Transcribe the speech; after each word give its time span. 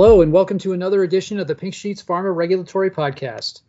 Hello, 0.00 0.22
and 0.22 0.32
welcome 0.32 0.58
to 0.58 0.74
another 0.74 1.02
edition 1.02 1.40
of 1.40 1.48
the 1.48 1.56
Pink 1.56 1.74
Sheets 1.74 2.04
Pharma 2.04 2.32
Regulatory 2.32 2.88
Podcast. 2.88 3.62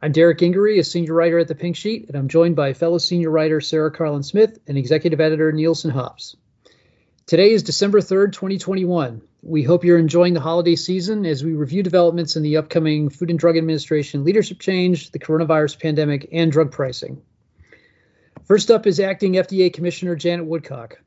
I'm 0.00 0.12
Derek 0.12 0.38
Gingery, 0.38 0.78
a 0.78 0.82
senior 0.82 1.12
writer 1.12 1.38
at 1.38 1.46
the 1.46 1.54
Pink 1.54 1.76
Sheet, 1.76 2.06
and 2.08 2.16
I'm 2.16 2.28
joined 2.28 2.56
by 2.56 2.72
fellow 2.72 2.96
senior 2.96 3.28
writer 3.28 3.60
Sarah 3.60 3.92
Karlin-Smith 3.92 4.60
and 4.66 4.78
executive 4.78 5.20
editor 5.20 5.52
Nielsen 5.52 5.90
Hobbs. 5.90 6.36
Today 7.26 7.50
is 7.50 7.62
December 7.62 8.00
3rd, 8.00 8.32
2021. 8.32 9.20
We 9.42 9.62
hope 9.62 9.84
you're 9.84 9.98
enjoying 9.98 10.32
the 10.32 10.40
holiday 10.40 10.74
season 10.74 11.26
as 11.26 11.44
we 11.44 11.52
review 11.52 11.82
developments 11.82 12.36
in 12.36 12.42
the 12.42 12.56
upcoming 12.56 13.10
Food 13.10 13.28
and 13.28 13.38
Drug 13.38 13.58
Administration 13.58 14.24
leadership 14.24 14.60
change, 14.60 15.10
the 15.10 15.18
coronavirus 15.18 15.82
pandemic, 15.82 16.30
and 16.32 16.50
drug 16.50 16.72
pricing. 16.72 17.20
First 18.44 18.70
up 18.70 18.86
is 18.86 19.00
acting 19.00 19.34
FDA 19.34 19.70
Commissioner 19.70 20.16
Janet 20.16 20.46
Woodcock. 20.46 21.03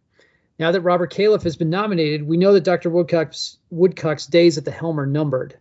Now 0.59 0.71
that 0.71 0.81
Robert 0.81 1.13
Califf 1.13 1.43
has 1.43 1.55
been 1.55 1.69
nominated, 1.69 2.27
we 2.27 2.37
know 2.37 2.53
that 2.53 2.63
Dr. 2.63 2.89
Woodcock's, 2.89 3.57
Woodcock's 3.69 4.25
days 4.25 4.57
at 4.57 4.65
the 4.65 4.71
helm 4.71 4.99
are 4.99 5.05
numbered. 5.05 5.57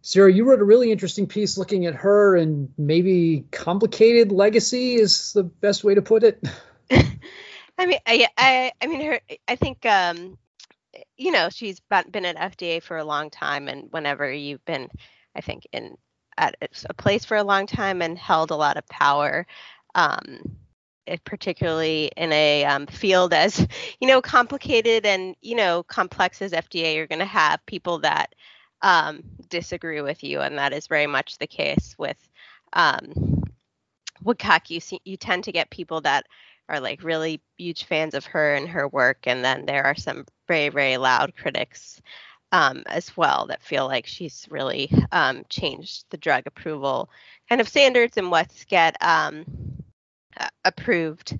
Sarah, 0.00 0.32
you 0.32 0.44
wrote 0.44 0.60
a 0.60 0.64
really 0.64 0.92
interesting 0.92 1.26
piece 1.26 1.56
looking 1.56 1.86
at 1.86 1.94
her 1.94 2.36
and 2.36 2.70
maybe 2.76 3.46
complicated 3.50 4.32
legacy 4.32 4.94
is 4.94 5.32
the 5.32 5.44
best 5.44 5.82
way 5.82 5.94
to 5.94 6.02
put 6.02 6.22
it. 6.22 6.42
I 6.90 7.86
mean, 7.86 7.98
I, 8.06 8.28
I, 8.36 8.72
I 8.80 8.86
mean, 8.86 9.00
her. 9.00 9.20
I 9.48 9.56
think, 9.56 9.84
um, 9.86 10.38
you 11.16 11.32
know, 11.32 11.48
she's 11.50 11.80
been 11.80 12.24
at 12.24 12.36
FDA 12.36 12.82
for 12.82 12.96
a 12.96 13.04
long 13.04 13.30
time, 13.30 13.66
and 13.66 13.88
whenever 13.90 14.30
you've 14.30 14.64
been, 14.64 14.88
I 15.34 15.40
think, 15.40 15.66
in 15.72 15.96
at 16.36 16.56
a 16.88 16.94
place 16.94 17.24
for 17.24 17.36
a 17.36 17.44
long 17.44 17.66
time 17.66 18.02
and 18.02 18.18
held 18.18 18.50
a 18.50 18.56
lot 18.56 18.76
of 18.76 18.86
power, 18.88 19.46
um, 19.94 20.56
particularly 21.24 22.10
in 22.16 22.32
a 22.32 22.64
um, 22.64 22.86
field 22.86 23.32
as 23.32 23.66
you 24.00 24.08
know 24.08 24.20
complicated 24.20 25.06
and 25.06 25.36
you 25.40 25.56
know 25.56 25.82
complex 25.82 26.42
as 26.42 26.52
FDA, 26.52 26.94
you're 26.94 27.06
going 27.06 27.18
to 27.18 27.24
have 27.24 27.64
people 27.66 27.98
that 28.00 28.34
um, 28.82 29.22
disagree 29.48 30.00
with 30.00 30.22
you, 30.22 30.40
and 30.40 30.58
that 30.58 30.72
is 30.72 30.86
very 30.86 31.06
much 31.06 31.38
the 31.38 31.46
case 31.46 31.94
with 31.98 32.16
um, 32.72 33.44
Woodcock. 34.22 34.70
You 34.70 34.80
see, 34.80 35.00
you 35.04 35.16
tend 35.16 35.44
to 35.44 35.52
get 35.52 35.70
people 35.70 36.00
that 36.02 36.26
are 36.68 36.80
like 36.80 37.02
really 37.02 37.42
huge 37.58 37.84
fans 37.84 38.14
of 38.14 38.24
her 38.26 38.54
and 38.54 38.68
her 38.68 38.88
work, 38.88 39.18
and 39.24 39.44
then 39.44 39.66
there 39.66 39.84
are 39.84 39.94
some 39.96 40.26
very 40.48 40.68
very 40.68 40.96
loud 40.96 41.34
critics 41.36 42.00
um, 42.52 42.84
as 42.86 43.16
well 43.16 43.46
that 43.48 43.62
feel 43.62 43.86
like 43.86 44.06
she's 44.06 44.46
really 44.48 44.88
um, 45.10 45.44
changed 45.48 46.04
the 46.10 46.16
drug 46.16 46.44
approval 46.46 47.10
kind 47.48 47.60
of 47.60 47.68
standards 47.68 48.16
and 48.16 48.30
what's 48.30 48.64
get 48.64 48.96
um, 49.02 49.44
approved 50.64 51.38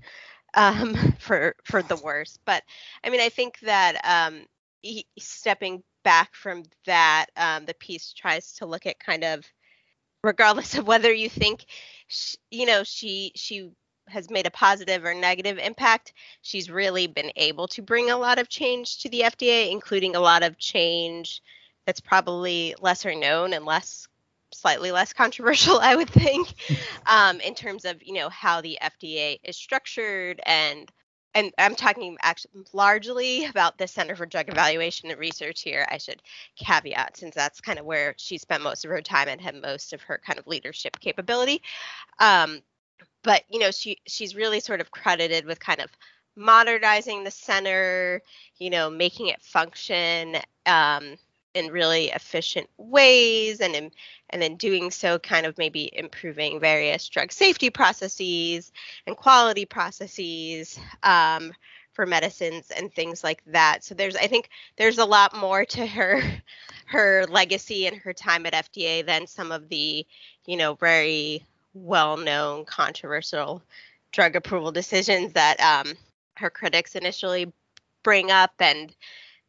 um, 0.55 0.95
for 1.19 1.55
for 1.65 1.83
the 1.83 1.97
worst. 1.97 2.41
But 2.45 2.63
I 3.05 3.11
mean, 3.11 3.21
I 3.21 3.29
think 3.29 3.59
that 3.61 4.01
um, 4.05 4.47
he, 4.83 5.07
stepping 5.19 5.83
back 6.03 6.35
from 6.35 6.65
that, 6.87 7.27
um, 7.37 7.65
the 7.65 7.75
piece 7.75 8.13
tries 8.13 8.53
to 8.55 8.67
look 8.67 8.87
at 8.87 8.99
kind 8.99 9.25
of, 9.25 9.45
regardless 10.23 10.77
of 10.77 10.87
whether 10.87 11.13
you 11.13 11.29
think, 11.29 11.65
she, 12.07 12.37
you 12.51 12.67
know, 12.67 12.85
she 12.85 13.33
she 13.35 13.71
has 14.09 14.31
made 14.31 14.47
a 14.47 14.51
positive 14.51 15.05
or 15.05 15.15
negative 15.15 15.59
impact, 15.59 16.13
she's 16.43 16.71
really 16.71 17.07
been 17.07 17.33
able 17.37 17.67
to 17.69 17.83
bring 17.83 18.11
a 18.11 18.17
lot 18.17 18.39
of 18.39 18.49
change 18.49 18.99
to 18.99 19.09
the 19.09 19.21
FDA, 19.21 19.71
including 19.71 20.15
a 20.15 20.21
lot 20.21 20.43
of 20.43 20.59
change 20.59 21.41
that's 21.87 22.01
probably 22.01 22.75
lesser 22.81 23.15
known 23.15 23.53
and 23.53 23.65
less 23.65 24.07
slightly 24.55 24.93
less 24.93 25.13
controversial, 25.13 25.79
I 25.83 25.95
would 25.97 26.11
think, 26.11 26.55
um, 27.07 27.41
in 27.41 27.55
terms 27.55 27.85
of 27.85 28.03
you 28.03 28.15
know 28.15 28.29
how 28.29 28.61
the 28.61 28.79
FDA 28.83 29.39
is 29.45 29.57
structured 29.57 30.41
and 30.47 30.91
and 31.35 31.53
I'm 31.59 31.75
talking 31.75 32.17
actually 32.23 32.65
largely 32.73 33.45
about 33.47 33.77
the 33.77 33.89
Center 33.89 34.15
for 34.15 34.25
Drug 34.25 34.49
Evaluation 34.49 35.11
and 35.11 35.19
Research 35.19 35.63
here. 35.63 35.85
I 35.91 35.99
should 35.99 36.23
caveat 36.57 37.17
since 37.17 37.35
that's 37.35 37.61
kind 37.61 37.79
of 37.79 37.85
where 37.85 38.15
she 38.17 38.39
spent 38.39 38.63
most 38.63 38.85
of 38.85 38.91
her 38.93 39.03
time 39.03 39.29
and 39.29 39.41
had 39.41 39.61
most 39.61 39.93
of 39.93 40.03
her 40.03 40.21
kind 40.25 40.39
of 40.39 40.47
leadership 40.47 40.99
capability. 41.01 41.61
Um, 42.21 42.63
but 43.25 43.43
you 43.51 43.59
know, 43.59 43.73
she 43.73 43.99
she's 44.07 44.37
really 44.37 44.61
sort 44.61 44.81
of 44.81 44.93
credited 44.93 45.45
with 45.45 45.59
kind 45.59 45.81
of 45.81 45.91
modernizing 46.37 47.25
the 47.25 47.31
center, 47.31 48.23
you 48.59 48.71
know, 48.71 48.91
making 48.91 49.29
it 49.29 49.43
function 49.43 50.37
um, 50.67 51.17
in 51.55 51.69
really 51.69 52.11
efficient 52.11 52.69
ways 52.77 53.61
and 53.61 53.75
in, 53.75 53.91
and 54.31 54.43
in 54.43 54.57
doing 54.57 54.91
so 54.91 55.19
kind 55.19 55.47
of 55.47 55.57
maybe 55.57 55.89
improving 55.93 56.61
various 56.61 57.09
drug 57.09 57.33
safety 57.33 57.71
processes 57.71 58.73
and 59.07 59.17
quality 59.17 59.65
processes 59.65 60.79
um, 61.05 61.53
for 61.93 62.07
medicines 62.07 62.73
and 62.77 62.93
things 62.93 63.23
like 63.23 63.43
that. 63.47 63.85
So 63.85 63.95
there's 63.95 64.17
i 64.17 64.27
think 64.27 64.49
there's 64.77 64.99
a 64.99 65.05
lot 65.05 65.37
more 65.37 65.65
to 65.65 65.87
her 65.87 66.21
her 66.87 67.25
legacy 67.29 67.87
and 67.87 67.97
her 67.97 68.13
time 68.13 68.45
at 68.47 68.53
fda 68.53 69.07
than 69.07 69.27
some 69.27 69.51
of 69.53 69.69
the 69.69 70.05
you 70.45 70.57
know 70.57 70.75
very 70.75 71.47
well 71.73 72.17
known 72.17 72.65
controversial 72.65 73.63
drug 74.13 74.37
approval 74.37 74.71
decisions 74.71 75.33
that 75.33 75.59
um, 75.61 75.95
her 76.37 76.51
critics 76.51 76.95
initially 76.95 77.53
bring 78.03 78.31
up. 78.31 78.53
And 78.59 78.95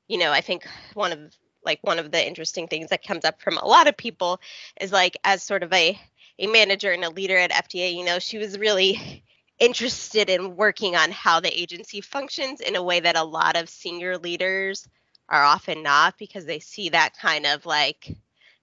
you 0.08 0.20
know 0.20 0.32
i 0.32 0.42
think 0.42 0.68
one 0.94 1.12
of 1.12 1.36
like 1.66 1.80
one 1.81 2.00
of 2.00 2.12
the 2.12 2.26
interesting 2.26 2.68
things 2.68 2.90
that 2.90 3.06
comes 3.06 3.26
up 3.26 3.42
from 3.42 3.58
a 3.58 3.66
lot 3.66 3.88
of 3.88 3.98
people 3.98 4.40
is 4.80 4.92
like 4.92 5.18
as 5.24 5.44
sort 5.44 5.64
of 5.64 5.74
a 5.74 6.00
a 6.38 6.48
manager 6.48 6.92
and 6.92 7.03
a 7.03 7.09
leader 7.09 7.38
at 7.38 7.52
FDA, 7.52 7.94
you 7.96 8.03
know, 8.03 8.20
she 8.20 8.38
was 8.38 8.58
really 8.58 9.24
interested 9.59 10.30
in 10.30 10.56
working 10.58 10.96
on 10.96 11.12
how 11.12 11.40
the 11.40 11.59
agency 11.59 12.02
functions 12.02 12.59
in 12.59 12.76
a 12.76 12.84
way 12.84 13.00
that 13.00 13.16
a 13.16 13.24
lot 13.24 13.56
of 13.56 13.70
senior 13.70 14.18
leaders 14.18 14.88
are 15.30 15.44
often 15.44 15.81
not 15.81 16.18
because 16.18 16.46
they 16.46 16.59
see 16.59 16.90
that 16.90 17.18
kind 17.20 17.46
of 17.46 17.66
like 17.66 18.16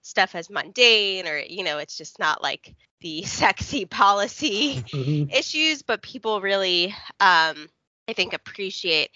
stuff 0.03 0.35
as 0.35 0.49
mundane 0.49 1.27
or 1.27 1.39
you 1.39 1.63
know 1.63 1.77
it's 1.77 1.97
just 1.97 2.19
not 2.19 2.43
like 2.43 2.75
the 3.01 3.23
sexy 3.23 3.85
policy 3.85 4.75
mm-hmm. 4.75 5.29
issues 5.29 5.81
but 5.81 6.01
people 6.01 6.41
really 6.41 6.87
um 7.19 7.67
i 8.07 8.13
think 8.13 8.33
appreciate 8.33 9.09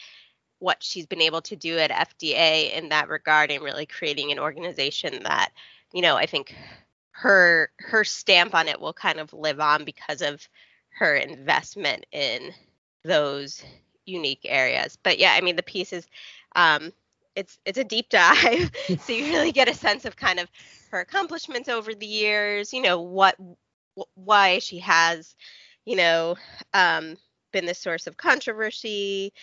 what 0.59 0.81
she's 0.83 1.05
been 1.05 1.21
able 1.21 1.41
to 1.41 1.55
do 1.55 1.77
at 1.77 1.91
FDA 1.91 2.73
in 2.73 2.89
that 2.89 3.09
regard 3.09 3.51
and 3.51 3.63
really 3.63 3.85
creating 3.85 4.31
an 4.31 4.39
organization 4.39 5.23
that, 5.23 5.51
you 5.93 6.01
know, 6.01 6.15
I 6.15 6.25
think 6.25 6.55
her 7.11 7.71
her 7.79 8.03
stamp 8.03 8.53
on 8.53 8.67
it 8.67 8.79
will 8.79 8.93
kind 8.93 9.19
of 9.19 9.33
live 9.33 9.59
on 9.59 9.85
because 9.85 10.21
of 10.21 10.47
her 10.99 11.15
investment 11.15 12.05
in 12.11 12.51
those 13.03 13.63
unique 14.05 14.41
areas. 14.45 14.97
But 15.01 15.19
yeah, 15.19 15.33
I 15.33 15.41
mean 15.41 15.55
the 15.55 15.63
piece 15.63 15.93
is 15.93 16.07
um 16.55 16.91
it's 17.35 17.57
it's 17.65 17.77
a 17.77 17.83
deep 17.83 18.09
dive. 18.11 18.71
so 18.99 19.13
you 19.13 19.25
really 19.25 19.51
get 19.51 19.69
a 19.69 19.73
sense 19.73 20.05
of 20.05 20.15
kind 20.15 20.39
of 20.39 20.49
her 20.91 20.99
accomplishments 20.99 21.69
over 21.69 21.93
the 21.93 22.05
years, 22.05 22.73
you 22.73 22.81
know, 22.81 23.01
what 23.01 23.35
why 24.15 24.59
she 24.59 24.79
has, 24.79 25.35
you 25.85 25.95
know, 25.95 26.35
um 26.73 27.17
been 27.51 27.65
the 27.65 27.73
source 27.73 28.07
of 28.07 28.17
controversy, 28.17 29.33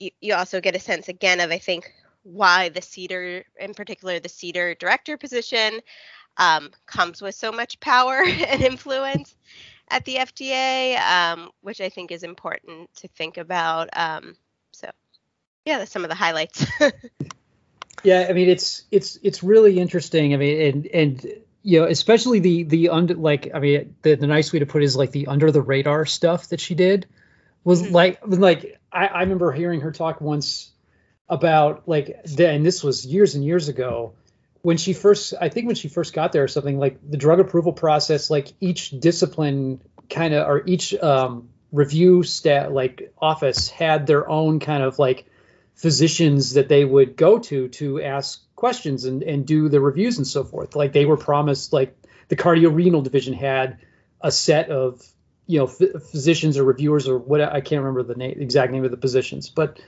you, 0.00 0.10
you 0.20 0.34
also 0.34 0.60
get 0.60 0.76
a 0.76 0.80
sense 0.80 1.08
again 1.08 1.40
of 1.40 1.50
I 1.50 1.58
think 1.58 1.92
why 2.22 2.68
the 2.68 2.80
CDER, 2.80 3.44
in 3.58 3.74
particular 3.74 4.20
the 4.20 4.28
CDER 4.28 4.78
director 4.78 5.16
position, 5.16 5.80
um, 6.36 6.70
comes 6.86 7.20
with 7.20 7.34
so 7.34 7.50
much 7.50 7.80
power 7.80 8.22
and 8.26 8.62
influence 8.62 9.34
at 9.90 10.04
the 10.04 10.16
FDA, 10.16 10.98
um, 11.00 11.50
which 11.62 11.80
I 11.80 11.88
think 11.88 12.12
is 12.12 12.22
important 12.22 12.94
to 12.96 13.08
think 13.08 13.38
about. 13.38 13.88
Um, 13.94 14.36
so, 14.72 14.90
yeah, 15.64 15.78
that's 15.78 15.90
some 15.90 16.04
of 16.04 16.10
the 16.10 16.14
highlights. 16.14 16.66
yeah, 18.04 18.26
I 18.28 18.32
mean 18.32 18.48
it's 18.48 18.84
it's 18.90 19.18
it's 19.22 19.42
really 19.42 19.78
interesting. 19.78 20.34
I 20.34 20.36
mean, 20.36 20.60
and 20.60 20.86
and 20.86 21.26
you 21.62 21.80
know, 21.80 21.86
especially 21.86 22.40
the 22.40 22.62
the 22.64 22.88
under 22.90 23.14
like 23.14 23.50
I 23.54 23.58
mean 23.58 23.96
the 24.02 24.14
the 24.14 24.26
nice 24.26 24.52
way 24.52 24.60
to 24.60 24.66
put 24.66 24.82
it 24.82 24.86
is 24.86 24.96
like 24.96 25.10
the 25.10 25.26
under 25.26 25.50
the 25.50 25.62
radar 25.62 26.06
stuff 26.06 26.48
that 26.48 26.60
she 26.60 26.74
did 26.74 27.06
was 27.64 27.82
mm-hmm. 27.82 27.94
like 27.94 28.20
like 28.24 28.80
I, 28.92 29.06
I 29.06 29.20
remember 29.20 29.52
hearing 29.52 29.82
her 29.82 29.92
talk 29.92 30.20
once 30.20 30.70
about 31.28 31.88
like 31.88 32.20
and 32.38 32.64
this 32.64 32.82
was 32.82 33.04
years 33.04 33.34
and 33.34 33.44
years 33.44 33.68
ago 33.68 34.14
when 34.62 34.76
she 34.76 34.92
first 34.92 35.34
i 35.40 35.48
think 35.48 35.66
when 35.66 35.76
she 35.76 35.88
first 35.88 36.14
got 36.14 36.32
there 36.32 36.44
or 36.44 36.48
something 36.48 36.78
like 36.78 36.98
the 37.08 37.16
drug 37.16 37.38
approval 37.40 37.72
process 37.72 38.30
like 38.30 38.52
each 38.60 38.90
discipline 38.90 39.80
kind 40.08 40.32
of 40.32 40.48
or 40.48 40.62
each 40.66 40.94
um, 40.94 41.50
review 41.70 42.22
stat 42.22 42.72
like 42.72 43.12
office 43.20 43.68
had 43.68 44.06
their 44.06 44.28
own 44.28 44.58
kind 44.58 44.82
of 44.82 44.98
like 44.98 45.26
physicians 45.74 46.54
that 46.54 46.68
they 46.68 46.84
would 46.84 47.16
go 47.16 47.38
to 47.38 47.68
to 47.68 48.02
ask 48.02 48.42
questions 48.56 49.04
and, 49.04 49.22
and 49.22 49.46
do 49.46 49.68
the 49.68 49.80
reviews 49.80 50.16
and 50.16 50.26
so 50.26 50.42
forth 50.42 50.74
like 50.74 50.92
they 50.92 51.04
were 51.04 51.18
promised 51.18 51.72
like 51.72 51.94
the 52.28 52.36
cardiorenal 52.36 53.02
division 53.02 53.34
had 53.34 53.78
a 54.20 54.32
set 54.32 54.70
of 54.70 55.02
you 55.48 55.58
know 55.58 55.64
f- 55.64 56.02
physicians 56.02 56.56
or 56.56 56.62
reviewers 56.62 57.08
or 57.08 57.18
what 57.18 57.40
I 57.40 57.60
can't 57.60 57.82
remember 57.82 58.04
the 58.04 58.14
name 58.14 58.36
exact 58.40 58.70
name 58.70 58.84
of 58.84 58.92
the 58.92 58.96
positions, 58.96 59.50
but 59.50 59.80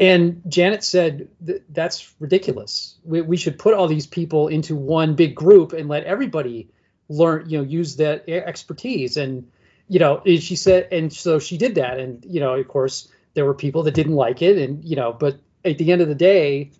and 0.00 0.42
Janet 0.48 0.82
said 0.82 1.28
that's 1.68 2.12
ridiculous. 2.18 2.96
We, 3.04 3.20
we 3.20 3.36
should 3.36 3.58
put 3.58 3.74
all 3.74 3.86
these 3.86 4.06
people 4.06 4.48
into 4.48 4.74
one 4.74 5.14
big 5.14 5.34
group 5.34 5.74
and 5.74 5.88
let 5.88 6.04
everybody 6.04 6.70
learn, 7.08 7.48
you 7.48 7.58
know, 7.58 7.64
use 7.64 7.96
that 7.96 8.28
expertise. 8.28 9.16
And 9.16 9.50
you 9.88 9.98
know, 9.98 10.22
she 10.24 10.56
said, 10.56 10.88
and 10.90 11.12
so 11.12 11.38
she 11.38 11.58
did 11.58 11.74
that. 11.74 12.00
And 12.00 12.24
you 12.24 12.40
know, 12.40 12.54
of 12.54 12.66
course, 12.66 13.08
there 13.34 13.44
were 13.44 13.54
people 13.54 13.82
that 13.84 13.94
didn't 13.94 14.14
like 14.14 14.40
it, 14.40 14.56
and 14.56 14.82
you 14.82 14.96
know, 14.96 15.12
but 15.12 15.38
at 15.64 15.78
the 15.78 15.92
end 15.92 16.00
of 16.00 16.08
the 16.08 16.14
day, 16.14 16.70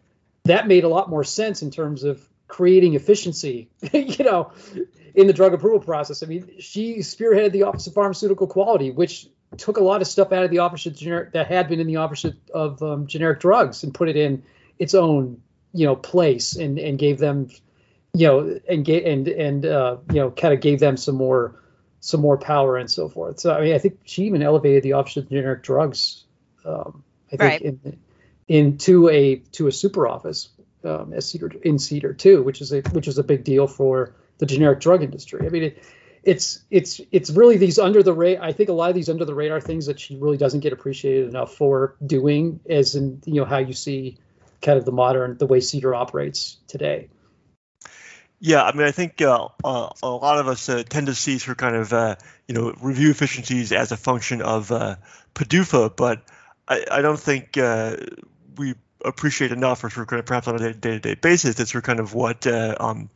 that 0.45 0.67
made 0.67 0.85
a 0.85 0.89
lot 0.89 1.11
more 1.11 1.23
sense 1.23 1.63
in 1.63 1.71
terms 1.71 2.03
of 2.03 2.27
creating 2.49 2.95
efficiency, 2.95 3.69
you 3.93 4.25
know, 4.25 4.53
in 5.15 5.27
the 5.27 5.33
drug 5.33 5.55
approval 5.55 5.81
process. 5.81 6.23
I 6.23 6.27
mean, 6.27 6.51
she 6.59 6.99
spearheaded 6.99 7.53
the 7.53 7.65
Office 7.65 7.87
of 7.87 7.95
Pharmaceutical 7.95 8.47
Quality, 8.47 8.91
which 8.91 9.29
took 9.57 9.77
a 9.77 9.83
lot 9.83 10.01
of 10.01 10.07
stuff 10.07 10.33
out 10.33 10.45
of 10.45 10.51
the 10.51 10.61
Office 10.61 10.87
of 10.87 10.97
Generic 10.97 11.33
that 11.33 11.47
had 11.47 11.69
been 11.69 11.81
in 11.81 11.87
the 11.87 11.97
Office 11.97 12.25
of 12.53 12.83
um, 12.83 13.07
Generic 13.07 13.41
Drugs 13.41 13.83
and 13.83 13.93
put 13.93 14.09
it 14.09 14.17
in 14.17 14.43
its 14.79 14.95
own, 14.95 15.43
you 15.73 15.87
know, 15.87 15.97
place 15.97 16.57
and 16.57 16.79
and 16.79 16.99
gave 16.99 17.19
them, 17.19 17.49
you 18.15 18.27
know, 18.27 18.61
and 18.69 18.85
get 18.85 19.05
and 19.05 19.29
and 19.29 19.67
uh, 19.67 19.99
you 20.11 20.17
know, 20.17 20.31
kind 20.31 20.55
of 20.55 20.61
gave 20.61 20.81
them 20.81 20.97
some 20.97 21.17
more 21.17 21.61
some 22.01 22.21
more 22.21 22.37
power 22.37 22.77
and 22.77 22.91
so 22.91 23.09
forth. 23.09 23.41
So 23.41 23.55
I 23.55 23.61
mean, 23.61 23.75
I 23.75 23.79
think 23.79 24.01
she 24.05 24.25
even 24.25 24.43
elevated 24.43 24.83
the 24.83 24.95
Office 24.95 25.17
of 25.19 25.29
Generic 25.29 25.63
Drugs. 25.63 26.25
Um, 26.65 27.05
I 27.33 27.37
think 27.37 27.41
right. 27.41 27.63
in 27.63 27.99
into 28.49 29.09
a 29.09 29.37
to 29.53 29.67
a 29.67 29.73
super 29.73 30.07
office 30.07 30.49
um, 30.85 31.13
as 31.13 31.27
CDER 31.27 31.61
in 31.63 31.77
CDER 31.77 32.17
too, 32.17 32.43
which 32.43 32.61
is 32.61 32.73
a 32.73 32.81
which 32.93 33.09
is 33.09 33.19
a 33.19 33.25
big 33.25 33.45
deal 33.45 33.67
for 33.67 34.15
the 34.43 34.47
generic 34.47 34.81
drug 34.81 35.05
industry. 35.05 35.47
I 35.47 35.51
mean, 35.51 35.63
it, 35.63 35.85
it's 36.25 36.65
it's 36.69 37.01
it's 37.13 37.31
really 37.31 37.59
these 37.59 37.79
under 37.79 38.03
the 38.03 38.13
radar. 38.13 38.43
I 38.45 38.51
think 38.51 38.71
a 38.71 38.73
lot 38.73 38.91
of 38.91 38.97
these 38.97 39.09
under 39.09 39.25
the 39.25 39.37
radar 39.37 39.61
things 39.61 39.87
that 39.87 40.01
she 40.01 40.17
really 40.17 40.37
doesn't 40.37 40.61
get 40.61 40.73
appreciated 40.73 41.29
enough 41.29 41.55
for 41.55 41.95
doing, 42.05 42.59
as 42.69 42.97
in 42.97 43.23
you 43.25 43.35
know 43.35 43.45
how 43.45 43.59
you 43.59 43.73
see 43.73 44.19
kind 44.61 44.79
of 44.79 44.85
the 44.85 44.91
modern 44.91 45.39
the 45.39 45.47
way 45.47 45.59
CDER 45.59 45.97
operates 45.97 46.57
today. 46.67 47.09
Yeah, 48.41 48.65
I 48.65 48.73
mean, 48.73 48.85
I 48.85 48.91
think 48.91 49.23
uh, 49.23 49.47
uh, 49.63 49.91
a 50.03 50.09
lot 50.09 50.41
of 50.41 50.49
us 50.49 50.69
uh, 50.69 50.83
tend 50.83 51.07
to 51.07 51.15
see 51.15 51.37
of 51.37 51.57
kind 51.57 51.77
of 51.77 51.93
uh, 51.93 52.17
you 52.49 52.57
know 52.57 52.75
review 52.83 53.11
efficiencies 53.13 53.71
as 53.71 53.93
a 53.93 53.97
function 53.97 54.43
of 54.43 54.73
uh, 54.73 54.97
PDUFA, 55.37 55.95
but 55.95 56.25
I, 56.67 56.85
I 56.91 57.01
don't 57.01 57.21
think 57.21 57.57
uh, 57.59 57.97
we 58.57 58.75
appreciate 59.05 59.53
enough, 59.53 59.85
or 59.85 59.87
of 59.87 60.09
kind 60.09 60.19
of 60.19 60.27
perhaps 60.27 60.49
on 60.49 60.61
a 60.61 60.75
day-to-day 60.75 61.15
basis, 61.15 61.55
that's 61.55 61.71
sort 61.71 61.85
of 61.85 61.87
kind 61.87 62.01
of 62.01 62.13
what 62.15 62.45
um, 62.49 63.11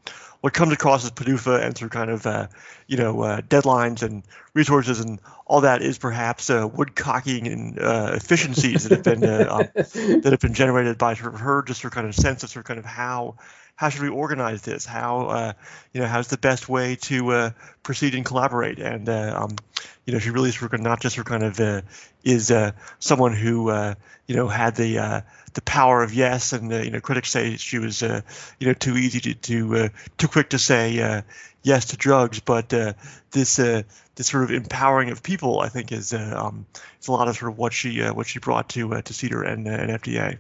what 0.47 0.53
comes 0.53 0.73
across 0.73 1.05
as 1.05 1.11
PDUFA 1.11 1.61
and 1.61 1.75
through 1.75 1.89
kind 1.89 2.09
of 2.09 2.25
uh, 2.25 2.47
you 2.87 2.97
know 2.97 3.21
uh, 3.23 3.41
deadlines 3.41 4.05
and 4.05 4.23
resources 4.55 5.01
and 5.01 5.21
all 5.45 5.63
that 5.63 5.83
is 5.83 5.99
perhaps 5.99 6.51
uh, 6.51 6.69
woodcocking 6.69 7.53
and 7.53 7.81
uh, 7.81 8.13
efficiencies 8.15 8.85
that 8.85 8.93
have 8.93 9.03
been 9.03 9.25
uh, 9.29 9.49
um, 9.51 9.69
that 9.75 10.29
have 10.31 10.39
been 10.39 10.55
generated 10.55 10.99
by 10.99 11.15
sort 11.15 11.35
of 11.35 11.41
her 11.41 11.65
just 11.65 11.83
her 11.83 11.91
kind 11.91 12.07
of 12.07 12.15
sense 12.15 12.45
of 12.45 12.51
sort 12.51 12.65
of 12.65 12.69
kind 12.69 12.79
of 12.79 12.85
how 12.85 13.35
how 13.75 13.89
should 13.91 14.03
we 14.03 14.09
organize 14.09 14.63
this? 14.63 14.87
How 14.87 15.27
uh, 15.27 15.53
you 15.93 16.01
know 16.01 16.07
how's 16.07 16.29
the 16.29 16.39
best 16.39 16.69
way 16.69 16.95
to 17.03 17.31
uh, 17.33 17.51
proceed 17.83 18.15
and 18.15 18.25
collaborate? 18.25 18.79
And 18.79 19.09
uh, 19.09 19.41
um, 19.43 19.57
you 20.05 20.13
know 20.13 20.21
she 20.21 20.31
really 20.31 20.53
sort 20.53 20.73
of 20.75 20.81
not 20.81 21.01
just 21.01 21.17
her 21.17 21.25
kind 21.25 21.43
of 21.43 21.59
uh, 21.59 21.83
is 22.23 22.53
uh, 22.53 22.71
someone 23.01 23.35
who 23.35 23.69
uh, 23.69 23.95
you 24.27 24.37
know 24.37 24.47
had 24.47 24.77
the 24.77 25.25
the 25.57 25.63
power 25.63 26.03
of 26.03 26.15
yes, 26.15 26.53
and 26.53 26.73
uh, 26.73 26.77
you 26.77 26.91
know 26.91 27.01
critics 27.01 27.31
say 27.31 27.57
she 27.57 27.81
was 27.81 28.03
uh, 28.03 28.21
you 28.61 28.69
know 28.69 28.73
too 28.73 28.97
easy 28.97 29.21
to, 29.21 29.35
to 29.35 29.77
uh, 29.77 29.89
too 30.17 30.29
quick 30.29 30.51
to 30.51 30.59
say 30.59 31.25
yes 31.63 31.87
to 31.87 31.97
drugs, 31.97 32.39
but 32.39 32.69
this 32.69 33.57
this 33.57 34.27
sort 34.29 34.45
of 34.45 34.53
empowering 34.53 35.11
of 35.11 35.23
people, 35.23 35.61
I 35.61 35.69
think, 35.69 35.91
is 35.91 36.15
um, 36.15 36.67
a 37.07 37.13
lot 37.13 37.29
of 37.29 37.37
sort 37.37 37.51
of 37.51 37.59
what 37.59 37.73
she 37.73 38.01
what 38.03 38.29
she 38.29 38.39
brought 38.39 38.69
to 38.71 38.89
to 38.89 39.13
CDER 39.13 39.47
and, 39.47 39.67
and 39.67 39.91
FDA 40.01 40.39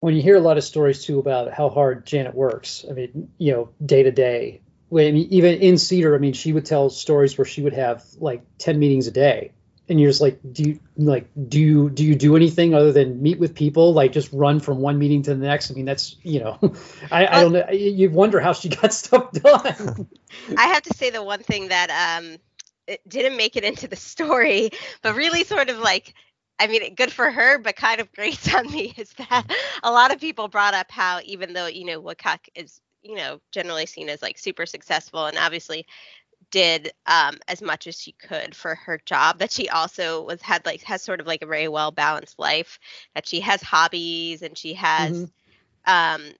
when 0.00 0.14
you 0.14 0.22
hear 0.22 0.36
a 0.36 0.40
lot 0.40 0.58
of 0.58 0.64
stories 0.64 1.04
too 1.04 1.18
about 1.18 1.52
how 1.52 1.68
hard 1.68 2.06
Janet 2.06 2.34
works, 2.34 2.84
I 2.88 2.92
mean, 2.92 3.30
you 3.38 3.52
know, 3.52 3.68
day 3.84 4.04
to 4.04 4.12
day. 4.12 4.60
Mean, 4.90 5.16
even 5.16 5.58
in 5.58 5.74
CDER, 5.74 6.14
I 6.14 6.18
mean, 6.18 6.32
she 6.32 6.52
would 6.52 6.64
tell 6.64 6.88
stories 6.88 7.36
where 7.36 7.44
she 7.44 7.62
would 7.62 7.74
have 7.74 8.04
like 8.18 8.42
ten 8.56 8.78
meetings 8.78 9.06
a 9.06 9.10
day, 9.10 9.52
and 9.88 10.00
you're 10.00 10.10
just 10.10 10.20
like, 10.20 10.38
do 10.52 10.62
you 10.62 10.80
like 10.96 11.28
do 11.48 11.58
you 11.60 11.90
do 11.90 12.04
you 12.04 12.14
do 12.14 12.36
anything 12.36 12.74
other 12.74 12.92
than 12.92 13.22
meet 13.22 13.38
with 13.38 13.54
people? 13.54 13.92
Like 13.92 14.12
just 14.12 14.32
run 14.32 14.60
from 14.60 14.78
one 14.78 14.98
meeting 14.98 15.22
to 15.22 15.34
the 15.34 15.46
next? 15.46 15.70
I 15.70 15.74
mean, 15.74 15.86
that's 15.86 16.16
you 16.22 16.40
know, 16.40 16.58
I, 17.10 17.26
I 17.26 17.42
don't 17.42 17.52
know. 17.52 17.68
You 17.70 18.10
wonder 18.10 18.40
how 18.40 18.52
she 18.52 18.68
got 18.68 18.92
stuff 18.92 19.32
done. 19.32 20.08
I 20.56 20.66
have 20.68 20.82
to 20.82 20.94
say 20.94 21.10
the 21.10 21.22
one 21.22 21.40
thing 21.40 21.68
that 21.68 22.18
um 22.18 22.36
it 22.86 23.06
didn't 23.08 23.36
make 23.36 23.56
it 23.56 23.64
into 23.64 23.88
the 23.88 23.96
story, 23.96 24.70
but 25.02 25.14
really 25.14 25.44
sort 25.44 25.70
of 25.70 25.78
like 25.78 26.14
I 26.60 26.66
mean, 26.66 26.94
good 26.94 27.12
for 27.12 27.30
her, 27.30 27.58
but 27.58 27.76
kind 27.76 28.00
of 28.00 28.12
grates 28.12 28.52
on 28.54 28.70
me 28.70 28.92
is 28.96 29.12
that 29.14 29.44
a 29.82 29.90
lot 29.90 30.12
of 30.12 30.20
people 30.20 30.48
brought 30.48 30.74
up 30.74 30.90
how 30.90 31.20
even 31.24 31.52
though 31.52 31.66
you 31.66 31.84
know 31.84 32.00
Woodcock 32.00 32.46
is 32.54 32.80
you 33.02 33.16
know 33.16 33.40
generally 33.52 33.86
seen 33.86 34.08
as 34.08 34.22
like 34.22 34.38
super 34.38 34.66
successful 34.66 35.26
and 35.26 35.38
obviously 35.38 35.86
did 36.50 36.92
um, 37.06 37.38
as 37.46 37.62
much 37.62 37.86
as 37.86 38.00
she 38.00 38.12
could 38.12 38.54
for 38.54 38.74
her 38.74 39.00
job 39.04 39.38
that 39.38 39.52
she 39.52 39.68
also 39.68 40.22
was 40.22 40.40
had 40.40 40.64
like 40.64 40.82
has 40.82 41.02
sort 41.02 41.20
of 41.20 41.26
like 41.26 41.42
a 41.42 41.46
very 41.46 41.68
well 41.68 41.90
balanced 41.90 42.38
life 42.38 42.78
that 43.14 43.26
she 43.26 43.40
has 43.40 43.62
hobbies 43.62 44.42
and 44.42 44.56
she 44.56 44.74
has 44.74 45.24
mm-hmm. 45.86 46.22
um, 46.22 46.32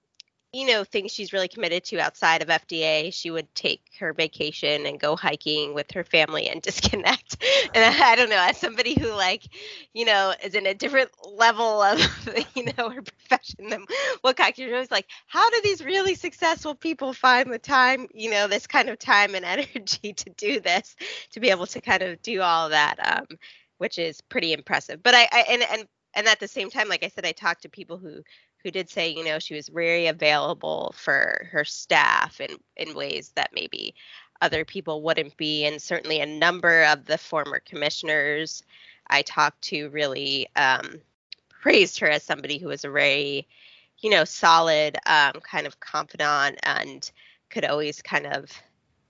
you 0.53 0.67
know 0.67 0.83
things 0.83 1.13
she's 1.13 1.33
really 1.33 1.49
committed 1.49 1.85
to 1.85 2.01
outside 2.01 2.43
of 2.43 2.49
FDA. 2.49 3.13
She 3.13 3.31
would 3.31 3.55
take 3.55 3.83
her 4.01 4.13
vacation 4.15 4.87
and 4.87 4.99
go 4.99 5.15
hiking 5.15 5.75
with 5.75 5.91
her 5.93 6.05
family 6.05 6.49
and 6.49 6.63
disconnect. 6.69 7.43
And 7.75 7.85
I, 7.85 8.13
I 8.13 8.17
don't 8.17 8.31
know, 8.31 8.41
as 8.41 8.57
somebody 8.57 8.99
who 8.99 9.13
like, 9.13 9.49
you 9.93 10.05
know, 10.05 10.33
is 10.43 10.55
in 10.55 10.67
a 10.67 10.75
different 10.75 11.11
level 11.25 11.83
of 11.83 12.01
you 12.55 12.65
know 12.65 12.89
her 12.89 13.03
profession 13.03 13.69
than 13.69 13.85
Woodcock, 14.25 14.59
you're 14.59 14.73
always 14.75 14.91
like, 14.91 15.07
how 15.27 15.49
do 15.51 15.61
these 15.63 15.85
really 15.85 16.15
successful 16.15 16.75
people 16.75 17.13
find 17.13 17.53
the 17.53 17.59
time, 17.59 18.07
you 18.15 18.31
know, 18.31 18.49
this 18.49 18.67
kind 18.67 18.89
of 18.89 18.99
time 18.99 19.35
and 19.35 19.45
energy 19.45 20.13
to 20.15 20.31
do 20.31 20.61
this, 20.61 20.97
to 21.33 21.41
be 21.41 21.51
able 21.51 21.67
to 21.67 21.81
kind 21.81 22.03
of 22.03 22.23
do 22.23 22.41
all 22.41 22.71
that, 22.71 22.97
um, 23.05 23.27
which 23.79 23.99
is 23.99 24.21
pretty 24.23 24.53
impressive. 24.53 25.03
But 25.03 25.15
I, 25.15 25.29
I 25.31 25.45
and 25.51 25.63
and 25.71 25.89
and 26.15 26.27
at 26.27 26.41
the 26.41 26.49
same 26.49 26.71
time, 26.71 26.89
like 26.89 27.05
I 27.05 27.09
said, 27.09 27.27
I 27.27 27.33
talked 27.33 27.63
to 27.63 27.69
people 27.69 27.99
who 27.99 28.23
who 28.63 28.71
did 28.71 28.91
say, 28.91 29.09
you 29.09 29.25
know, 29.25 29.39
she 29.39 29.55
was 29.55 29.69
very 29.69 30.07
available 30.07 30.95
for 30.97 31.49
her 31.51 31.65
staff 31.65 32.41
in, 32.41 32.57
in 32.77 32.95
ways 32.95 33.33
that 33.37 33.51
maybe 33.55 33.95
other 34.41 34.65
people 34.65 35.03
wouldn't 35.03 35.37
be. 35.37 35.65
And 35.65 35.81
certainly 35.81 36.21
a 36.21 36.27
number 36.27 36.85
of 36.85 37.05
the 37.07 37.19
former 37.19 37.61
commissioners 37.61 38.63
I 39.09 39.23
talked 39.23 39.63
to 39.63 39.89
really 39.89 40.49
um, 40.57 41.01
praised 41.49 41.99
her 42.01 42.09
as 42.09 42.23
somebody 42.23 42.59
who 42.59 42.69
was 42.69 42.85
a 42.85 42.91
very, 42.91 43.47
you 43.99 44.11
know, 44.11 44.25
solid 44.25 44.97
um, 45.07 45.41
kind 45.43 45.67
of 45.67 45.81
confidant 45.81 46.59
and 46.63 47.11
could 47.51 47.65
always 47.65 48.03
kind 48.03 48.27
of 48.27 48.51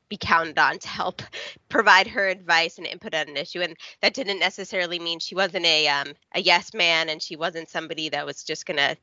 be 0.08 0.16
counted 0.16 0.58
on 0.58 0.78
to 0.78 0.88
help 0.88 1.22
provide 1.68 2.06
her 2.06 2.28
advice 2.28 2.78
and 2.78 2.86
input 2.86 3.14
on 3.14 3.28
an 3.28 3.36
issue 3.36 3.60
and 3.60 3.76
that 4.00 4.14
didn't 4.14 4.38
necessarily 4.38 4.98
mean 4.98 5.18
she 5.18 5.34
wasn't 5.34 5.64
a 5.66 5.86
um, 5.88 6.08
a 6.34 6.40
yes 6.40 6.72
man 6.72 7.10
and 7.10 7.20
she 7.20 7.36
wasn't 7.36 7.68
somebody 7.68 8.08
that 8.08 8.24
was 8.24 8.42
just 8.42 8.64
to 8.78 8.96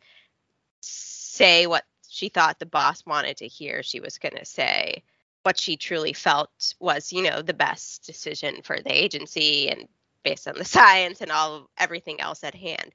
say 0.86 1.68
what 1.68 1.84
she 2.08 2.30
thought 2.30 2.60
the 2.60 2.66
boss 2.66 3.06
wanted 3.06 3.38
to 3.38 3.48
hear. 3.48 3.84
She 3.84 4.00
was 4.00 4.18
going 4.18 4.38
to 4.38 4.46
say 4.46 5.04
what 5.44 5.60
she 5.60 5.78
truly 5.78 6.14
felt 6.14 6.74
was, 6.80 7.12
you 7.12 7.22
know, 7.22 7.42
the 7.42 7.54
best 7.54 8.06
decision 8.06 8.62
for 8.64 8.80
the 8.80 8.92
agency 8.92 9.70
and 9.70 9.88
based 10.24 10.48
on 10.48 10.56
the 10.58 10.66
science 10.76 11.22
and 11.22 11.32
all 11.32 11.70
everything 11.78 12.22
else 12.22 12.44
at 12.44 12.56
hand. 12.56 12.92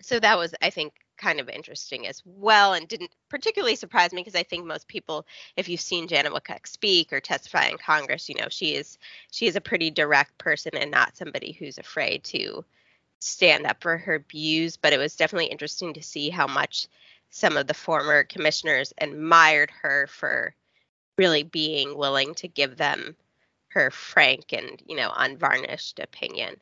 So 0.00 0.18
that 0.18 0.36
was, 0.36 0.54
I 0.60 0.70
think, 0.70 0.94
kind 1.16 1.38
of 1.38 1.48
interesting 1.48 2.06
as 2.08 2.20
well 2.24 2.72
and 2.74 2.88
didn't 2.88 3.12
particularly 3.28 3.76
surprise 3.76 4.12
me 4.12 4.22
because 4.22 4.34
I 4.34 4.42
think 4.42 4.66
most 4.66 4.88
people, 4.88 5.24
if 5.56 5.68
you've 5.68 5.80
seen 5.80 6.08
Janet 6.08 6.32
Woodcock 6.32 6.66
speak 6.66 7.12
or 7.12 7.20
testify 7.20 7.66
in 7.66 7.78
Congress, 7.78 8.28
you 8.28 8.34
know, 8.34 8.48
she 8.50 8.74
is 8.74 8.98
she 9.30 9.46
is 9.46 9.54
a 9.54 9.60
pretty 9.60 9.90
direct 9.90 10.36
person 10.38 10.72
and 10.74 10.90
not 10.90 11.16
somebody 11.16 11.52
who's 11.52 11.78
afraid 11.78 12.24
to 12.24 12.64
stand 13.22 13.66
up 13.66 13.82
for 13.82 13.96
her 13.96 14.24
views. 14.30 14.76
But 14.76 14.92
it 14.92 14.98
was 14.98 15.16
definitely 15.16 15.46
interesting 15.46 15.94
to 15.94 16.02
see 16.02 16.30
how 16.30 16.46
much 16.46 16.88
some 17.30 17.56
of 17.56 17.66
the 17.66 17.74
former 17.74 18.24
commissioners 18.24 18.92
admired 18.98 19.70
her 19.82 20.06
for 20.08 20.54
really 21.16 21.42
being 21.42 21.96
willing 21.96 22.34
to 22.36 22.48
give 22.48 22.76
them 22.76 23.16
her 23.68 23.90
frank 23.90 24.52
and 24.52 24.82
you 24.86 24.96
know 24.96 25.10
unvarnished 25.16 25.98
opinion. 25.98 26.56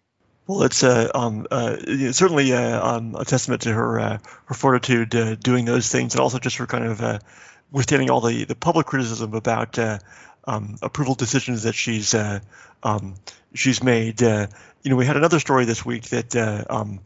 Well, 0.47 0.63
it's 0.65 0.83
uh, 0.83 1.11
um, 1.15 1.47
uh, 1.51 1.77
certainly 2.13 2.53
uh, 2.53 2.97
um, 2.97 3.15
a 3.15 3.25
testament 3.25 3.63
to 3.63 3.73
her 3.73 4.01
uh, 4.01 4.19
her 4.47 4.55
fortitude 4.55 5.15
uh, 5.15 5.35
doing 5.37 5.65
those 5.65 5.91
things, 5.91 6.15
and 6.15 6.21
also 6.21 6.39
just 6.39 6.57
her 6.57 6.67
kind 6.67 6.85
of 6.85 7.01
uh, 7.01 7.19
withstanding 7.71 8.11
all 8.11 8.21
the, 8.21 8.45
the 8.45 8.57
public 8.57 8.87
criticism 8.87 9.35
about 9.35 9.79
um, 10.51 10.77
approval 10.83 11.15
decisions 11.15 11.63
that 11.63 11.75
she's 11.75 12.15
um, 12.83 13.15
she's 13.55 13.83
made. 13.83 14.21
you 14.21 14.49
know, 14.85 14.97
we 14.97 15.07
had 15.07 15.17
another 15.17 15.41
story 15.41 15.65
this 15.65 15.85
week 15.85 16.05
that 16.11 16.37
um, 16.69 17.01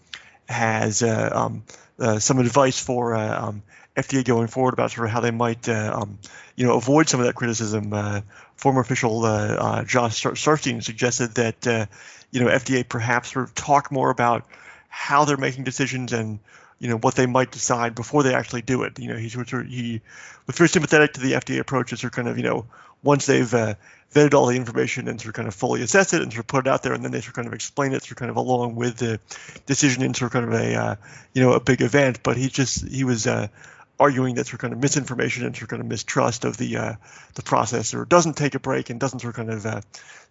has 0.49 1.03
um, 1.03 1.63
uh, 1.99 2.19
some 2.19 2.39
advice 2.39 2.79
for 2.79 3.15
uh, 3.15 3.49
um, 3.49 3.63
FDA 3.97 4.25
going 4.25 4.49
forward 4.49 4.75
about 4.75 4.91
sort 4.91 5.07
of 5.07 5.13
how 5.13 5.21
they 5.21 5.31
might, 5.31 5.69
uh, 5.69 6.01
um, 6.01 6.19
you 6.57 6.67
know, 6.67 6.77
avoid 6.77 7.09
some 7.09 7.21
of 7.21 7.27
that 7.27 7.35
criticism. 7.35 7.93
Uh, 7.93 8.21
former 8.57 8.81
official 8.81 9.25
uh, 9.25 9.85
Josh 9.85 10.21
Sharfstein 10.23 10.83
suggested 10.83 11.35
that, 11.35 11.89
you 12.33 12.41
know, 12.41 12.47
FDA 12.47 12.89
perhaps 12.89 13.33
sort 13.33 13.45
of 13.45 13.55
talk 13.55 13.93
more 13.93 14.11
about 14.11 14.45
how 14.89 15.25
they're 15.25 15.37
making 15.37 15.65
decisions 15.65 16.13
and 16.13 16.39
you 16.81 16.89
know 16.89 16.97
what 16.99 17.15
they 17.15 17.27
might 17.27 17.51
decide 17.51 17.95
before 17.95 18.23
they 18.25 18.35
actually 18.35 18.63
do 18.63 18.83
it. 18.83 18.99
You 18.99 19.09
know, 19.09 19.17
he 19.17 19.29
he 19.29 20.01
was 20.47 20.57
very 20.57 20.69
sympathetic 20.69 21.15
to 21.15 21.21
the 21.21 21.33
FDA 21.33 21.61
approach. 21.61 21.93
Is 21.93 22.01
sort 22.01 22.13
of 22.13 22.17
kind 22.17 22.29
of 22.29 22.37
you 22.37 22.45
know 22.45 22.67
once 23.05 23.27
they've 23.27 23.53
uh, 23.55 23.75
vetted 24.13 24.35
all 24.35 24.47
the 24.47 24.57
information 24.57 25.09
and 25.09 25.21
sort 25.21 25.29
of 25.29 25.35
kind 25.35 25.49
of 25.49 25.55
fully 25.55 25.83
assess 25.83 26.13
it 26.13 26.23
and 26.23 26.33
sort 26.33 26.41
of 26.41 26.47
put 26.47 26.67
it 26.67 26.71
out 26.71 26.83
there, 26.83 26.95
and 26.95 27.05
then 27.05 27.13
they 27.13 27.21
sort 27.21 27.29
of 27.29 27.35
kind 27.35 27.47
of 27.47 27.55
explain 27.55 27.93
it 27.93 28.03
sort 28.03 28.13
of 28.13 28.17
kind 28.17 28.31
of 28.31 28.37
along 28.37 28.75
with 28.75 28.97
the 28.97 29.21
decision 29.67 30.03
in 30.03 30.15
sort 30.15 30.29
of 30.29 30.33
kind 30.33 30.53
of 30.53 30.61
a 30.61 30.75
uh, 30.75 30.97
you 31.33 31.43
know 31.43 31.53
a 31.53 31.61
big 31.61 31.83
event. 31.83 32.23
But 32.23 32.37
he 32.37 32.49
just 32.49 32.89
he 32.89 33.05
was 33.05 33.27
uh, 33.27 33.49
arguing 33.99 34.35
that 34.35 34.47
sort 34.47 34.55
of 34.55 34.61
kind 34.61 34.73
of 34.73 34.81
misinformation 34.81 35.47
and 35.47 35.55
sort 35.55 35.65
of 35.65 35.69
kind 35.69 35.81
of 35.81 35.87
mistrust 35.87 36.45
of 36.45 36.57
the 36.57 36.77
uh, 36.77 36.95
the 37.35 37.43
process, 37.43 37.95
or 37.95 38.05
doesn't 38.05 38.37
take 38.37 38.55
a 38.55 38.59
break 38.61 38.91
and 38.91 38.99
doesn't 38.99 39.21
sort 39.21 39.33
of 39.33 39.37
kind 39.37 39.51
of 39.51 39.67
uh, 39.67 39.81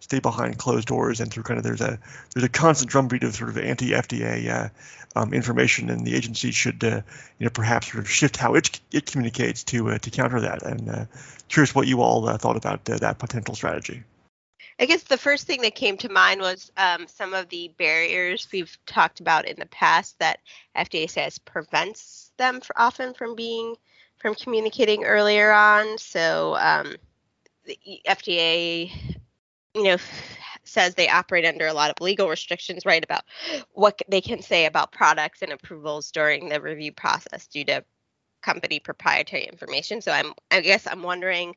stay 0.00 0.18
behind 0.20 0.58
closed 0.58 0.88
doors, 0.88 1.20
and 1.20 1.32
sort 1.32 1.44
of 1.44 1.48
kind 1.48 1.58
of 1.58 1.64
there's 1.64 1.80
a 1.80 1.98
there's 2.34 2.44
a 2.44 2.48
constant 2.48 2.90
drumbeat 2.90 3.22
of 3.22 3.34
sort 3.34 3.50
of 3.50 3.58
anti-FDA 3.58 4.48
uh, 4.48 4.68
um, 5.18 5.32
information, 5.32 5.90
and 5.90 6.06
the 6.06 6.14
agency 6.14 6.50
should 6.50 6.82
uh, 6.84 7.00
you 7.38 7.44
know 7.44 7.50
perhaps 7.50 7.90
sort 7.90 8.04
of 8.04 8.10
shift 8.10 8.36
how 8.36 8.54
it 8.54 8.80
it 8.92 9.06
communicates 9.06 9.64
to 9.64 9.90
uh, 9.90 9.98
to 9.98 10.10
counter 10.10 10.40
that. 10.40 10.62
And 10.62 10.88
uh, 10.88 11.04
curious 11.48 11.74
what 11.74 11.86
you 11.86 12.02
all 12.02 12.36
thought 12.36 12.56
about 12.56 12.84
that 12.84 13.18
potential 13.18 13.54
strategy. 13.54 14.02
I 14.78 14.86
guess 14.86 15.04
the 15.04 15.16
first 15.16 15.46
thing 15.46 15.62
that 15.62 15.74
came 15.74 15.96
to 15.98 16.08
mind 16.08 16.40
was 16.40 16.72
um, 16.76 17.06
some 17.06 17.32
of 17.32 17.48
the 17.48 17.72
barriers 17.78 18.48
we've 18.52 18.76
talked 18.86 19.20
about 19.20 19.46
in 19.46 19.56
the 19.58 19.66
past 19.66 20.18
that 20.18 20.40
FDA 20.76 21.08
says 21.08 21.38
prevents 21.38 22.32
them 22.38 22.60
often 22.76 23.14
from 23.14 23.36
being 23.36 23.76
from 24.18 24.34
communicating 24.34 25.04
earlier 25.04 25.52
on. 25.52 25.98
So 25.98 26.56
um, 26.56 26.94
the 27.66 27.78
FDA, 28.08 28.90
you 29.74 29.82
know, 29.82 29.96
says 30.64 30.94
they 30.94 31.08
operate 31.08 31.44
under 31.44 31.66
a 31.66 31.74
lot 31.74 31.90
of 31.90 32.00
legal 32.00 32.28
restrictions, 32.28 32.84
right, 32.84 33.04
about 33.04 33.22
what 33.72 34.00
they 34.08 34.20
can 34.20 34.42
say 34.42 34.66
about 34.66 34.92
products 34.92 35.42
and 35.42 35.52
approvals 35.52 36.10
during 36.10 36.48
the 36.48 36.60
review 36.60 36.90
process 36.90 37.46
due 37.46 37.64
to 37.66 37.84
company 38.42 38.80
proprietary 38.80 39.44
information. 39.44 40.00
So 40.00 40.10
I'm, 40.10 40.32
I 40.50 40.62
guess 40.62 40.86
I'm 40.86 41.02
wondering 41.02 41.54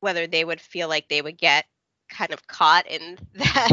whether 0.00 0.26
they 0.26 0.44
would 0.44 0.60
feel 0.60 0.88
like 0.88 1.08
they 1.08 1.22
would 1.22 1.36
get 1.36 1.66
kind 2.08 2.32
of 2.32 2.46
caught 2.46 2.86
in 2.86 3.18
that, 3.34 3.72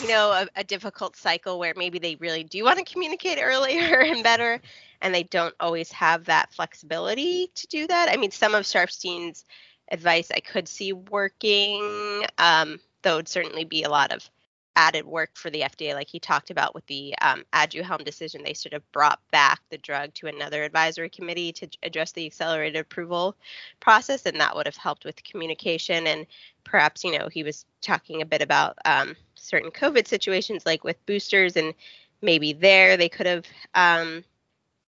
you 0.00 0.08
know, 0.08 0.30
a, 0.32 0.48
a 0.56 0.64
difficult 0.64 1.16
cycle 1.16 1.58
where 1.58 1.74
maybe 1.76 1.98
they 1.98 2.16
really 2.16 2.44
do 2.44 2.64
want 2.64 2.78
to 2.78 2.84
communicate 2.84 3.38
earlier 3.40 4.00
and 4.00 4.22
better, 4.22 4.60
and 5.00 5.14
they 5.14 5.22
don't 5.22 5.54
always 5.60 5.92
have 5.92 6.24
that 6.24 6.52
flexibility 6.52 7.50
to 7.54 7.66
do 7.68 7.86
that. 7.86 8.08
I 8.10 8.16
mean, 8.16 8.30
some 8.30 8.54
of 8.54 8.64
Sharfstein's 8.64 9.44
advice 9.90 10.30
I 10.30 10.40
could 10.40 10.68
see 10.68 10.92
working, 10.92 12.24
um, 12.38 12.80
though 13.02 13.14
it'd 13.14 13.28
certainly 13.28 13.64
be 13.64 13.84
a 13.84 13.90
lot 13.90 14.12
of 14.12 14.28
added 14.76 15.06
work 15.06 15.30
for 15.34 15.50
the 15.50 15.62
FDA, 15.62 15.94
like 15.94 16.08
he 16.08 16.20
talked 16.20 16.50
about 16.50 16.74
with 16.74 16.86
the 16.86 17.14
um, 17.22 17.44
Aduhelm 17.52 18.04
decision. 18.04 18.42
They 18.44 18.54
sort 18.54 18.74
of 18.74 18.92
brought 18.92 19.18
back 19.32 19.60
the 19.70 19.78
drug 19.78 20.14
to 20.14 20.26
another 20.28 20.62
advisory 20.62 21.08
committee 21.08 21.52
to 21.54 21.68
address 21.82 22.12
the 22.12 22.26
accelerated 22.26 22.80
approval 22.80 23.34
process, 23.80 24.26
and 24.26 24.38
that 24.40 24.54
would 24.54 24.66
have 24.66 24.76
helped 24.76 25.04
with 25.04 25.24
communication. 25.24 26.06
And 26.06 26.26
perhaps, 26.62 27.02
you 27.02 27.18
know, 27.18 27.28
he 27.28 27.42
was 27.42 27.64
talking 27.80 28.22
a 28.22 28.26
bit 28.26 28.42
about 28.42 28.76
um, 28.84 29.16
certain 29.34 29.70
COVID 29.70 30.06
situations, 30.06 30.66
like 30.66 30.84
with 30.84 31.04
boosters, 31.06 31.56
and 31.56 31.74
maybe 32.22 32.52
there 32.52 32.96
they 32.96 33.08
could 33.08 33.26
have 33.26 33.46
um, 33.74 34.24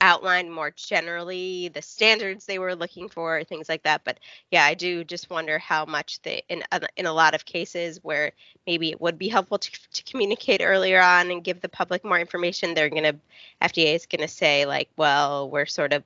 outlined 0.04 0.52
more 0.52 0.70
generally 0.70 1.70
the 1.70 1.82
standards 1.82 2.46
they 2.46 2.60
were 2.60 2.76
looking 2.76 3.08
for, 3.08 3.42
things 3.46 3.70
like 3.70 3.84
that. 3.84 4.04
But 4.04 4.20
yeah, 4.52 4.66
I 4.66 4.74
do 4.74 5.06
just 5.06 5.30
wonder 5.30 5.58
how 5.58 5.86
much 5.86 6.22
they, 6.24 6.44
in 6.50 6.62
in 6.98 7.06
a 7.06 7.14
lot 7.14 7.34
of 7.34 7.46
cases 7.46 8.04
where 8.04 8.34
maybe 8.68 8.92
it 8.92 9.00
would 9.00 9.18
be 9.18 9.30
helpful 9.30 9.60
to, 9.60 9.72
to 9.94 10.04
communicate 10.04 10.62
earlier 10.62 11.02
on 11.02 11.32
and 11.32 11.44
give 11.44 11.62
the 11.62 11.70
public 11.70 12.04
more 12.04 12.20
information, 12.20 12.74
they're 12.74 12.90
gonna 12.90 13.16
FDA 13.62 13.96
is 13.96 14.06
gonna 14.06 14.28
say 14.28 14.66
like, 14.66 14.90
well, 14.98 15.50
we're 15.50 15.66
sort 15.66 15.94
of 15.94 16.04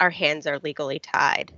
our 0.00 0.10
hands 0.10 0.48
are 0.48 0.58
legally 0.58 0.98
tied. 0.98 1.52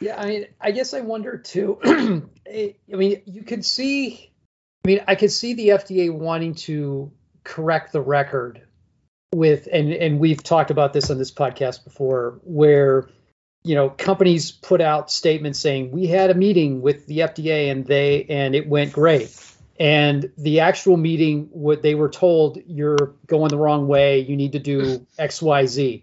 Yeah, 0.00 0.20
I 0.20 0.26
mean, 0.26 0.46
I 0.60 0.70
guess 0.70 0.92
I 0.92 1.00
wonder 1.00 1.38
too. 1.38 2.28
Eh, 2.46 2.72
I 2.92 2.96
mean, 2.96 3.22
you 3.26 3.44
could 3.44 3.64
see. 3.64 4.32
I 4.84 4.88
mean, 4.88 5.00
I 5.06 5.14
could 5.14 5.30
see 5.30 5.54
the 5.54 5.68
FDA 5.68 6.12
wanting 6.12 6.56
to 6.66 7.12
correct 7.44 7.92
the 7.92 8.00
record 8.00 8.62
with 9.32 9.68
and 9.72 9.92
and 9.92 10.18
we've 10.18 10.42
talked 10.42 10.72
about 10.72 10.92
this 10.92 11.08
on 11.08 11.18
this 11.18 11.30
podcast 11.30 11.84
before 11.84 12.40
where 12.42 13.08
you 13.62 13.76
know 13.76 13.88
companies 13.90 14.50
put 14.50 14.80
out 14.80 15.10
statements 15.10 15.58
saying 15.58 15.92
we 15.92 16.08
had 16.08 16.30
a 16.30 16.34
meeting 16.34 16.82
with 16.82 17.06
the 17.06 17.18
FDA 17.18 17.70
and 17.70 17.86
they 17.86 18.24
and 18.28 18.54
it 18.54 18.68
went 18.68 18.92
great. 18.92 19.36
And 19.78 20.30
the 20.36 20.60
actual 20.60 20.96
meeting 20.96 21.48
what 21.52 21.80
they 21.80 21.94
were 21.94 22.10
told 22.10 22.58
you're 22.66 23.14
going 23.26 23.48
the 23.48 23.56
wrong 23.56 23.86
way. 23.86 24.18
You 24.18 24.36
need 24.36 24.52
to 24.52 24.58
do 24.58 25.06
xyz 25.18 26.02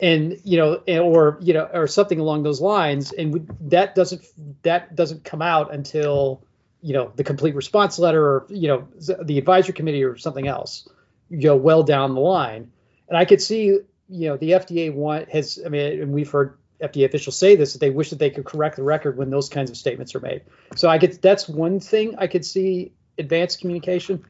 and 0.00 0.40
you 0.42 0.56
know 0.56 0.76
or 1.00 1.38
you 1.42 1.52
know 1.52 1.68
or 1.70 1.86
something 1.86 2.18
along 2.18 2.44
those 2.44 2.62
lines. 2.62 3.12
And 3.12 3.46
that 3.60 3.94
doesn't 3.94 4.24
that 4.62 4.96
doesn't 4.96 5.22
come 5.22 5.42
out 5.42 5.72
until 5.74 6.42
you 6.80 6.94
know 6.94 7.12
the 7.14 7.24
complete 7.24 7.54
response 7.54 7.98
letter 7.98 8.24
or 8.24 8.46
you 8.48 8.68
know 8.68 8.88
the 9.22 9.36
advisory 9.36 9.74
committee 9.74 10.02
or 10.02 10.16
something 10.16 10.48
else 10.48 10.88
you 11.30 11.48
know 11.48 11.56
well 11.56 11.82
down 11.82 12.14
the 12.14 12.20
line. 12.20 12.70
And 13.08 13.16
i 13.16 13.24
could 13.24 13.42
see 13.42 13.66
you 14.08 14.28
know 14.28 14.36
the 14.36 14.52
fda 14.52 14.92
want 14.92 15.30
has 15.30 15.58
i 15.64 15.68
mean 15.68 16.02
and 16.02 16.12
we've 16.12 16.30
heard 16.30 16.58
fda 16.80 17.04
officials 17.04 17.36
say 17.38 17.56
this 17.56 17.72
that 17.72 17.78
they 17.78 17.90
wish 17.90 18.10
that 18.10 18.18
they 18.18 18.30
could 18.30 18.44
correct 18.44 18.76
the 18.76 18.82
record 18.82 19.16
when 19.16 19.30
those 19.30 19.48
kinds 19.48 19.70
of 19.70 19.76
statements 19.76 20.14
are 20.14 20.20
made. 20.20 20.42
So 20.76 20.88
i 20.88 20.98
could 20.98 21.20
that's 21.22 21.48
one 21.48 21.80
thing 21.80 22.16
i 22.18 22.26
could 22.26 22.44
see 22.44 22.92
advanced 23.18 23.60
communication. 23.60 24.24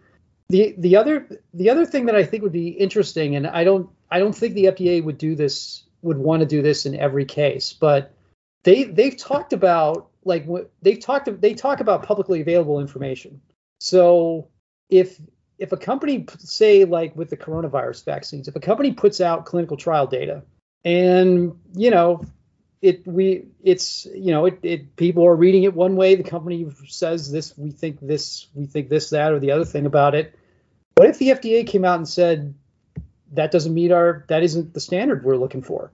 The 0.51 0.75
the 0.77 0.97
other 0.97 1.41
the 1.55 1.71
other 1.71 1.87
thing 1.87 2.07
that 2.07 2.15
i 2.15 2.25
think 2.25 2.43
would 2.43 2.53
be 2.53 2.69
interesting 2.69 3.37
and 3.37 3.47
i 3.47 3.65
don't 3.65 3.89
i 4.11 4.19
don't 4.19 4.35
think 4.35 4.55
the 4.55 4.65
fda 4.67 5.03
would 5.03 5.19
do 5.19 5.35
this 5.35 5.85
would 6.03 6.19
want 6.19 6.41
to 6.41 6.47
do 6.47 6.61
this 6.61 6.85
in 6.85 6.95
every 6.95 7.25
case 7.25 7.73
but 7.73 8.13
they 8.65 8.85
they've 8.85 9.17
talked 9.17 9.53
about 9.53 10.11
like 10.25 10.45
what 10.47 10.71
they've 10.83 11.01
talked 11.01 11.29
they 11.41 11.55
talk 11.55 11.81
about 11.81 12.03
publicly 12.03 12.41
available 12.41 12.81
information. 12.81 13.41
So 13.79 14.49
if 14.89 15.21
if 15.59 15.73
a 15.73 15.77
company 15.77 16.27
say 16.39 16.85
like 16.85 17.15
with 17.17 17.31
the 17.31 17.37
coronavirus 17.37 18.05
vaccines 18.05 18.49
if 18.49 18.57
a 18.57 18.61
company 18.61 18.93
puts 18.93 19.21
out 19.21 19.47
clinical 19.47 19.77
trial 19.77 20.07
data 20.07 20.43
and 20.85 21.59
you 21.75 21.91
know 21.91 22.25
it 22.85 23.07
we 23.07 23.47
it's 23.63 24.07
you 24.15 24.31
know 24.31 24.45
it, 24.45 24.59
it 24.63 24.97
people 24.97 25.27
are 25.27 25.35
reading 25.35 25.63
it 25.63 25.73
one 25.73 25.97
way 25.97 26.17
the 26.17 26.23
company 26.23 26.67
says 26.87 27.33
this 27.33 27.57
we 27.57 27.71
think 27.71 27.99
this 28.01 28.47
we 28.55 28.67
think 28.67 28.91
this 28.91 29.09
that 29.09 29.33
or 29.33 29.39
the 29.39 29.51
other 29.53 29.65
thing 29.65 29.87
about 29.87 30.15
it. 30.15 30.39
What 30.97 31.09
if 31.09 31.19
the 31.19 31.31
fda 31.31 31.67
came 31.67 31.87
out 31.87 31.97
and 31.97 32.07
said 32.07 32.55
that 33.33 33.51
doesn't 33.51 33.73
meet 33.73 33.91
our 33.91 34.27
that 34.29 34.43
isn't 34.43 34.75
the 34.75 34.81
standard 34.81 35.25
we're 35.25 35.39
looking 35.39 35.63
for? 35.63 35.93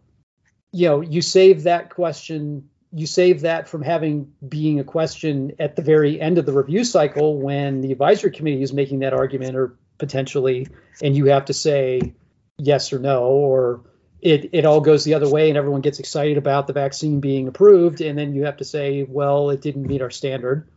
You 0.72 0.88
know 0.88 1.00
you 1.00 1.22
save 1.22 1.62
that 1.62 1.90
question 1.90 2.69
you 2.92 3.06
save 3.06 3.42
that 3.42 3.68
from 3.68 3.82
having 3.82 4.32
being 4.48 4.80
a 4.80 4.84
question 4.84 5.52
at 5.58 5.76
the 5.76 5.82
very 5.82 6.20
end 6.20 6.38
of 6.38 6.46
the 6.46 6.52
review 6.52 6.84
cycle 6.84 7.38
when 7.40 7.80
the 7.80 7.92
advisory 7.92 8.30
committee 8.30 8.62
is 8.62 8.72
making 8.72 9.00
that 9.00 9.12
argument 9.12 9.56
or 9.56 9.76
potentially 9.98 10.66
and 11.02 11.16
you 11.16 11.26
have 11.26 11.44
to 11.44 11.52
say 11.52 12.14
yes 12.58 12.92
or 12.92 12.98
no 12.98 13.24
or 13.24 13.82
it, 14.20 14.50
it 14.52 14.66
all 14.66 14.80
goes 14.80 15.04
the 15.04 15.14
other 15.14 15.28
way 15.30 15.48
and 15.48 15.56
everyone 15.56 15.80
gets 15.80 15.98
excited 15.98 16.36
about 16.36 16.66
the 16.66 16.72
vaccine 16.72 17.20
being 17.20 17.48
approved 17.48 18.00
and 18.00 18.18
then 18.18 18.34
you 18.34 18.44
have 18.44 18.56
to 18.56 18.64
say 18.64 19.04
well 19.04 19.50
it 19.50 19.60
didn't 19.60 19.86
meet 19.86 20.02
our 20.02 20.10
standard 20.10 20.68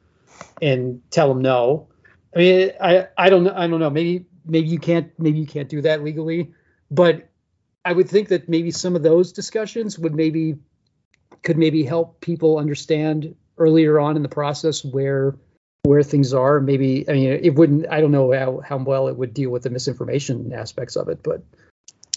and 0.62 1.02
tell 1.10 1.30
them 1.30 1.42
no. 1.42 1.88
I 2.36 2.40
mean 2.40 2.72
i 2.82 3.08
i 3.18 3.30
don't 3.30 3.48
i 3.48 3.68
don't 3.68 3.80
know. 3.80 3.90
Maybe 3.90 4.26
maybe 4.46 4.68
you 4.68 4.80
can't 4.80 5.12
maybe 5.18 5.40
you 5.40 5.48
can't 5.48 5.70
do 5.70 5.82
that 5.82 6.04
legally 6.04 6.54
but 6.92 7.30
i 7.86 7.92
would 7.92 8.10
think 8.10 8.28
that 8.28 8.48
maybe 8.48 8.72
some 8.72 8.96
of 8.96 9.04
those 9.04 9.32
discussions 9.32 9.98
would 9.98 10.14
maybe 10.14 10.58
could 11.42 11.58
maybe 11.58 11.84
help 11.84 12.22
people 12.22 12.58
understand 12.58 13.36
earlier 13.58 14.00
on 14.00 14.16
in 14.16 14.24
the 14.24 14.30
process 14.30 14.84
where 14.84 15.36
where 15.84 16.04
things 16.04 16.34
are. 16.34 16.60
Maybe 16.60 17.08
I 17.10 17.14
mean 17.14 17.40
it 17.42 17.56
wouldn't. 17.56 17.88
I 17.90 18.02
don't 18.02 18.12
know 18.12 18.32
how 18.32 18.60
how 18.60 18.78
well 18.78 19.08
it 19.08 19.18
would 19.18 19.34
deal 19.34 19.50
with 19.50 19.64
the 19.64 19.70
misinformation 19.70 20.54
aspects 20.54 20.96
of 20.96 21.10
it, 21.10 21.22
but 21.24 21.44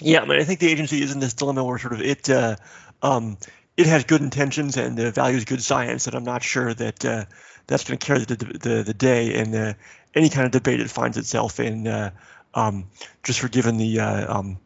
yeah, 0.01 0.21
I 0.21 0.27
mean 0.27 0.41
I 0.41 0.45
think 0.45 0.61
the 0.61 0.71
agency 0.71 1.03
is 1.03 1.13
in 1.13 1.21
this 1.21 1.35
dilemma 1.35 1.65
where 1.65 1.79
sort 1.79 1.95
of 1.95 2.01
it 2.01 2.31
uh, 2.31 2.57
um, 3.03 3.39
it 3.77 3.87
has 3.87 4.05
good 4.05 4.23
intentions 4.23 4.77
and 4.77 4.99
uh, 4.99 5.11
values 5.11 5.45
good 5.45 5.63
science, 5.63 6.07
and 6.07 6.15
I'm 6.15 6.25
not 6.25 6.43
sure 6.43 6.73
that 6.75 7.05
uh, 7.05 7.25
that's 7.67 7.85
going 7.85 7.99
to 7.99 8.07
carry 8.07 8.21
the, 8.21 8.37
the 8.37 8.83
the 8.83 8.95
day 8.95 9.35
in 9.35 9.55
uh, 9.55 9.75
any 10.15 10.29
kind 10.29 10.47
of 10.47 10.53
debate 10.53 10.81
it 10.81 10.91
finds 10.91 11.17
itself 11.17 11.61
in. 11.61 11.87
Uh, 11.87 12.11
um, 12.55 12.89
just 13.23 13.41
for 13.41 13.49
given 13.49 13.77
the 13.77 14.01
uh, 14.01 14.39
um, 14.39 14.59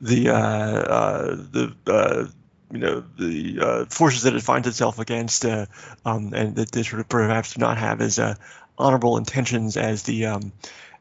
the 0.00 0.24
the 1.84 2.32
you 2.74 2.80
know 2.80 3.04
the 3.16 3.58
uh, 3.60 3.84
forces 3.84 4.22
that 4.22 4.34
it 4.34 4.42
finds 4.42 4.66
itself 4.66 4.98
against, 4.98 5.46
uh, 5.46 5.66
um, 6.04 6.34
and 6.34 6.56
that 6.56 6.72
they 6.72 6.82
sort 6.82 7.00
of 7.00 7.08
perhaps 7.08 7.54
do 7.54 7.60
not 7.60 7.78
have 7.78 8.00
as 8.00 8.18
uh, 8.18 8.34
honorable 8.76 9.16
intentions 9.16 9.76
as 9.76 10.02
the 10.02 10.26
um, 10.26 10.52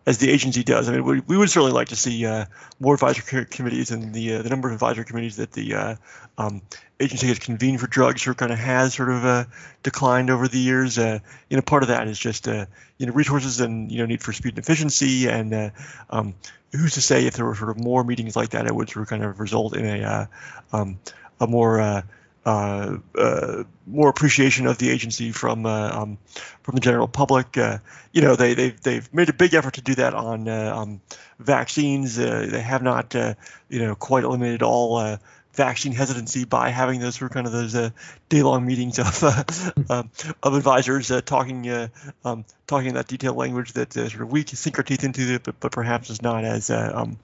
as 0.06 0.20
the 0.20 0.30
agency 0.30 0.64
does. 0.64 0.88
I 0.88 0.92
mean, 0.92 1.04
we, 1.04 1.20
we 1.22 1.36
would 1.36 1.50
certainly 1.50 1.74
like 1.74 1.88
to 1.88 1.96
see 1.96 2.28
uh, 2.28 2.46
more 2.80 2.94
advisory 2.94 3.46
committees, 3.46 3.90
and 3.90 4.14
the 4.14 4.36
uh, 4.36 4.42
the 4.44 4.50
number 4.50 4.68
of 4.68 4.76
advisory 4.76 5.04
committees 5.04 5.38
that 5.38 5.52
the 5.52 5.74
uh, 5.74 5.96
um, 6.38 6.62
agency 7.00 7.26
has 7.28 7.40
convened 7.40 7.80
for 7.80 7.88
drugs 7.88 8.22
sort 8.22 8.36
of 8.36 8.38
kind 8.38 8.52
of 8.52 8.60
has 8.60 8.94
sort 8.94 9.10
of 9.10 9.48
declined 9.82 10.30
over 10.30 10.48
the 10.48 10.60
years. 10.60 10.98
you 10.98 11.22
know, 11.50 11.62
part 11.62 11.82
of 11.82 11.90
that 11.90 12.08
is 12.08 12.20
just 12.20 12.46
you 12.46 12.68
know 13.00 13.14
resources 13.14 13.62
and 13.62 13.92
you 13.92 13.98
know 13.98 14.06
need 14.06 14.22
for 14.22 14.32
speed 14.32 14.50
and 14.50 14.60
efficiency, 14.60 15.28
and 15.28 15.72
um, 16.12 16.36
who's 16.72 16.94
to 16.94 17.02
say 17.02 17.26
if 17.26 17.34
there 17.34 17.46
were 17.46 17.56
sort 17.56 17.72
of 17.72 17.80
more 17.80 18.04
meetings 18.04 18.36
like 18.36 18.50
that, 18.50 18.68
it 18.68 18.76
would 18.76 18.92
sort 18.92 19.02
of 19.02 19.10
kind 19.10 19.24
of 19.24 19.40
result 19.40 19.76
in 19.76 19.86
a 19.88 20.30
um, 20.72 21.00
a 21.40 21.48
more 21.48 21.80
uh, 21.80 22.02
uh, 22.46 22.98
uh, 23.18 23.64
more 23.88 24.10
appreciation 24.10 24.68
of 24.68 24.78
the 24.78 24.90
agency 24.90 25.32
from 25.32 25.66
uh, 25.66 25.90
um, 25.92 26.18
from 26.62 26.76
the 26.76 26.82
general 26.82 27.08
public. 27.08 27.58
Uh, 27.58 27.78
you 28.12 28.22
know, 28.22 28.36
they 28.36 28.54
they've 28.54 28.82
they've 28.82 29.14
made 29.14 29.30
a 29.30 29.34
big 29.34 29.54
effort 29.54 29.76
to 29.76 29.82
do 29.82 29.96
that 29.96 30.14
on 30.14 30.50
uh, 30.50 30.74
um, 30.76 31.02
vaccines. 31.40 32.18
they 32.18 32.62
have 32.62 32.84
not 32.84 33.14
you 33.14 33.80
know 33.80 33.96
quite 33.96 34.26
eliminated 34.26 34.62
all 34.62 35.18
vaccine 35.54 35.92
hesitancy 35.92 36.46
by 36.46 36.70
having 36.70 37.00
those 37.00 37.16
sort 37.16 37.30
of 37.30 37.34
kind 37.36 37.46
of 37.46 37.54
those 37.54 37.76
uh, 37.76 37.92
day-long 38.30 38.66
meetings 38.66 38.98
of 39.00 39.24
uh, 39.24 39.44
um, 39.90 40.10
of 40.42 40.56
advisors 40.56 41.12
uh, 41.12 41.22
talking 41.22 41.70
uh, 41.70 41.88
um, 42.26 42.44
talking 42.66 42.90
in 42.90 42.96
that 42.96 43.08
detailed 43.08 43.38
language 43.38 43.74
that 43.74 43.96
uh, 43.96 44.10
sort 44.10 44.24
of 44.24 44.32
we 44.32 44.44
sink 44.46 44.78
our 44.78 44.84
teeth 44.84 45.04
into, 45.04 45.40
but, 45.40 45.60
but 45.60 45.72
perhaps 45.72 46.10
is 46.10 46.22
not 46.22 46.44
as 46.44 46.70
um, 46.70 47.18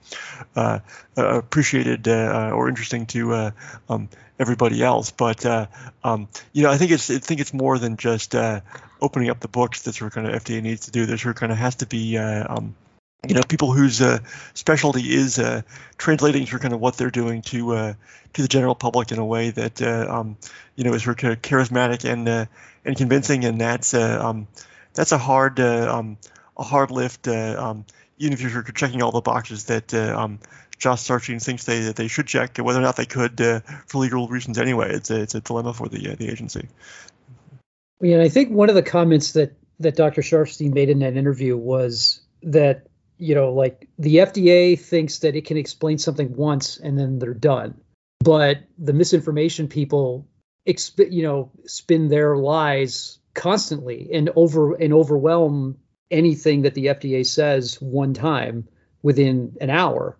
appreciated 1.16 2.06
or 2.08 2.68
interesting 2.68 3.06
to 3.06 3.52
um, 3.88 4.08
everybody 4.38 4.82
else. 4.82 5.10
But 5.10 5.44
um, 6.04 6.28
you 6.52 6.62
know, 6.62 6.70
I 6.70 6.78
think 6.78 6.92
it's 6.92 7.10
I 7.10 7.18
think 7.18 7.40
it's 7.40 7.52
more 7.52 7.78
than 7.78 7.96
just 7.96 8.34
opening 9.02 9.30
up 9.30 9.40
the 9.40 9.48
books 9.48 9.82
that 9.82 9.94
sort 9.94 10.08
of 10.08 10.14
kind 10.14 10.32
of 10.32 10.42
FDA 10.42 10.62
needs 10.62 10.86
to 10.86 10.92
do. 10.92 11.06
There 11.06 11.18
sort 11.18 11.36
of 11.36 11.40
kind 11.40 11.52
of 11.52 11.58
has 11.58 11.76
to 11.76 11.86
be 11.86 12.16
um, 12.16 12.76
you 13.26 13.34
know 13.34 13.42
people 13.42 13.72
whose 13.72 14.00
uh, 14.00 14.18
specialty 14.54 15.14
is 15.14 15.38
uh, 15.38 15.62
translating 15.98 16.46
through 16.46 16.60
kind 16.60 16.72
of 16.72 16.80
what 16.80 16.96
they're 16.96 17.10
doing 17.10 17.42
to 17.42 17.72
uh, 17.72 17.94
to 18.32 18.42
the 18.42 18.48
general 18.48 18.74
public 18.74 19.12
in 19.12 19.18
a 19.18 19.24
way 19.24 19.50
that 19.50 19.82
uh, 19.82 20.06
um, 20.08 20.36
you 20.74 20.84
know 20.84 20.94
is 20.94 21.02
sort 21.04 21.22
of 21.22 21.42
charismatic 21.42 22.10
and 22.10 22.28
uh, 22.28 22.46
and 22.84 22.96
convincing, 22.96 23.44
and 23.44 23.60
that's 23.60 23.92
uh, 23.92 24.18
um, 24.24 24.48
that's 24.94 25.12
a 25.12 25.18
hard 25.18 25.60
um, 25.60 26.16
a 26.56 26.62
hard 26.62 26.90
lift. 26.90 27.28
Um, 27.28 27.84
even 28.18 28.32
if 28.34 28.42
you're 28.42 28.62
checking 28.62 29.02
all 29.02 29.12
the 29.12 29.20
boxes 29.20 29.64
that 29.64 29.92
um, 29.94 30.38
Josh 30.78 31.06
Sharfstein 31.06 31.42
thinks 31.42 31.64
they 31.64 31.80
that 31.80 31.96
they 31.96 32.08
should 32.08 32.26
check, 32.26 32.56
whether 32.58 32.78
or 32.78 32.82
not 32.82 32.96
they 32.96 33.06
could 33.06 33.38
for 33.86 33.98
legal 33.98 34.28
reasons 34.28 34.58
anyway, 34.58 34.92
it's 34.92 35.10
a, 35.10 35.20
it's 35.20 35.34
a 35.34 35.40
dilemma 35.40 35.74
for 35.74 35.88
the 35.88 36.16
the 36.16 36.30
agency. 36.30 36.68
Yeah, 38.00 38.22
I 38.22 38.30
think 38.30 38.50
one 38.50 38.70
of 38.70 38.74
the 38.74 38.82
comments 38.82 39.32
that 39.32 39.52
that 39.78 39.96
Dr. 39.96 40.22
Sharfstein 40.22 40.72
made 40.72 40.88
in 40.88 41.00
that 41.00 41.16
interview 41.16 41.56
was 41.56 42.20
that 42.42 42.86
you 43.20 43.34
know, 43.34 43.52
like 43.52 43.88
the 43.98 44.16
FDA 44.16 44.78
thinks 44.78 45.18
that 45.20 45.36
it 45.36 45.44
can 45.44 45.56
explain 45.56 45.98
something 45.98 46.34
once 46.34 46.78
and 46.78 46.98
then 46.98 47.18
they're 47.18 47.34
done. 47.34 47.80
But 48.20 48.58
the 48.78 48.92
misinformation 48.92 49.68
people, 49.68 50.26
exp- 50.66 51.12
you 51.12 51.22
know, 51.22 51.52
spin 51.66 52.08
their 52.08 52.36
lies 52.36 53.18
constantly 53.34 54.10
and 54.12 54.30
over 54.36 54.74
and 54.74 54.92
overwhelm 54.92 55.78
anything 56.10 56.62
that 56.62 56.74
the 56.74 56.86
FDA 56.86 57.24
says 57.24 57.80
one 57.80 58.14
time 58.14 58.68
within 59.02 59.56
an 59.60 59.70
hour. 59.70 60.18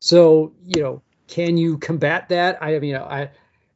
So, 0.00 0.54
you 0.66 0.82
know, 0.82 1.02
can 1.28 1.56
you 1.56 1.78
combat 1.78 2.30
that? 2.30 2.62
I, 2.62 2.78
mean, 2.78 2.96
I 2.96 3.30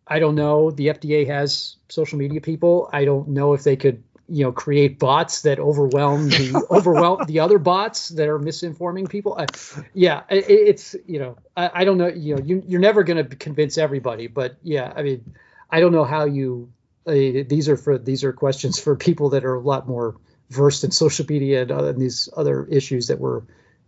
I 0.06 0.18
don't 0.18 0.34
know. 0.34 0.70
The 0.70 0.88
FDA 0.88 1.26
has 1.26 1.76
social 1.88 2.18
media 2.18 2.40
people. 2.40 2.90
I 2.92 3.04
don't 3.04 3.28
know 3.28 3.54
if 3.54 3.62
they 3.62 3.76
could 3.76 4.02
you 4.28 4.44
know 4.44 4.52
create 4.52 4.98
bots 4.98 5.42
that 5.42 5.58
overwhelm 5.58 6.28
the 6.28 6.66
overwhelm 6.70 7.24
the 7.26 7.40
other 7.40 7.58
bots 7.58 8.08
that 8.10 8.28
are 8.28 8.38
misinforming 8.38 9.08
people 9.08 9.36
I, 9.38 9.46
yeah 9.92 10.22
it, 10.30 10.48
it's 10.48 10.96
you 11.06 11.18
know 11.18 11.36
I, 11.56 11.70
I, 11.74 11.84
don't 11.84 11.98
know 11.98 12.08
you 12.08 12.36
know 12.36 12.42
you, 12.42 12.62
you're 12.66 12.80
never 12.80 13.02
going 13.04 13.26
to 13.26 13.36
convince 13.36 13.76
everybody 13.76 14.26
but 14.26 14.56
yeah 14.62 14.92
i 14.96 15.02
mean 15.02 15.34
i 15.70 15.80
don't 15.80 15.92
know 15.92 16.04
how 16.04 16.24
you 16.24 16.72
uh, 17.06 17.12
these 17.12 17.68
are 17.68 17.76
for 17.76 17.98
these 17.98 18.24
are 18.24 18.32
questions 18.32 18.78
for 18.78 18.96
people 18.96 19.30
that 19.30 19.44
are 19.44 19.54
a 19.54 19.60
lot 19.60 19.86
more 19.86 20.16
versed 20.50 20.84
in 20.84 20.90
social 20.90 21.26
media 21.28 21.62
and, 21.62 21.70
uh, 21.70 21.84
and 21.84 22.00
these 22.00 22.28
other 22.36 22.64
issues 22.66 23.08
that 23.08 23.18
we're 23.18 23.42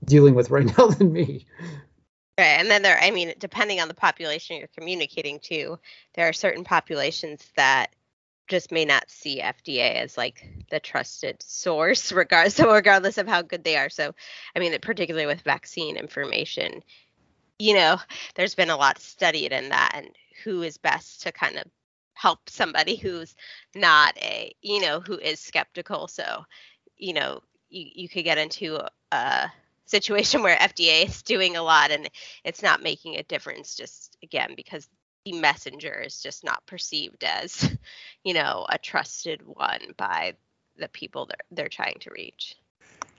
dealing 0.04 0.34
with 0.34 0.50
right 0.50 0.66
now 0.78 0.86
than 0.88 1.12
me 1.12 1.46
Right. 2.38 2.60
And 2.60 2.70
then 2.70 2.82
there, 2.82 2.98
I 3.00 3.10
mean, 3.10 3.32
depending 3.38 3.80
on 3.80 3.88
the 3.88 3.94
population 3.94 4.58
you're 4.58 4.68
communicating 4.76 5.40
to, 5.44 5.78
there 6.14 6.28
are 6.28 6.34
certain 6.34 6.64
populations 6.64 7.42
that 7.56 7.95
just 8.48 8.72
may 8.72 8.84
not 8.84 9.10
see 9.10 9.40
FDA 9.40 9.96
as 9.96 10.16
like 10.16 10.46
the 10.70 10.80
trusted 10.80 11.42
source, 11.42 12.12
regardless 12.12 12.54
so 12.54 12.72
regardless 12.72 13.18
of 13.18 13.28
how 13.28 13.42
good 13.42 13.64
they 13.64 13.76
are. 13.76 13.90
So, 13.90 14.14
I 14.54 14.58
mean, 14.58 14.76
particularly 14.80 15.26
with 15.26 15.42
vaccine 15.42 15.96
information, 15.96 16.82
you 17.58 17.74
know, 17.74 17.98
there's 18.34 18.54
been 18.54 18.70
a 18.70 18.76
lot 18.76 18.98
studied 18.98 19.52
in 19.52 19.70
that, 19.70 19.92
and 19.94 20.10
who 20.44 20.62
is 20.62 20.76
best 20.76 21.22
to 21.22 21.32
kind 21.32 21.56
of 21.56 21.64
help 22.14 22.48
somebody 22.48 22.96
who's 22.96 23.34
not 23.74 24.16
a, 24.18 24.54
you 24.62 24.80
know, 24.80 25.00
who 25.00 25.18
is 25.18 25.40
skeptical. 25.40 26.08
So, 26.08 26.44
you 26.96 27.12
know, 27.12 27.40
you 27.68 27.86
you 27.94 28.08
could 28.08 28.24
get 28.24 28.38
into 28.38 28.80
a 29.12 29.50
situation 29.86 30.42
where 30.44 30.56
FDA 30.56 31.06
is 31.06 31.22
doing 31.22 31.56
a 31.56 31.62
lot 31.62 31.90
and 31.90 32.08
it's 32.44 32.62
not 32.62 32.82
making 32.82 33.16
a 33.16 33.22
difference 33.22 33.74
just 33.74 34.16
again 34.22 34.54
because 34.56 34.88
the 35.26 35.32
messenger 35.32 35.92
is 35.92 36.22
just 36.22 36.44
not 36.44 36.64
perceived 36.66 37.24
as, 37.24 37.76
you 38.24 38.32
know, 38.32 38.64
a 38.68 38.78
trusted 38.78 39.42
one 39.44 39.80
by 39.96 40.34
the 40.78 40.88
people 40.88 41.26
that 41.26 41.40
they're 41.50 41.68
trying 41.68 41.98
to 42.00 42.10
reach. 42.10 42.54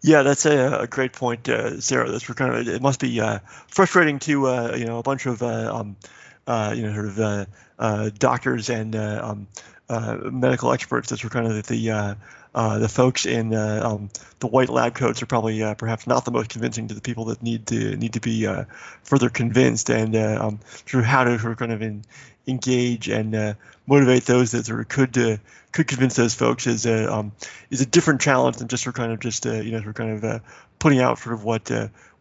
Yeah, 0.01 0.23
that's 0.23 0.45
a, 0.45 0.79
a 0.81 0.87
great 0.87 1.11
point, 1.11 1.49
uh, 1.49 1.81
Sarah. 1.81 2.09
That's 2.09 2.25
kind 2.33 2.55
of 2.55 2.67
it 2.67 2.81
must 2.81 3.01
be 3.01 3.19
uh, 3.19 3.39
frustrating 3.67 4.19
to 4.19 4.47
uh, 4.47 4.75
you 4.77 4.85
know 4.85 4.99
a 4.99 5.03
bunch 5.03 5.25
of 5.25 5.41
uh, 5.41 5.75
um, 5.75 5.97
uh, 6.45 6.73
you 6.77 6.83
know 6.83 6.93
sort 6.93 7.07
of 7.07 7.47
uh, 7.79 8.09
doctors 8.17 8.69
and 8.69 8.95
um, 8.95 9.47
medical 9.89 10.71
experts. 10.71 11.09
that 11.09 11.23
That's 11.23 11.29
kind 11.29 11.47
of 11.47 11.67
the 11.67 12.15
uh, 12.57 12.79
the 12.79 12.89
folks 12.89 13.27
in 13.27 13.53
uh, 13.53 13.81
um, 13.85 14.09
the 14.39 14.47
white 14.47 14.67
lab 14.69 14.95
coats 14.95 15.21
are 15.21 15.27
probably 15.27 15.61
uh, 15.61 15.75
perhaps 15.75 16.07
not 16.07 16.25
the 16.25 16.31
most 16.31 16.49
convincing 16.49 16.87
to 16.87 16.95
the 16.95 17.01
people 17.01 17.25
that 17.25 17.43
need 17.43 17.67
to 17.67 17.95
need 17.97 18.13
to 18.13 18.19
be 18.19 18.47
uh, 18.47 18.63
further 19.03 19.29
convinced 19.29 19.91
and 19.91 20.15
uh, 20.15 20.39
um, 20.41 20.57
through 20.63 21.03
how 21.03 21.23
to 21.23 21.37
sort 21.37 21.51
of 21.51 21.59
kind 21.59 21.71
of 21.71 21.83
in, 21.83 22.03
engage 22.47 23.09
and 23.09 23.55
motivate 23.85 24.25
those 24.25 24.51
that 24.51 24.65
sort 24.65 24.79
of 24.79 24.87
could 24.87 25.39
could 25.71 25.87
convince 25.87 26.15
those 26.15 26.33
folks 26.33 26.65
is 26.65 26.87
a 26.87 27.13
um, 27.13 27.31
is 27.69 27.81
a 27.81 27.85
different 27.85 28.21
challenge 28.21 28.57
than 28.57 28.67
just 28.67 28.87
of 28.87 28.95
kind 28.95 29.11
of 29.11 29.19
just 29.19 29.45
you 29.45 29.71
know 29.71 29.79
sort 29.83 29.95
kind 29.95 30.23
of 30.23 30.41
putting 30.79 30.99
out 30.99 31.19
sort 31.19 31.35
of 31.35 31.43
what 31.43 31.71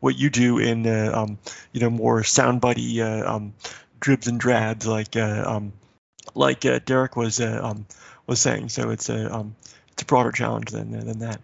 what 0.00 0.18
you 0.18 0.28
do 0.28 0.58
in 0.58 0.86
um, 1.14 1.38
you 1.72 1.80
know 1.80 1.88
more 1.88 2.20
soundbitey 2.20 3.00
um, 3.26 3.54
dribs 4.00 4.26
and 4.26 4.38
drabs 4.38 4.86
like 4.86 5.16
um, 5.16 5.72
like 6.34 6.60
Derek 6.84 7.16
was 7.16 7.40
was 8.26 8.38
saying. 8.38 8.68
So 8.68 8.90
it's 8.90 9.08
a 9.08 9.46
it's 9.96 10.02
a 10.02 10.06
broader 10.06 10.30
challenge 10.30 10.70
than 10.70 10.90
than 10.90 11.20
that. 11.20 11.40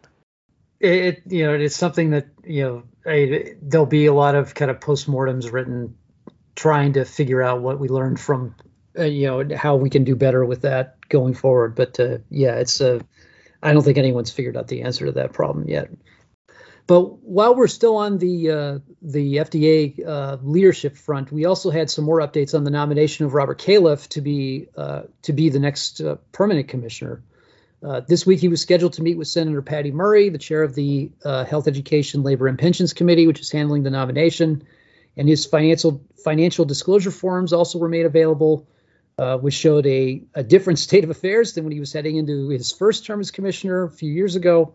It 0.79 1.23
you 1.27 1.47
know 1.47 1.55
it's 1.55 1.77
something 1.77 2.11
that 2.11 2.27
you 2.45 2.63
know 2.63 2.83
I, 3.07 3.55
there'll 3.63 3.87
be 3.87 4.07
a 4.07 4.13
lot 4.13 4.35
of 4.35 4.55
kind 4.55 4.71
of 4.71 4.79
postmortems 4.79 5.51
written 5.51 5.97
trying 6.55 6.93
to 6.95 7.07
figure 7.07 7.43
out 7.43 7.63
what 7.63 7.81
we 7.81 7.89
learned 7.89 8.21
from 8.21 8.55
uh, 8.99 9.05
you 9.05 9.27
know 9.27 9.57
how 9.57 9.77
we 9.77 9.89
can 9.89 10.05
do 10.05 10.15
better 10.15 10.45
with 10.45 10.63
that 10.63 10.97
going 11.09 11.33
forward. 11.33 11.75
But 11.75 11.99
uh, 11.99 12.19
yeah, 12.29 12.57
it's 12.57 12.81
uh, 12.83 13.01
I 13.63 13.73
don't 13.73 13.83
think 13.83 13.97
anyone's 13.97 14.31
figured 14.31 14.57
out 14.57 14.69
the 14.69 14.83
answer 14.83 15.07
to 15.07 15.13
that 15.13 15.33
problem 15.33 15.67
yet. 15.67 15.89
But 16.87 17.23
while 17.23 17.55
we're 17.55 17.69
still 17.69 17.97
on 17.97 18.19
the 18.19 18.51
uh, 18.51 18.79
the 19.01 19.37
FDA 19.37 20.07
uh, 20.07 20.37
leadership 20.43 20.97
front, 20.97 21.33
we 21.33 21.47
also 21.47 21.71
had 21.71 21.91
some 21.91 22.05
more 22.05 22.19
updates 22.19 22.55
on 22.55 22.65
the 22.65 22.71
nomination 22.71 23.25
of 23.25 23.33
Robert 23.33 23.59
Califf 23.59 24.09
to 24.09 24.21
be 24.21 24.69
uh, 24.77 25.03
to 25.23 25.33
be 25.33 25.49
the 25.49 25.61
next 25.61 26.01
uh, 26.01 26.17
permanent 26.33 26.69
commissioner. 26.69 27.23
Uh, 27.83 28.01
this 28.07 28.25
week, 28.25 28.39
he 28.39 28.49
was 28.49 28.61
scheduled 28.61 28.93
to 28.93 29.03
meet 29.03 29.19
with 29.19 29.27
Senator 29.27 29.61
Patty 29.61 29.91
Murray, 29.91 30.29
the 30.29 30.39
chair 30.39 30.63
of 30.63 30.75
the 30.75 31.11
uh, 31.25 31.45
Health, 31.45 31.67
Education, 31.67 32.23
Labor, 32.23 32.47
and 32.47 32.59
Pensions 32.59 32.93
Committee, 32.93 33.27
which 33.27 33.41
is 33.41 33.51
handling 33.51 33.83
the 33.83 33.91
nomination. 33.91 34.63
And 35.17 35.29
his 35.29 35.45
financial 35.45 36.03
financial 36.25 36.65
disclosure 36.65 37.11
forms 37.11 37.53
also 37.53 37.79
were 37.79 37.89
made 37.89 38.07
available, 38.07 38.69
uh, 39.19 39.37
which 39.39 39.55
showed 39.55 39.85
a, 39.87 40.23
a 40.35 40.45
different 40.45 40.79
state 40.79 41.03
of 41.03 41.11
affairs 41.11 41.55
than 41.55 41.65
when 41.65 41.73
he 41.73 41.81
was 41.81 41.93
heading 41.93 42.17
into 42.17 42.49
his 42.49 42.71
first 42.71 43.05
term 43.05 43.21
as 43.21 43.31
commissioner 43.31 43.85
a 43.85 43.91
few 43.91 44.13
years 44.13 44.37
ago. 44.37 44.75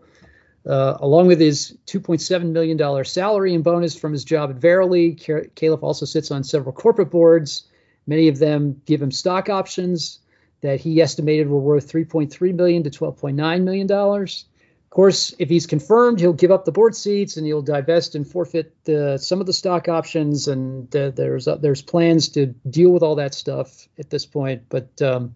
Uh, 0.66 0.98
along 1.00 1.28
with 1.28 1.40
his 1.40 1.78
$2.7 1.86 2.50
million 2.50 3.04
salary 3.04 3.54
and 3.54 3.64
bonus 3.64 3.98
from 3.98 4.12
his 4.12 4.24
job 4.24 4.50
at 4.50 4.56
Verily, 4.56 5.14
Califf 5.14 5.82
also 5.82 6.04
sits 6.04 6.30
on 6.30 6.44
several 6.44 6.72
corporate 6.72 7.10
boards. 7.10 7.62
Many 8.06 8.28
of 8.28 8.38
them 8.38 8.82
give 8.84 9.00
him 9.00 9.10
stock 9.10 9.48
options 9.48 10.18
that 10.60 10.80
he 10.80 11.00
estimated 11.00 11.48
were 11.48 11.58
worth 11.58 11.90
3.3 11.90 12.54
million 12.54 12.82
to 12.82 12.90
12.9 12.90 13.62
million 13.62 13.86
dollars. 13.86 14.44
Of 14.88 14.90
course, 14.90 15.34
if 15.38 15.50
he's 15.50 15.66
confirmed, 15.66 16.18
he'll 16.18 16.32
give 16.32 16.50
up 16.50 16.64
the 16.64 16.72
board 16.72 16.96
seats 16.96 17.36
and 17.36 17.46
he'll 17.46 17.60
divest 17.60 18.14
and 18.14 18.26
forfeit 18.26 18.72
uh, 18.88 19.18
some 19.18 19.38
of 19.38 19.46
the 19.46 19.52
stock 19.52 19.86
options. 19.86 20.48
And 20.48 20.90
there's 20.90 21.46
uh, 21.46 21.56
there's 21.56 21.82
plans 21.82 22.30
to 22.30 22.46
deal 22.46 22.90
with 22.90 23.02
all 23.02 23.16
that 23.16 23.34
stuff 23.34 23.86
at 23.98 24.08
this 24.08 24.24
point. 24.24 24.62
But 24.70 25.00
um, 25.02 25.34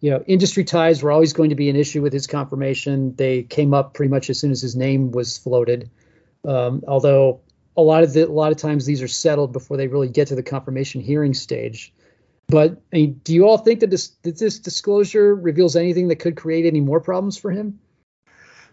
you 0.00 0.10
know, 0.10 0.22
industry 0.28 0.62
ties 0.62 1.02
were 1.02 1.10
always 1.10 1.32
going 1.32 1.50
to 1.50 1.56
be 1.56 1.70
an 1.70 1.76
issue 1.76 2.02
with 2.02 2.12
his 2.12 2.28
confirmation. 2.28 3.16
They 3.16 3.42
came 3.42 3.74
up 3.74 3.94
pretty 3.94 4.10
much 4.10 4.30
as 4.30 4.38
soon 4.38 4.52
as 4.52 4.62
his 4.62 4.76
name 4.76 5.10
was 5.10 5.38
floated. 5.38 5.90
Um, 6.44 6.84
although 6.86 7.40
a 7.76 7.82
lot 7.82 8.04
of 8.04 8.12
the, 8.12 8.28
a 8.28 8.30
lot 8.30 8.52
of 8.52 8.58
times 8.58 8.86
these 8.86 9.02
are 9.02 9.08
settled 9.08 9.52
before 9.52 9.76
they 9.76 9.88
really 9.88 10.08
get 10.08 10.28
to 10.28 10.34
the 10.34 10.42
confirmation 10.42 11.00
hearing 11.00 11.34
stage. 11.34 11.92
But 12.48 12.72
I 12.92 12.96
mean, 12.96 13.20
do 13.24 13.34
you 13.34 13.48
all 13.48 13.58
think 13.58 13.80
that 13.80 13.90
this 13.90 14.08
that 14.22 14.38
this 14.38 14.58
disclosure 14.58 15.34
reveals 15.34 15.76
anything 15.76 16.08
that 16.08 16.16
could 16.16 16.36
create 16.36 16.66
any 16.66 16.80
more 16.80 17.00
problems 17.00 17.36
for 17.38 17.50
him? 17.50 17.78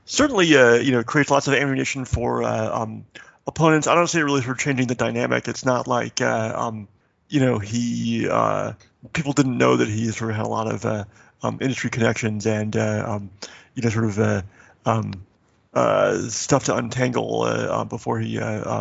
Certainly, 0.05 0.55
uh, 0.55 0.75
you 0.75 0.91
know, 0.91 1.03
creates 1.03 1.31
lots 1.31 1.47
of 1.47 1.53
ammunition 1.53 2.05
for 2.05 2.43
uh, 2.43 2.81
um, 2.81 3.05
opponents. 3.47 3.87
I 3.87 3.95
don't 3.95 4.07
see 4.07 4.19
it 4.19 4.23
really 4.23 4.41
for 4.41 4.55
changing 4.55 4.87
the 4.87 4.95
dynamic. 4.95 5.47
It's 5.47 5.65
not 5.65 5.87
like 5.87 6.21
uh, 6.21 6.53
um, 6.55 6.87
you 7.29 7.39
know 7.39 7.59
he 7.59 8.27
uh, 8.29 8.73
people 9.13 9.33
didn't 9.33 9.57
know 9.57 9.77
that 9.77 9.87
he 9.87 10.11
sort 10.11 10.31
of 10.31 10.37
had 10.37 10.45
a 10.45 10.49
lot 10.49 10.71
of 10.71 10.85
uh, 10.85 11.05
um, 11.43 11.59
industry 11.61 11.89
connections 11.89 12.45
and 12.45 12.75
uh, 12.75 13.03
um, 13.07 13.29
you 13.75 13.83
know 13.83 13.89
sort 13.89 14.05
of 14.05 14.43
um, 14.85 16.29
stuff 16.29 16.65
to 16.65 16.75
untangle 16.75 17.85
before 17.85 18.19
he 18.19 18.37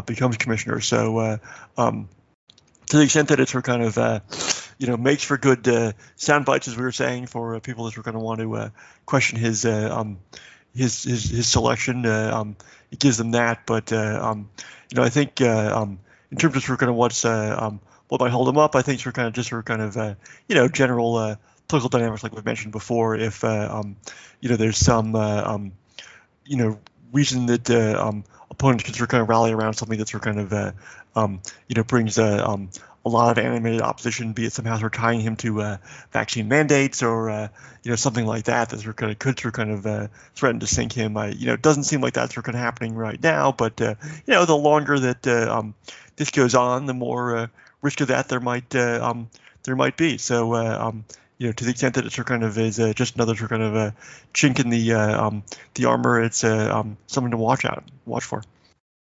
becomes 0.07 0.37
commissioner. 0.37 0.81
So 0.81 1.39
um, 1.77 2.09
to 2.87 2.97
the 2.97 3.05
extent 3.05 3.29
that 3.29 3.41
it's 3.41 3.53
sort 3.53 3.69
of 3.69 3.73
kind 3.73 3.83
of 3.83 4.60
you 4.81 4.87
know, 4.87 4.97
makes 4.97 5.23
for 5.23 5.37
good 5.37 5.69
uh, 5.69 5.93
sound 6.17 6.47
bites, 6.47 6.67
as 6.67 6.75
we 6.75 6.83
were 6.83 6.91
saying, 6.91 7.27
for 7.27 7.55
uh, 7.55 7.61
people 7.61 7.85
that 7.85 7.99
are 7.99 8.03
going 8.03 8.15
to 8.15 8.19
want 8.19 8.41
to 8.41 8.57
uh, 8.57 8.71
question 9.05 9.39
his 9.39 9.67
um, 9.67 10.19
his, 10.75 11.03
his 11.03 11.25
his 11.25 11.47
selection. 11.47 12.07
Um, 12.07 12.57
it 12.91 12.99
gives 12.99 13.19
them 13.19 13.33
that, 13.33 13.67
but 13.67 13.93
um, 13.93 14.49
you 14.91 14.97
know, 14.97 15.03
I 15.03 15.11
think 15.11 15.43
um, 15.43 15.99
in 16.31 16.39
terms 16.39 16.57
of 16.57 16.63
sort 16.63 16.77
of 16.77 16.79
kind 16.79 16.89
of 16.89 16.97
what's 16.97 17.27
um, 17.27 17.81
what 18.09 18.23
might 18.23 18.31
hold 18.31 18.49
him 18.49 18.57
up, 18.57 18.75
I 18.75 18.81
think 18.81 19.01
sort 19.01 19.09
of 19.09 19.17
kind 19.17 19.29
of 19.29 19.35
just 19.35 19.51
sort 19.51 19.59
of 19.59 19.65
kind 19.67 19.83
of 19.83 20.17
you 20.49 20.55
know 20.55 20.67
general 20.67 21.37
political 21.69 21.91
dynamics, 21.91 22.23
like 22.23 22.33
we've 22.33 22.47
mentioned 22.47 22.73
before. 22.73 23.17
If 23.17 23.45
um, 23.45 23.97
you 24.41 24.49
know, 24.49 24.57
there's 24.57 24.79
some 24.79 25.73
you 26.47 26.57
know 26.57 26.79
reason 27.13 27.45
that 27.47 27.69
opponents 28.51 28.85
can 28.85 28.95
sort 28.95 29.03
of 29.03 29.09
kind 29.11 29.21
of 29.21 29.29
rally 29.29 29.53
around 29.53 29.75
something 29.75 29.99
that 29.99 30.09
sort 30.09 30.27
of 30.27 30.35
kind 30.35 30.75
of 31.15 31.41
you 31.69 31.75
know 31.75 31.85
brings 31.85 32.17
a 32.17 32.59
lot 33.11 33.37
of 33.37 33.45
animated 33.45 33.83
opposition, 33.83 34.33
be 34.33 34.47
it 34.47 34.53
somehow 34.53 34.79
sort 34.79 34.95
of 34.95 35.01
tying 35.01 35.21
him 35.21 35.37
to 35.37 35.63
uh, 35.63 35.77
vaccine 36.13 36.49
mandates 36.49 37.03
or 37.03 37.31
uh, 37.31 37.49
you 37.83 37.91
know 37.91 37.97
something 37.97 38.27
like 38.27 38.45
that 38.45 38.71
that 38.71 38.81
sort 38.81 39.01
of 39.03 39.11
of 39.11 39.19
could 39.19 39.39
sort 39.39 39.55
of 39.55 39.59
kind 39.59 39.71
of 39.71 39.87
uh, 39.87 40.09
threaten 40.35 40.61
to 40.61 40.67
sink 40.67 40.93
him. 40.93 41.17
I, 41.17 41.29
you 41.29 41.47
know, 41.47 41.55
it 41.55 41.63
doesn't 41.63 41.85
seem 41.85 42.01
like 42.01 42.15
that's 42.15 42.35
sort 42.35 42.49
of 42.49 42.55
happening 42.55 42.95
right 42.95 43.23
now, 43.23 43.53
but 43.53 43.81
uh, 43.81 43.95
you 44.27 44.35
know, 44.35 44.45
the 44.45 44.57
longer 44.57 44.99
that 44.99 45.27
uh, 45.27 45.59
um, 45.59 45.75
this 46.17 46.31
goes 46.31 46.55
on, 46.55 46.87
the 46.87 46.95
more 46.95 47.37
uh, 47.37 47.47
risk 47.83 48.01
of 48.01 48.09
that 48.09 48.29
there 48.29 48.41
might 48.41 48.75
um, 48.77 49.29
there 49.65 49.77
might 49.77 49.97
be. 49.97 50.19
So 50.19 50.55
um, 50.55 51.05
you 51.39 51.49
know, 51.49 51.53
to 51.53 51.65
the 51.65 51.71
extent 51.71 51.95
that 51.95 52.07
it's 52.07 52.17
kind 52.17 52.45
of 52.45 52.59
is 52.59 52.77
just 52.95 53.17
another 53.17 53.35
sort 53.35 53.53
of 53.53 53.59
kind 53.59 53.77
of 53.77 53.95
chink 54.35 54.61
in 54.61 54.71
the 54.71 54.93
um, 54.95 55.43
the 55.75 55.87
armor, 55.87 56.23
it's 56.23 56.45
um, 56.45 56.97
something 57.07 57.33
to 57.33 57.37
watch 57.37 57.65
out, 57.65 57.85
watch 58.07 58.25
for. 58.25 58.43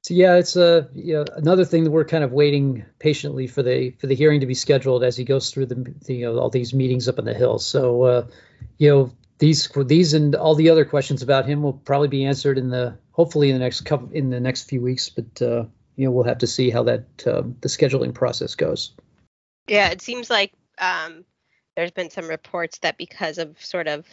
So 0.03 0.15
yeah, 0.15 0.37
it's 0.37 0.57
a 0.57 0.89
you 0.95 1.15
know, 1.15 1.25
another 1.37 1.65
thing 1.65 1.85
that 1.85 1.91
we're 1.91 2.07
kind 2.07 2.25
of 2.25 2.33
waiting 2.33 2.85
patiently 2.99 3.47
for 3.47 3.63
the 3.63 3.91
for 3.99 4.07
the 4.07 4.15
hearing 4.15 4.41
to 4.41 4.47
be 4.47 4.55
scheduled 4.55 5.05
as 5.05 5.17
he 5.17 5.25
goes 5.25 5.51
through 5.51 5.67
the, 5.67 5.95
the 6.07 6.15
you 6.15 6.27
know 6.27 6.39
all 6.39 6.51
these 6.51 6.73
meetings 6.73 7.07
up 7.09 7.19
in 7.19 7.27
the 7.27 7.35
hill. 7.35 7.59
So 7.59 8.03
uh, 8.03 8.27
you 8.79 8.91
know 8.91 9.13
these 9.39 9.69
these 9.87 10.15
and 10.15 10.35
all 10.35 10.55
the 10.55 10.71
other 10.71 10.87
questions 10.87 11.23
about 11.23 11.47
him 11.47 11.63
will 11.63 11.75
probably 11.75 12.09
be 12.09 12.25
answered 12.25 12.57
in 12.57 12.71
the 12.71 12.97
hopefully 13.13 13.51
in 13.51 13.57
the 13.57 13.61
next 13.61 13.83
couple 13.83 14.11
in 14.13 14.31
the 14.31 14.41
next 14.41 14.71
few 14.71 14.81
weeks. 14.81 15.11
But 15.11 15.43
uh, 15.43 15.65
you 15.97 16.07
know 16.07 16.13
we'll 16.13 16.25
have 16.25 16.39
to 16.39 16.47
see 16.47 16.71
how 16.71 16.85
that 16.85 17.27
um, 17.27 17.57
the 17.61 17.69
scheduling 17.69 18.15
process 18.15 18.55
goes. 18.55 18.93
Yeah, 19.69 19.91
it 19.91 20.01
seems 20.01 20.31
like 20.31 20.53
um, 20.79 21.27
there's 21.77 21.91
been 21.91 22.11
some 22.11 22.27
reports 22.27 22.79
that 22.79 22.97
because 22.97 23.37
of 23.37 23.63
sort 23.63 23.87
of 23.87 24.07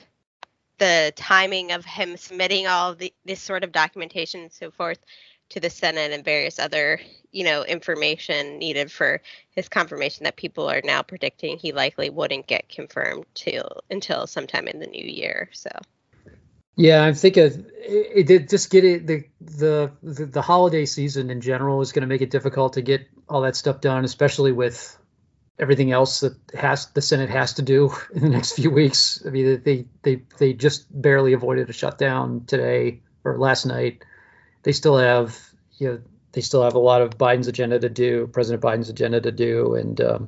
the 0.79 1.13
timing 1.15 1.71
of 1.71 1.85
him 1.85 2.17
submitting 2.17 2.67
all 2.67 2.93
the, 2.93 3.13
this 3.25 3.41
sort 3.41 3.63
of 3.63 3.71
documentation 3.71 4.41
and 4.41 4.51
so 4.51 4.69
forth 4.69 4.99
to 5.49 5.59
the 5.59 5.69
Senate 5.69 6.11
and 6.11 6.23
various 6.23 6.59
other, 6.59 6.99
you 7.31 7.43
know, 7.43 7.63
information 7.63 8.59
needed 8.59 8.91
for 8.91 9.21
his 9.51 9.69
confirmation 9.69 10.25
that 10.25 10.35
people 10.35 10.69
are 10.69 10.81
now 10.83 11.01
predicting 11.01 11.57
he 11.57 11.71
likely 11.71 12.09
wouldn't 12.09 12.47
get 12.47 12.69
confirmed 12.69 13.25
till 13.33 13.81
until 13.89 14.27
sometime 14.27 14.67
in 14.67 14.79
the 14.79 14.87
new 14.87 15.05
year. 15.05 15.49
So. 15.53 15.69
Yeah, 16.75 17.01
I'm 17.01 17.15
thinking 17.15 17.65
it, 17.79 18.29
it 18.29 18.49
just 18.49 18.69
get 18.69 18.85
it 18.85 19.07
the, 19.07 19.23
the 19.41 19.91
the 20.03 20.25
the 20.27 20.41
holiday 20.43 20.85
season 20.85 21.31
in 21.31 21.41
general 21.41 21.81
is 21.81 21.91
going 21.91 22.01
to 22.01 22.07
make 22.07 22.21
it 22.21 22.29
difficult 22.29 22.73
to 22.73 22.83
get 22.83 23.07
all 23.27 23.41
that 23.41 23.55
stuff 23.55 23.81
done, 23.81 24.05
especially 24.05 24.51
with 24.51 24.95
everything 25.59 25.91
else 25.91 26.19
that 26.19 26.35
has 26.53 26.85
the 26.87 27.01
Senate 27.01 27.31
has 27.31 27.53
to 27.55 27.63
do 27.63 27.91
in 28.13 28.21
the 28.21 28.29
next 28.29 28.53
few 28.53 28.69
weeks. 28.69 29.23
I 29.25 29.31
mean, 29.31 29.61
they 29.63 29.85
they 30.03 30.23
they 30.37 30.53
just 30.53 30.85
barely 30.89 31.33
avoided 31.33 31.69
a 31.69 31.73
shutdown 31.73 32.45
today 32.45 33.01
or 33.23 33.39
last 33.39 33.65
night. 33.65 34.03
They 34.67 34.73
still 34.73 34.97
have 34.97 35.39
you 35.77 35.87
know 35.87 36.01
they 36.33 36.41
still 36.41 36.61
have 36.61 36.75
a 36.75 36.79
lot 36.79 37.01
of 37.01 37.17
Biden's 37.17 37.47
agenda 37.47 37.79
to 37.79 37.87
do, 37.87 38.27
President 38.27 38.61
Biden's 38.61 38.89
agenda 38.89 39.21
to 39.21 39.31
do, 39.31 39.75
and 39.75 40.01
um, 40.01 40.27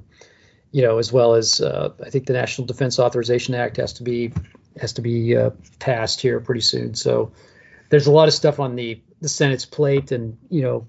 you 0.71 0.81
know 0.81 0.97
as 0.97 1.11
well 1.11 1.33
as 1.33 1.59
uh, 1.59 1.89
I 2.01 2.09
think 2.09 2.25
the 2.25 2.31
National 2.31 2.65
Defense 2.65 2.99
Authorization 2.99 3.53
Act 3.53 3.75
has 3.75 3.91
to 3.95 4.03
be 4.03 4.31
has 4.79 4.93
to 4.93 5.01
be 5.01 5.35
uh, 5.35 5.49
passed 5.79 6.21
here 6.21 6.39
pretty 6.39 6.61
soon. 6.61 6.95
So 6.95 7.33
there's 7.89 8.07
a 8.07 8.13
lot 8.13 8.29
of 8.29 8.33
stuff 8.33 8.61
on 8.61 8.77
the 8.77 9.01
the 9.19 9.27
Senate's 9.27 9.65
plate, 9.65 10.13
and 10.13 10.37
you 10.49 10.61
know 10.61 10.87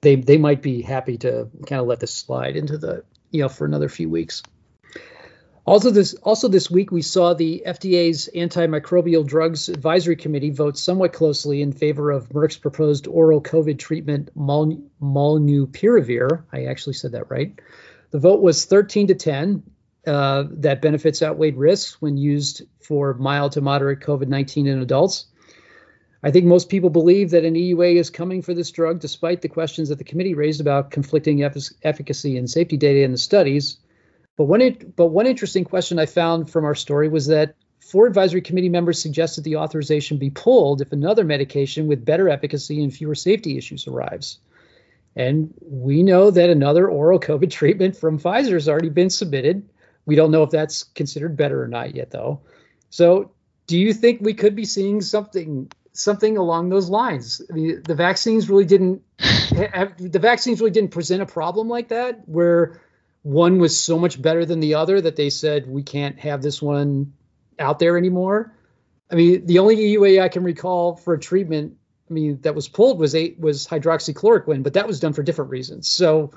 they 0.00 0.14
they 0.14 0.38
might 0.38 0.62
be 0.62 0.80
happy 0.80 1.18
to 1.18 1.48
kind 1.66 1.80
of 1.80 1.88
let 1.88 1.98
this 1.98 2.14
slide 2.14 2.54
into 2.54 2.78
the 2.78 3.02
you 3.32 3.42
know 3.42 3.48
for 3.48 3.64
another 3.64 3.88
few 3.88 4.08
weeks. 4.08 4.44
Also 5.64 5.90
this 5.90 6.14
also 6.14 6.48
this 6.48 6.70
week 6.70 6.90
we 6.90 7.02
saw 7.02 7.34
the 7.34 7.62
FDA's 7.64 8.28
antimicrobial 8.34 9.24
drugs 9.24 9.68
advisory 9.68 10.16
committee 10.16 10.50
vote 10.50 10.76
somewhat 10.76 11.12
closely 11.12 11.62
in 11.62 11.72
favor 11.72 12.10
of 12.10 12.28
Merck's 12.30 12.56
proposed 12.56 13.06
oral 13.06 13.40
COVID 13.40 13.78
treatment 13.78 14.30
Molnupiravir. 14.36 14.88
Molnupiravir. 15.00 16.44
I 16.52 16.64
actually 16.64 16.94
said 16.94 17.12
that 17.12 17.30
right. 17.30 17.60
The 18.10 18.18
vote 18.18 18.42
was 18.42 18.64
13 18.64 19.08
to 19.08 19.14
10. 19.14 19.62
Uh, 20.04 20.44
that 20.50 20.82
benefits 20.82 21.22
outweighed 21.22 21.56
risks 21.56 22.02
when 22.02 22.16
used 22.16 22.62
for 22.80 23.14
mild 23.14 23.52
to 23.52 23.60
moderate 23.60 24.00
COVID-19 24.00 24.66
in 24.66 24.82
adults. 24.82 25.26
I 26.24 26.32
think 26.32 26.44
most 26.44 26.68
people 26.68 26.90
believe 26.90 27.30
that 27.30 27.44
an 27.44 27.54
EUA 27.54 27.96
is 27.96 28.10
coming 28.10 28.42
for 28.42 28.52
this 28.52 28.72
drug, 28.72 28.98
despite 28.98 29.42
the 29.42 29.48
questions 29.48 29.88
that 29.88 29.98
the 29.98 30.04
committee 30.04 30.34
raised 30.34 30.60
about 30.60 30.90
conflicting 30.90 31.44
efficacy 31.44 32.36
and 32.36 32.50
safety 32.50 32.76
data 32.76 33.02
in 33.02 33.12
the 33.12 33.18
studies. 33.18 33.78
But 34.36 34.44
one, 34.44 34.92
but 34.96 35.06
one 35.06 35.26
interesting 35.26 35.64
question 35.64 35.98
I 35.98 36.06
found 36.06 36.50
from 36.50 36.64
our 36.64 36.74
story 36.74 37.08
was 37.08 37.26
that 37.26 37.54
four 37.80 38.06
advisory 38.06 38.40
committee 38.40 38.68
members 38.68 39.00
suggested 39.00 39.44
the 39.44 39.56
authorization 39.56 40.18
be 40.18 40.30
pulled 40.30 40.80
if 40.80 40.92
another 40.92 41.24
medication 41.24 41.86
with 41.86 42.04
better 42.04 42.28
efficacy 42.28 42.82
and 42.82 42.92
fewer 42.92 43.14
safety 43.14 43.58
issues 43.58 43.86
arrives. 43.86 44.38
And 45.14 45.52
we 45.60 46.02
know 46.02 46.30
that 46.30 46.48
another 46.48 46.88
oral 46.88 47.20
COVID 47.20 47.50
treatment 47.58 47.96
from 47.96 48.18
Pfizer 48.18 48.52
has 48.52 48.68
already 48.68 48.88
been 48.88 49.10
submitted. 49.10 49.68
We 50.06 50.16
don't 50.16 50.30
know 50.30 50.42
if 50.42 50.50
that's 50.50 50.82
considered 50.82 51.36
better 51.36 51.62
or 51.62 51.68
not 51.68 51.94
yet, 51.94 52.10
though. 52.10 52.40
So, 52.90 53.32
do 53.66 53.78
you 53.78 53.92
think 53.92 54.20
we 54.20 54.34
could 54.34 54.56
be 54.56 54.64
seeing 54.64 55.00
something 55.00 55.70
something 55.92 56.36
along 56.36 56.70
those 56.70 56.88
lines. 56.88 57.40
The 57.48 57.94
vaccines 57.94 58.48
really 58.48 58.64
didn't 58.64 59.02
have, 59.18 59.92
the 59.98 60.18
vaccines 60.18 60.60
really 60.60 60.70
didn't 60.70 60.90
present 60.90 61.22
a 61.22 61.26
problem 61.26 61.68
like 61.68 61.88
that 61.88 62.26
where 62.26 62.80
one 63.22 63.58
was 63.58 63.78
so 63.78 63.98
much 63.98 64.20
better 64.20 64.44
than 64.44 64.60
the 64.60 64.74
other 64.74 65.00
that 65.00 65.16
they 65.16 65.30
said 65.30 65.66
we 65.66 65.82
can't 65.82 66.18
have 66.18 66.42
this 66.42 66.60
one 66.60 67.12
out 67.58 67.78
there 67.78 67.96
anymore. 67.96 68.54
I 69.10 69.14
mean, 69.14 69.46
the 69.46 69.60
only 69.60 69.76
EUA 69.76 70.20
I 70.20 70.28
can 70.28 70.42
recall 70.42 70.96
for 70.96 71.14
a 71.14 71.20
treatment, 71.20 71.76
I 72.10 72.12
mean, 72.12 72.40
that 72.42 72.54
was 72.54 72.68
pulled 72.68 72.98
was 72.98 73.14
eight 73.14 73.38
was 73.38 73.66
hydroxychloroquine, 73.66 74.62
but 74.62 74.74
that 74.74 74.86
was 74.86 75.00
done 75.00 75.12
for 75.12 75.22
different 75.22 75.50
reasons. 75.50 75.88
So, 75.88 76.32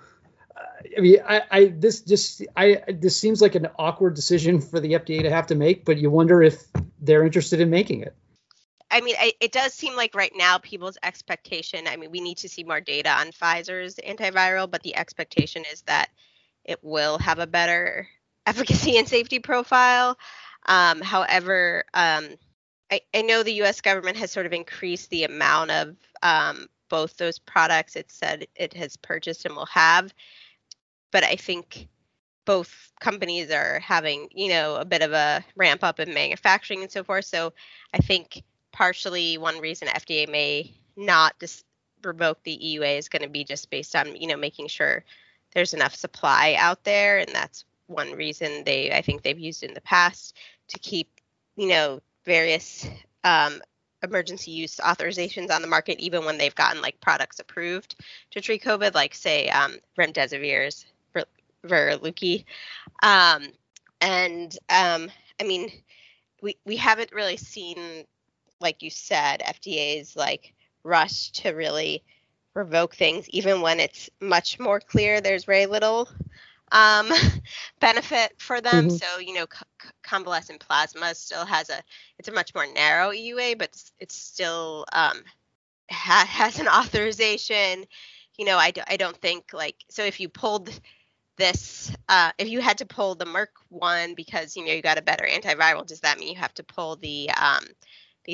uh, 0.55 0.61
I 0.97 1.01
mean, 1.01 1.17
I, 1.27 1.41
I 1.49 1.65
this 1.65 2.01
just 2.01 2.43
I 2.55 2.83
this 2.87 3.17
seems 3.17 3.41
like 3.41 3.55
an 3.55 3.67
awkward 3.79 4.13
decision 4.13 4.61
for 4.61 4.79
the 4.79 4.93
FDA 4.93 5.21
to 5.23 5.29
have 5.29 5.47
to 5.47 5.55
make, 5.55 5.85
but 5.85 5.97
you 5.97 6.11
wonder 6.11 6.43
if 6.43 6.63
they're 7.01 7.25
interested 7.25 7.61
in 7.61 7.69
making 7.69 8.01
it. 8.01 8.15
I 8.91 9.01
mean, 9.01 9.15
I, 9.19 9.33
it 9.39 9.51
does 9.51 9.73
seem 9.73 9.95
like 9.95 10.13
right 10.13 10.31
now 10.35 10.59
people's 10.59 10.97
expectation. 11.01 11.87
I 11.87 11.95
mean, 11.95 12.11
we 12.11 12.21
need 12.21 12.37
to 12.39 12.49
see 12.49 12.63
more 12.63 12.79
data 12.79 13.09
on 13.09 13.31
Pfizer's 13.31 13.95
antiviral, 13.95 14.69
but 14.69 14.83
the 14.83 14.95
expectation 14.95 15.63
is 15.71 15.81
that 15.83 16.09
it 16.65 16.83
will 16.83 17.17
have 17.19 17.39
a 17.39 17.47
better 17.47 18.07
efficacy 18.45 18.97
and 18.97 19.07
safety 19.07 19.39
profile. 19.39 20.17
Um, 20.67 21.01
however, 21.01 21.85
um, 21.93 22.27
I, 22.91 23.01
I, 23.13 23.21
know 23.21 23.43
the 23.43 23.53
U.S. 23.53 23.81
government 23.81 24.17
has 24.17 24.31
sort 24.31 24.45
of 24.45 24.53
increased 24.53 25.09
the 25.09 25.23
amount 25.23 25.71
of 25.71 25.95
um, 26.23 26.67
both 26.89 27.17
those 27.17 27.39
products 27.39 27.95
it 27.95 28.11
said 28.11 28.47
it 28.55 28.73
has 28.73 28.97
purchased 28.97 29.45
and 29.45 29.55
will 29.55 29.67
have, 29.67 30.13
but 31.11 31.23
I 31.23 31.35
think 31.35 31.87
both 32.45 32.91
companies 32.99 33.51
are 33.51 33.79
having, 33.79 34.27
you 34.31 34.49
know, 34.49 34.75
a 34.75 34.85
bit 34.85 35.01
of 35.01 35.11
a 35.11 35.43
ramp 35.55 35.83
up 35.83 35.99
in 35.99 36.13
manufacturing 36.13 36.83
and 36.83 36.91
so 36.91 37.03
forth. 37.03 37.25
So 37.25 37.53
I 37.93 37.97
think 37.97 38.43
partially 38.71 39.37
one 39.37 39.59
reason 39.59 39.87
FDA 39.87 40.29
may 40.29 40.75
not 40.95 41.37
dis- 41.39 41.63
revoke 42.03 42.43
the 42.43 42.57
EUA 42.57 42.97
is 42.97 43.09
going 43.09 43.23
to 43.23 43.29
be 43.29 43.43
just 43.43 43.69
based 43.69 43.95
on 43.95 44.15
you 44.15 44.27
know 44.27 44.37
making 44.37 44.67
sure 44.67 45.03
there's 45.55 45.73
enough 45.73 45.95
supply 45.95 46.55
out 46.59 46.83
there, 46.83 47.17
and 47.17 47.29
that's 47.33 47.65
one 47.87 48.11
reason 48.11 48.63
they 48.65 48.91
I 48.91 49.01
think 49.01 49.23
they've 49.23 49.39
used 49.39 49.63
in 49.63 49.73
the 49.73 49.81
past 49.81 50.35
to 50.67 50.79
keep 50.79 51.09
you 51.55 51.69
know 51.69 52.01
various 52.25 52.87
um, 53.23 53.61
emergency 54.03 54.51
use 54.51 54.77
authorizations 54.77 55.49
on 55.49 55.61
the 55.61 55.67
market 55.67 55.99
even 55.99 56.25
when 56.25 56.37
they've 56.37 56.55
gotten 56.55 56.81
like 56.81 56.99
products 57.01 57.39
approved 57.39 57.95
to 58.31 58.41
treat 58.41 58.63
COVID, 58.63 58.93
like 58.93 59.15
say 59.15 59.49
um, 59.49 59.75
remdesivir's 59.97 60.85
Veklury. 61.65 62.45
Um, 63.01 63.47
and 64.01 64.55
um, 64.69 65.09
I 65.39 65.43
mean, 65.43 65.71
we 66.41 66.57
we 66.65 66.75
haven't 66.75 67.11
really 67.11 67.37
seen 67.37 68.05
like 68.61 68.81
you 68.81 68.89
said, 68.89 69.41
FDA's 69.41 70.15
like 70.15 70.53
rush 70.83 71.31
to 71.31 71.51
really 71.51 72.03
revoke 72.55 72.95
things, 72.95 73.29
even 73.29 73.61
when 73.61 73.79
it's 73.79 74.09
much 74.21 74.59
more 74.59 74.79
clear 74.79 75.21
there's 75.21 75.45
very 75.45 75.67
little 75.67 76.09
um, 76.71 77.11
benefit 77.79 78.33
for 78.37 78.61
them. 78.61 78.89
Mm-hmm. 78.89 78.89
So 78.89 79.19
you 79.19 79.33
know, 79.33 79.45
c- 79.51 79.89
convalescent 80.03 80.59
plasma 80.59 81.15
still 81.15 81.45
has 81.45 81.69
a 81.69 81.81
it's 82.19 82.29
a 82.29 82.33
much 82.33 82.53
more 82.55 82.65
narrow 82.73 83.11
EUA, 83.11 83.55
but 83.57 83.69
it's 83.99 84.15
still 84.15 84.85
um, 84.93 85.23
ha- 85.91 86.27
has 86.29 86.59
an 86.59 86.67
authorization. 86.69 87.85
You 88.37 88.45
know, 88.45 88.57
I, 88.57 88.71
d- 88.71 88.81
I 88.87 88.97
don't 88.97 89.17
think 89.17 89.53
like 89.53 89.75
so 89.89 90.03
if 90.03 90.19
you 90.19 90.29
pulled 90.29 90.69
this 91.37 91.91
uh, 92.09 92.31
if 92.37 92.49
you 92.49 92.61
had 92.61 92.79
to 92.79 92.85
pull 92.85 93.15
the 93.15 93.25
Merck 93.25 93.47
one 93.69 94.13
because 94.15 94.55
you 94.55 94.65
know 94.65 94.73
you 94.73 94.81
got 94.81 94.97
a 94.97 95.03
better 95.03 95.25
antiviral, 95.25 95.85
does 95.85 96.01
that 96.01 96.19
mean 96.19 96.29
you 96.29 96.39
have 96.39 96.53
to 96.55 96.63
pull 96.63 96.95
the 96.97 97.29
um, 97.31 97.65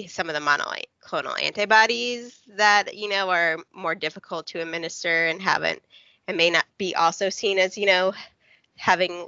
some 0.08 0.30
of 0.30 0.36
the 0.36 0.42
monoclonal 0.42 1.42
antibodies 1.42 2.42
that 2.56 2.96
you 2.96 3.10
know 3.10 3.30
are 3.30 3.58
more 3.74 3.96
difficult 3.96 4.48
to 4.48 4.62
administer 4.62 5.28
and 5.28 5.42
haven't 5.42 5.82
and 6.28 6.38
may 6.38 6.50
not 6.50 6.66
be 6.78 6.96
also 6.96 7.30
seen 7.30 7.60
as 7.60 7.78
you 7.78 7.86
know 7.86 8.14
having 8.78 9.28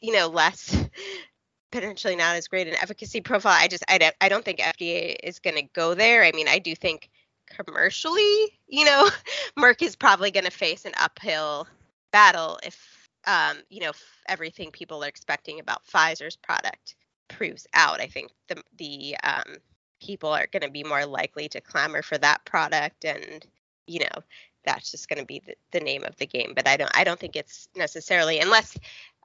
you 0.00 0.12
know 0.12 0.26
less 0.28 0.76
potentially 1.70 2.16
not 2.16 2.36
as 2.36 2.48
great 2.48 2.66
an 2.66 2.74
efficacy 2.74 3.20
profile. 3.20 3.56
I 3.58 3.68
just 3.68 3.84
I 3.88 3.98
don't 3.98 4.14
I 4.20 4.28
don't 4.28 4.44
think 4.44 4.58
FDA 4.58 5.16
is 5.22 5.38
going 5.38 5.56
to 5.56 5.62
go 5.72 5.94
there. 5.94 6.24
I 6.24 6.32
mean, 6.32 6.48
I 6.48 6.58
do 6.58 6.74
think 6.74 7.10
commercially, 7.48 8.58
you 8.68 8.84
know, 8.84 9.08
Merck 9.58 9.82
is 9.82 9.96
probably 9.96 10.30
going 10.30 10.44
to 10.44 10.50
face 10.50 10.84
an 10.84 10.92
uphill 11.00 11.66
battle 12.12 12.58
if 12.64 13.08
um, 13.26 13.58
you 13.68 13.80
know 13.80 13.92
everything 14.28 14.70
people 14.70 15.04
are 15.04 15.08
expecting 15.08 15.60
about 15.60 15.86
Pfizer's 15.86 16.36
product 16.36 16.96
proves 17.28 17.66
out. 17.74 18.00
I 18.00 18.06
think 18.06 18.30
the 18.48 18.62
the 18.76 19.16
um, 19.22 19.56
people 20.00 20.30
are 20.30 20.46
going 20.46 20.62
to 20.62 20.70
be 20.70 20.84
more 20.84 21.06
likely 21.06 21.48
to 21.50 21.60
clamor 21.60 22.02
for 22.02 22.18
that 22.18 22.44
product, 22.44 23.04
and 23.04 23.46
you 23.86 24.00
know 24.00 24.22
that's 24.64 24.90
just 24.90 25.08
going 25.08 25.18
to 25.18 25.26
be 25.26 25.42
the, 25.46 25.54
the 25.72 25.80
name 25.80 26.04
of 26.04 26.16
the 26.16 26.26
game. 26.26 26.52
But 26.54 26.68
I 26.68 26.76
don't 26.76 26.90
I 26.94 27.04
don't 27.04 27.18
think 27.18 27.36
it's 27.36 27.68
necessarily 27.76 28.40
unless, 28.40 28.76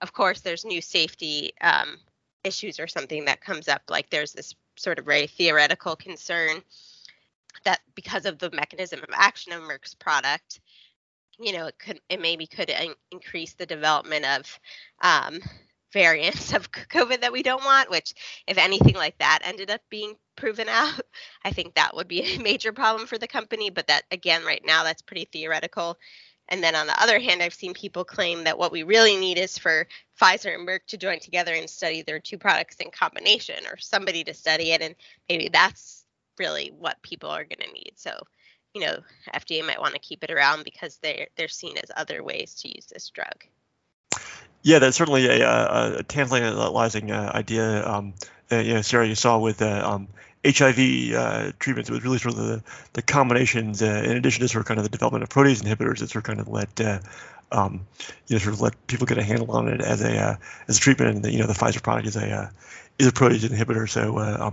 of 0.02 0.14
course, 0.14 0.42
there's 0.42 0.66
new 0.66 0.82
safety 0.82 1.54
um, 1.62 1.98
issues 2.44 2.80
or 2.80 2.88
something 2.88 3.26
that 3.26 3.42
comes 3.42 3.68
up. 3.68 3.84
Like 3.90 4.10
there's 4.10 4.34
this 4.34 4.56
sort 4.76 5.00
of 5.00 5.06
very 5.06 5.28
theoretical 5.28 5.96
concern 5.96 6.62
that 7.64 7.82
because 7.96 8.26
of 8.26 8.38
the 8.40 8.52
mechanism 8.52 9.00
of 9.02 9.10
action 9.14 9.54
of 9.54 9.62
Merck's 9.62 9.96
product, 9.96 10.60
you 11.40 11.54
know, 11.54 11.68
it 11.68 11.80
could 11.80 12.00
it 12.10 12.22
maybe 12.22 12.48
could 12.48 12.70
in- 12.70 12.96
increase 13.12 13.54
the 13.54 13.66
development 13.66 14.26
of 14.26 14.60
um, 15.02 15.40
variants 15.94 16.54
of 16.54 16.72
COVID 16.72 17.22
that 17.22 17.34
we 17.34 17.44
don't 17.44 17.64
want. 17.64 17.90
Which, 17.90 18.14
if 18.48 18.58
anything 18.58 18.96
like 18.96 19.18
that 19.18 19.40
ended 19.44 19.70
up 19.70 19.82
being 19.90 20.16
proven 20.36 20.70
out, 20.70 21.02
I 21.44 21.52
think 21.52 21.76
that 21.76 21.96
would 21.96 22.08
be 22.08 22.22
a 22.36 22.40
major 22.40 22.74
problem 22.74 23.08
for 23.08 23.18
the 23.18 23.28
company. 23.28 23.70
But 23.70 23.88
that 23.88 24.04
again, 24.12 24.44
right 24.46 24.64
now, 24.66 24.84
that's 24.84 25.02
pretty 25.02 25.26
theoretical. 25.32 25.98
And 26.50 26.64
then 26.64 26.76
on 26.76 26.86
the 26.86 27.02
other 27.02 27.20
hand, 27.20 27.42
I've 27.42 27.56
seen 27.56 27.74
people 27.74 28.06
claim 28.06 28.44
that 28.44 28.60
what 28.60 28.72
we 28.72 28.84
really 28.84 29.18
need 29.18 29.40
is 29.40 29.58
for 29.58 29.88
Pfizer 30.22 30.54
and 30.54 30.68
Merck 30.68 30.82
to 30.88 30.98
join 30.98 31.20
together 31.20 31.56
and 31.56 31.68
study 31.68 32.04
their 32.04 32.20
two 32.20 32.38
products 32.38 32.76
in 32.78 32.92
combination, 32.92 33.66
or 33.66 33.78
somebody 33.78 34.24
to 34.24 34.34
study 34.34 34.72
it, 34.72 34.82
and 34.82 34.96
maybe 35.28 35.50
that's 35.50 36.06
really 36.38 36.72
what 36.78 37.02
people 37.02 37.30
are 37.30 37.46
going 37.46 37.68
to 37.68 37.74
need. 37.74 37.94
So 37.96 38.12
you 38.76 38.82
know, 38.82 38.98
FDA 39.34 39.66
might 39.66 39.80
want 39.80 39.94
to 39.94 40.00
keep 40.00 40.24
it 40.24 40.30
around 40.30 40.66
because 40.66 40.98
they're 40.98 41.28
they're 41.38 41.48
seen 41.48 41.78
as 41.78 41.90
other 41.96 42.24
ways 42.24 42.54
to 42.56 42.68
use 42.68 42.86
this 42.86 43.10
drug. 43.10 43.46
Yeah, 44.66 44.80
that's 44.80 44.98
certainly 44.98 45.28
a, 45.28 45.48
a, 45.48 45.98
a 45.98 46.04
tantalizing 46.04 47.12
uh, 47.12 47.32
idea. 47.36 47.88
Um, 47.88 48.16
uh, 48.52 48.58
you 48.58 48.74
know, 48.74 48.82
Sarah, 48.82 49.08
you 49.08 49.14
saw 49.14 49.38
with 49.38 49.62
uh, 49.62 49.84
um, 49.86 50.08
HIV 50.44 51.14
uh, 51.14 51.52
treatments, 51.60 51.88
it 51.88 51.94
was 51.94 52.04
really 52.04 52.18
sort 52.18 52.34
of 52.34 52.40
the, 52.40 52.64
the 52.94 53.04
combinations, 53.04 53.84
uh, 53.84 54.02
in 54.04 54.18
addition 54.18 54.42
to 54.42 54.48
sort 54.48 54.64
of 54.64 54.68
kind 54.68 54.80
of 54.80 54.84
the 54.84 54.90
development 54.90 55.22
of 55.22 55.30
protease 55.30 55.62
inhibitors, 55.62 56.00
that 56.00 56.10
sort 56.10 56.16
of 56.16 56.24
kind 56.24 56.40
of 56.40 56.48
let 56.48 56.82
uh, 56.82 56.98
um, 57.52 57.86
you 58.26 58.34
know 58.34 58.40
sort 58.40 58.56
of 58.56 58.62
let 58.62 58.88
people 58.88 59.06
get 59.06 59.20
a 59.20 59.24
handle 59.24 59.52
on 59.52 59.68
it 59.68 59.82
as 59.82 60.02
a 60.02 60.18
uh, 60.18 60.36
as 60.68 60.78
a 60.78 60.80
treatment, 60.80 61.14
and 61.14 61.24
the, 61.24 61.32
you 61.32 61.38
know 61.38 61.46
the 61.46 61.54
Pfizer 61.54 61.84
product 61.84 62.08
is 62.08 62.16
a 62.16 62.32
uh, 62.32 62.50
is 62.98 63.06
a 63.06 63.12
protease 63.12 63.48
inhibitor, 63.48 63.88
so 63.88 64.18
uh, 64.18 64.50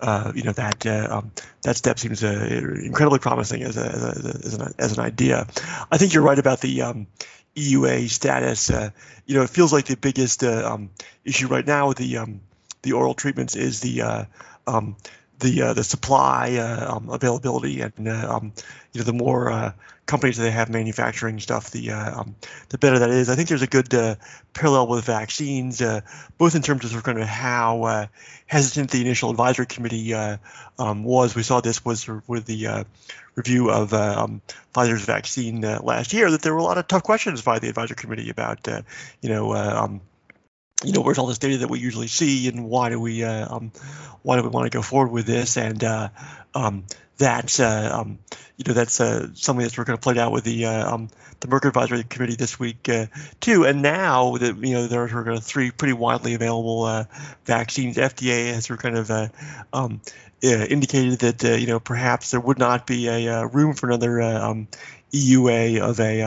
um, 0.00 0.36
you 0.36 0.44
know 0.44 0.52
that 0.52 0.86
um, 0.86 1.32
that 1.62 1.76
step 1.76 1.98
seems 1.98 2.22
incredibly 2.22 3.18
promising 3.18 3.64
as 3.64 3.76
a, 3.76 3.86
as, 3.86 4.04
a, 4.04 4.28
as, 4.28 4.54
an, 4.54 4.74
as 4.78 4.98
an 4.98 5.00
idea. 5.04 5.48
I 5.90 5.98
think 5.98 6.14
you're 6.14 6.22
right 6.22 6.38
about 6.38 6.60
the 6.60 6.82
um, 6.82 7.08
EUA 7.58 8.08
status. 8.10 8.70
Uh, 8.70 8.90
you 9.26 9.34
know, 9.34 9.42
it 9.42 9.50
feels 9.50 9.72
like 9.72 9.86
the 9.86 9.96
biggest 9.96 10.44
uh, 10.44 10.72
um, 10.72 10.90
issue 11.24 11.48
right 11.48 11.66
now 11.66 11.88
with 11.88 11.98
the 11.98 12.18
um, 12.18 12.40
the 12.82 12.92
oral 12.92 13.14
treatments 13.14 13.56
is 13.56 13.80
the 13.80 14.26
um, 14.66 14.96
the 15.40 15.62
uh, 15.62 15.72
the 15.72 15.84
supply 15.84 16.56
uh, 16.56 16.96
um, 16.96 17.08
availability 17.10 17.80
and 17.80 18.08
uh, 18.08 18.36
um, 18.36 18.52
you 18.92 19.00
know 19.00 19.04
the 19.04 19.12
more 19.12 19.50
uh, 19.50 19.72
companies 20.08 20.38
that 20.38 20.42
they 20.42 20.50
have 20.50 20.70
manufacturing 20.70 21.38
stuff 21.38 21.70
the 21.70 21.92
uh, 21.92 22.20
um, 22.20 22.34
the 22.70 22.78
better 22.78 22.98
that 22.98 23.10
is. 23.10 23.28
I 23.28 23.36
think 23.36 23.48
there's 23.48 23.62
a 23.62 23.68
good 23.68 23.94
uh, 23.94 24.16
parallel 24.54 24.88
with 24.88 25.04
vaccines 25.04 25.82
both 26.38 26.56
in 26.56 26.62
terms 26.62 26.84
of 26.84 26.90
sort 26.90 27.00
of 27.00 27.04
kind 27.04 27.20
of 27.20 27.28
how 27.28 28.08
hesitant 28.46 28.90
the 28.90 29.00
initial 29.02 29.30
advisory 29.30 29.66
committee 29.66 30.14
um, 30.14 31.04
was. 31.04 31.36
We 31.36 31.42
saw 31.42 31.60
this 31.60 31.84
was 31.84 32.08
with 32.26 32.46
the 32.46 32.86
review 33.36 33.70
of 33.70 33.92
um, 33.92 34.40
Pfizer's 34.74 35.04
vaccine 35.04 35.60
last 35.60 36.12
year 36.12 36.30
that 36.30 36.42
there 36.42 36.54
were 36.54 36.60
a 36.60 36.64
lot 36.64 36.78
of 36.78 36.88
tough 36.88 37.02
questions 37.02 37.42
by 37.42 37.58
the 37.58 37.68
advisory 37.68 37.96
committee 37.96 38.30
about 38.30 38.66
you 39.20 39.28
know 39.28 39.54
um, 39.54 40.00
you 40.84 40.92
know, 40.92 41.00
where's 41.00 41.18
all 41.18 41.26
this 41.26 41.38
data 41.38 41.58
that 41.58 41.70
we 41.70 41.80
usually 41.80 42.06
see, 42.06 42.48
and 42.48 42.64
why 42.64 42.88
do 42.88 43.00
we 43.00 43.24
uh, 43.24 43.56
um, 43.56 43.72
why 44.22 44.36
do 44.36 44.42
we 44.42 44.48
want 44.48 44.70
to 44.70 44.76
go 44.76 44.82
forward 44.82 45.12
with 45.12 45.26
this? 45.26 45.56
And 45.56 45.82
uh, 45.82 46.08
um, 46.54 46.84
that's 47.16 47.60
uh, 47.60 47.90
um, 47.92 48.18
you 48.56 48.64
know 48.66 48.74
that's 48.74 49.00
uh, 49.00 49.28
something 49.34 49.62
that's 49.62 49.76
we're 49.76 49.84
going 49.84 49.98
to 49.98 50.02
play 50.02 50.18
out 50.18 50.32
with 50.32 50.44
the 50.44 50.66
uh, 50.66 50.94
um, 50.94 51.08
the 51.40 51.48
Merck 51.48 51.66
Advisory 51.66 52.04
Committee 52.04 52.36
this 52.36 52.58
week 52.58 52.88
uh, 52.88 53.06
too. 53.40 53.64
And 53.64 53.82
now 53.82 54.36
that 54.36 54.56
you 54.56 54.74
know 54.74 54.86
there 54.86 55.04
are 55.04 55.38
three 55.38 55.70
pretty 55.70 55.94
widely 55.94 56.34
available 56.34 57.06
vaccines, 57.44 57.96
FDA 57.96 58.52
has 58.54 58.66
sort 58.66 58.78
of 58.78 58.82
kind 58.82 58.98
of 58.98 59.30
um, 59.72 60.00
indicated 60.42 61.18
that 61.20 61.60
you 61.60 61.66
know 61.66 61.80
perhaps 61.80 62.30
there 62.30 62.40
would 62.40 62.58
not 62.58 62.86
be 62.86 63.08
a 63.08 63.46
room 63.46 63.74
for 63.74 63.88
another 63.88 64.20
um, 64.20 64.68
EUA 65.12 65.80
of 65.80 66.00
a 66.00 66.22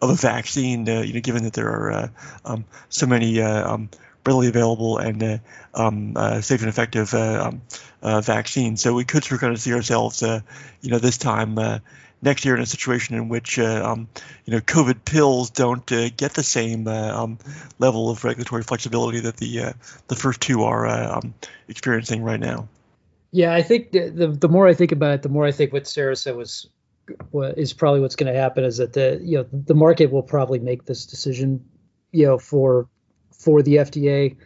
of 0.00 0.10
a 0.10 0.14
vaccine, 0.14 0.88
uh, 0.88 1.00
you 1.00 1.14
know, 1.14 1.20
given 1.20 1.44
that 1.44 1.52
there 1.52 1.68
are 1.68 1.92
uh, 1.92 2.08
um, 2.44 2.64
so 2.88 3.06
many 3.06 3.40
uh, 3.40 3.74
um, 3.74 3.90
readily 4.26 4.48
available 4.48 4.98
and 4.98 5.40
um, 5.74 6.14
safe 6.42 6.60
and 6.60 6.68
effective 6.68 7.14
um, 7.14 7.62
vaccines. 8.02 8.80
So 8.80 8.94
we 8.94 9.04
could 9.04 9.24
sort 9.24 9.36
of 9.36 9.40
kind 9.40 9.52
of 9.52 9.60
see 9.60 9.72
ourselves, 9.72 10.22
you 10.22 10.90
know, 10.90 10.98
this 10.98 11.18
time 11.18 11.58
next 12.22 12.44
year 12.44 12.56
in 12.56 12.62
a 12.62 12.66
situation 12.66 13.16
in 13.16 13.28
which 13.28 13.58
uh, 13.58 13.82
um, 13.84 14.08
you 14.44 14.52
know 14.52 14.60
COVID 14.60 15.04
pills 15.04 15.50
don't 15.50 15.90
uh, 15.92 16.08
get 16.16 16.34
the 16.34 16.42
same 16.42 16.88
uh, 16.88 17.22
um, 17.22 17.38
level 17.78 18.10
of 18.10 18.24
regulatory 18.24 18.62
flexibility 18.62 19.20
that 19.20 19.36
the 19.36 19.74
the 20.08 20.16
first 20.16 20.40
two 20.40 20.64
are 20.64 20.86
um, 20.86 21.34
experiencing 21.68 22.22
right 22.22 22.40
now. 22.40 22.68
Yeah, 23.32 23.54
I 23.54 23.62
think 23.62 23.92
the, 23.92 24.08
the, 24.08 24.28
the 24.28 24.48
more 24.48 24.66
I 24.66 24.74
think 24.74 24.92
about 24.92 25.14
it, 25.14 25.22
the 25.22 25.28
more 25.28 25.44
I 25.44 25.52
think 25.52 25.72
what 25.72 25.86
Sarah 25.86 26.16
said 26.16 26.36
was 26.36 26.68
is 27.56 27.72
probably 27.72 28.00
what's 28.00 28.16
going 28.16 28.32
to 28.32 28.38
happen 28.38 28.64
is 28.64 28.78
that 28.78 28.92
the 28.92 29.20
you 29.22 29.38
know 29.38 29.46
the 29.52 29.74
market 29.74 30.10
will 30.10 30.22
probably 30.22 30.58
make 30.58 30.84
this 30.84 31.06
decision 31.06 31.64
you 32.12 32.26
know 32.26 32.38
for 32.38 32.88
for 33.38 33.62
the 33.62 33.76
FDA 33.76 34.36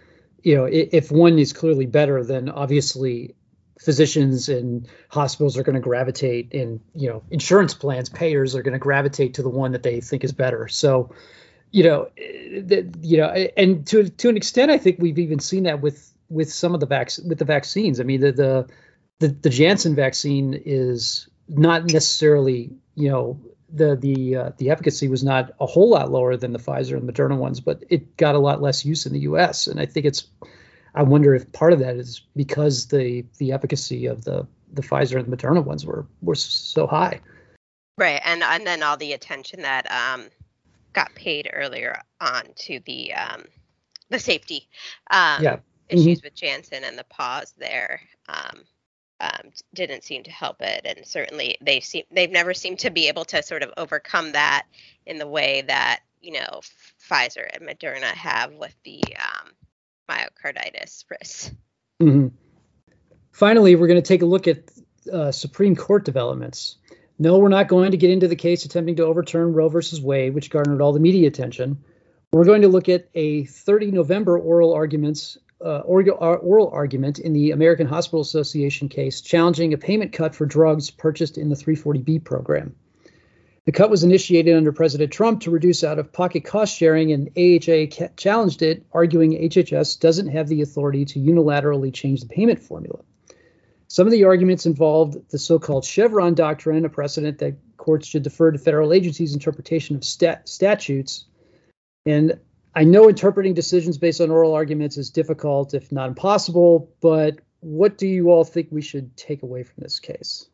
you 0.43 0.57
know 0.57 0.65
if 0.71 1.11
one 1.11 1.39
is 1.39 1.53
clearly 1.53 1.87
better 1.87 2.25
then 2.25 2.49
obviously 2.49 3.35
physicians 3.81 4.51
and 4.51 4.87
hospitals 5.09 5.57
are 5.57 5.63
going 5.63 5.75
to 5.75 5.81
gravitate 5.81 6.53
and 6.53 6.81
you 6.95 7.09
know 7.09 7.23
insurance 7.31 7.73
plans 7.73 8.09
payers 8.11 8.55
are 8.55 8.63
going 8.63 8.75
to 8.75 8.79
gravitate 8.79 9.35
to 9.35 9.43
the 9.43 9.49
one 9.49 9.73
that 9.73 9.83
they 9.83 10.01
think 10.01 10.23
is 10.23 10.33
better. 10.33 10.69
So 10.69 11.15
you 11.71 11.85
know 11.85 12.09
you 12.17 13.17
know 13.17 13.29
and 13.57 13.87
to 13.87 14.09
to 14.09 14.29
an 14.29 14.37
extent 14.37 14.71
I 14.71 14.79
think 14.79 14.97
we've 14.99 15.19
even 15.19 15.39
seen 15.39 15.65
that 15.65 15.81
with 15.81 16.13
with 16.29 16.53
some 16.53 16.75
of 16.75 16.81
the 16.81 16.87
vac- 16.87 17.25
with 17.27 17.39
the 17.39 17.45
vaccines. 17.45 18.01
I 18.01 18.05
mean 18.05 18.21
the 18.21 18.33
the 18.33 18.69
the, 19.21 19.29
the 19.29 19.51
Janssen 19.51 19.95
vaccine 19.95 20.55
is 20.65 21.29
not 21.49 21.85
necessarily, 21.85 22.71
you 22.95 23.11
know, 23.11 23.41
the 23.73 23.97
the 23.97 24.37
uh, 24.37 24.51
the 24.59 24.71
efficacy 24.71 25.09
was 25.09 25.23
not 25.23 25.53
a 25.61 25.67
whole 25.67 25.91
lot 25.91 26.11
lower 26.11 26.37
than 26.37 26.53
the 26.53 26.59
Pfizer 26.59 26.97
and 26.97 27.09
the 27.09 27.13
Moderna 27.13 27.37
ones, 27.37 27.61
but 27.61 27.85
it 27.89 28.17
got 28.17 28.35
a 28.35 28.39
lot 28.39 28.61
less 28.61 28.85
use 28.85 29.07
in 29.07 29.13
the 29.13 29.21
U.S. 29.21 29.67
And 29.67 29.81
I 29.81 29.87
think 29.87 30.07
it's, 30.07 30.27
I 30.95 31.03
wonder 31.03 31.35
if 31.35 31.51
part 31.53 31.73
of 31.73 31.81
that 31.81 31.97
is 31.97 32.23
because 32.35 32.87
the 32.87 33.25
the 33.39 33.53
efficacy 33.53 34.07
of 34.07 34.25
the 34.25 34.47
the 34.73 34.83
Pfizer 34.83 35.19
and 35.19 35.31
the 35.31 35.37
Moderna 35.37 35.65
ones 35.65 35.85
were 35.85 36.07
were 36.23 36.35
so 36.35 36.87
high. 36.87 37.21
Right, 37.99 38.21
and 38.25 38.43
and 38.43 38.67
then 38.67 38.83
all 38.83 38.97
the 38.97 39.13
attention 39.13 39.63
that 39.63 39.91
um, 39.91 40.29
got 40.93 41.15
paid 41.15 41.51
earlier 41.53 42.01
on 42.21 42.43
to 42.57 42.81
the 42.87 43.15
um, 43.15 43.45
the 44.09 44.19
safety 44.19 44.69
um, 45.11 45.43
yeah. 45.43 45.59
issues 45.89 46.19
mm-hmm. 46.19 46.27
with 46.27 46.35
Janssen 46.35 46.85
and 46.85 46.99
the 46.99 47.05
pause 47.05 47.55
there. 47.59 48.01
Um, 48.29 48.65
um, 49.21 49.51
didn't 49.75 50.05
seem 50.05 50.23
to 50.25 50.31
help 50.31 50.57
it, 50.61 50.83
and 50.85 51.07
certainly 51.07 51.57
they 51.61 51.81
seem 51.81 52.05
they've 52.11 52.31
never 52.31 52.55
seemed 52.55 52.81
to 52.81 52.91
be 52.91 53.09
able 53.09 53.25
to 53.27 53.43
sort 53.43 53.63
of 53.63 53.73
overcome 53.77 54.33
that 54.33 54.67
in 55.07 55.19
the 55.19 55.27
way 55.27 55.63
that 55.63 56.01
you 56.21 56.33
know 56.33 56.61
Pfizer 57.11 57.47
and 57.53 57.69
Moderna 57.69 58.05
have 58.05 58.55
with 58.55 58.75
the 58.85 59.03
um, 59.17 59.51
myocarditis 60.09 61.05
risk. 61.11 61.53
Mm-hmm. 62.01 62.29
Finally, 63.33 63.77
we're 63.77 63.87
going 63.87 64.03
to 64.03 64.09
take 64.09 64.23
a 64.23 64.27
look 64.27 64.49
at 64.49 64.71
uh, 65.13 65.33
Supreme 65.33 65.77
Court 65.77 66.05
developments. 66.05 66.77
No, 67.19 67.39
we're 67.39 67.49
not 67.49 67.69
going 67.69 67.91
to 67.91 67.99
get 67.99 68.11
into 68.11 68.29
the 68.29 68.37
case 68.37 68.65
attempting 68.65 68.97
to 68.97 69.05
overturn 69.05 69.53
Roe 69.53 69.69
versus 69.69 70.01
Wade, 70.01 70.35
which 70.35 70.51
garnered 70.51 70.81
all 70.81 70.93
the 70.93 71.01
media 71.01 71.29
attention. 71.29 71.85
We're 72.33 72.47
going 72.47 72.63
to 72.63 72.69
look 72.69 72.89
at 72.89 73.09
a 73.15 73.45
30 73.45 73.91
November 73.91 74.39
oral 74.39 74.73
arguments 74.73 75.37
uh, 75.65 75.81
oral 75.81 76.71
argument 76.73 77.19
in 77.19 77.33
the 77.33 77.51
American 77.51 77.87
Hospital 77.87 78.21
Association 78.21 78.89
case 78.89 79.21
challenging 79.21 79.73
a 79.73 79.79
payment 79.79 80.13
cut 80.13 80.35
for 80.35 80.47
drugs 80.47 80.91
purchased 80.91 81.39
in 81.39 81.49
the 81.49 81.57
340B 81.57 82.25
program. 82.25 82.75
The 83.67 83.73
cut 83.73 83.91
was 83.91 84.03
initiated 84.03 84.57
under 84.57 84.73
President 84.73 85.13
Trump 85.13 85.43
to 85.43 85.51
reduce 85.51 85.85
out 85.85 85.99
of 85.99 86.13
pocket 86.13 86.45
cost 86.45 86.77
sharing, 86.77 87.13
and 87.13 87.29
AHA 87.37 88.09
challenged 88.17 88.63
it, 88.63 88.85
arguing 88.93 89.33
HHS 89.33 90.01
doesn't 90.01 90.29
have 90.29 90.49
the 90.49 90.63
authority 90.63 91.05
to 91.05 91.21
unilaterally 91.21 91.93
change 91.93 92.23
the 92.23 92.29
payment 92.29 92.59
formula. 92.59 93.01
Some 93.87 94.07
of 94.07 94.13
the 94.13 94.25
arguments 94.25 94.67
involved 94.67 95.31
the 95.31 95.39
so 95.39 95.59
called 95.59 95.85
Chevron 95.85 96.35
doctrine, 96.35 96.85
a 96.85 96.89
precedent 96.89 97.39
that 97.39 97.57
courts 97.77 98.07
should 98.07 98.23
defer 98.23 98.51
to 98.51 98.59
federal 98.59 98.93
agencies' 98.93 99.35
interpretation 99.35 99.97
of 99.97 100.05
stat- 100.05 100.49
statutes. 100.49 101.27
And 102.07 102.39
I 102.75 102.85
know 102.85 103.09
interpreting 103.09 103.55
decisions 103.55 103.99
based 103.99 104.21
on 104.21 104.31
oral 104.31 104.55
arguments 104.55 104.97
is 104.97 105.11
difficult, 105.11 105.75
if 105.75 105.91
not 105.91 106.09
impossible, 106.09 106.95
but 107.01 107.39
what 107.61 107.99
do 107.99 108.07
you 108.07 108.31
all 108.31 108.45
think 108.45 108.69
we 108.71 108.83
should 108.83 109.17
take 109.17 109.43
away 109.43 109.65
from 109.65 109.75
this 109.79 109.99
case? 109.99 110.49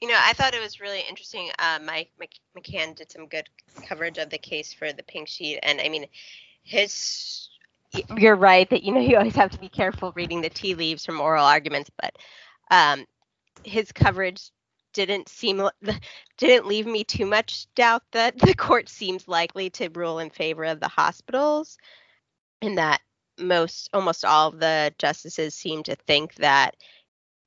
You 0.00 0.08
know, 0.08 0.18
I 0.18 0.32
thought 0.32 0.54
it 0.54 0.62
was 0.62 0.80
really 0.80 1.02
interesting. 1.08 1.50
Uh, 1.58 1.78
Mike 1.84 2.10
McCaughan 2.56 2.96
did 2.96 3.12
some 3.12 3.26
good 3.26 3.48
coverage 3.86 4.16
of 4.16 4.30
the 4.30 4.38
case 4.38 4.72
for 4.72 4.92
the 4.92 5.02
pink 5.02 5.28
sheet. 5.28 5.60
And 5.62 5.80
I 5.80 5.90
mean, 5.90 6.06
his, 6.62 7.50
you're 8.16 8.36
right 8.36 8.68
that, 8.70 8.82
you 8.82 8.94
know, 8.94 9.00
you 9.00 9.18
always 9.18 9.36
have 9.36 9.50
to 9.50 9.60
be 9.60 9.68
careful 9.68 10.12
reading 10.16 10.40
the 10.40 10.48
tea 10.48 10.74
leaves 10.74 11.04
from 11.04 11.20
oral 11.20 11.44
arguments, 11.44 11.90
but 12.00 12.16
um, 12.70 13.04
his 13.62 13.92
coverage 13.92 14.50
didn't 14.92 15.28
seem 15.28 15.62
didn't 16.38 16.66
leave 16.66 16.86
me 16.86 17.04
too 17.04 17.26
much 17.26 17.66
doubt 17.74 18.02
that 18.12 18.38
the 18.38 18.54
court 18.54 18.88
seems 18.88 19.28
likely 19.28 19.70
to 19.70 19.88
rule 19.90 20.18
in 20.18 20.30
favor 20.30 20.64
of 20.64 20.80
the 20.80 20.88
hospitals 20.88 21.78
and 22.62 22.78
that 22.78 23.00
most 23.38 23.88
almost 23.92 24.24
all 24.24 24.48
of 24.48 24.60
the 24.60 24.92
justices 24.98 25.54
seem 25.54 25.82
to 25.82 25.94
think 25.94 26.34
that 26.36 26.76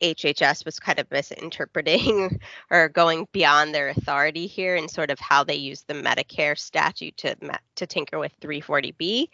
HHS 0.02 0.66
was 0.66 0.80
kind 0.80 1.00
of 1.00 1.10
misinterpreting 1.12 2.40
or 2.70 2.90
going 2.90 3.28
beyond 3.32 3.74
their 3.74 3.90
authority 3.90 4.48
here 4.48 4.76
and 4.76 4.92
sort 4.92 5.10
of 5.10 5.20
how 5.20 5.44
they 5.44 5.56
use 5.56 5.84
the 5.84 5.94
Medicare 5.94 6.58
statute 6.58 7.16
to 7.18 7.36
to 7.76 7.88
tinker 7.88 8.20
with 8.20 8.38
340B. 8.42 9.30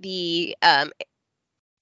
The 0.00 0.56
um, 0.62 0.92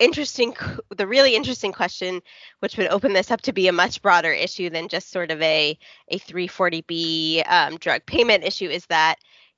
interesting 0.05 0.55
the 0.97 1.07
really 1.07 1.35
interesting 1.35 1.73
question 1.73 2.21
which 2.61 2.77
would 2.77 2.89
open 2.89 3.13
this 3.13 3.31
up 3.31 3.41
to 3.41 3.53
be 3.53 3.69
a 3.69 3.73
much 3.73 4.03
broader 4.03 4.33
issue 4.33 4.69
than 4.69 4.89
just 4.89 5.11
sort 5.11 5.31
of 5.31 5.41
a 5.41 5.79
a 6.09 6.19
340b 6.19 7.51
um, 7.51 7.77
drug 7.79 8.05
payment 8.07 8.45
issue 8.45 8.69
is 8.69 8.87
that 8.87 9.17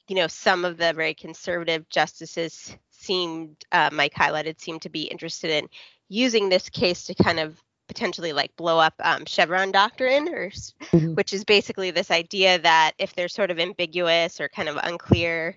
you 0.08 0.14
know 0.14 0.28
some 0.28 0.64
of 0.64 0.76
the 0.76 0.92
very 0.92 1.14
conservative 1.14 1.88
justices 1.88 2.76
seemed 2.90 3.56
uh, 3.72 3.90
mike 3.92 4.14
highlighted 4.14 4.60
seemed 4.60 4.82
to 4.82 4.88
be 4.88 5.02
interested 5.02 5.50
in 5.50 5.68
using 6.08 6.48
this 6.48 6.68
case 6.68 7.04
to 7.04 7.14
kind 7.14 7.40
of 7.40 7.60
potentially 7.88 8.32
like 8.32 8.54
blow 8.56 8.78
up 8.78 8.94
um, 9.02 9.24
chevron 9.26 9.70
doctrine 9.70 10.28
or 10.28 10.50
mm-hmm. 10.50 11.14
which 11.14 11.32
is 11.32 11.44
basically 11.44 11.90
this 11.90 12.10
idea 12.10 12.58
that 12.58 12.92
if 12.98 13.14
there's 13.14 13.34
sort 13.34 13.50
of 13.50 13.58
ambiguous 13.58 14.40
or 14.40 14.48
kind 14.48 14.68
of 14.68 14.76
unclear 14.82 15.56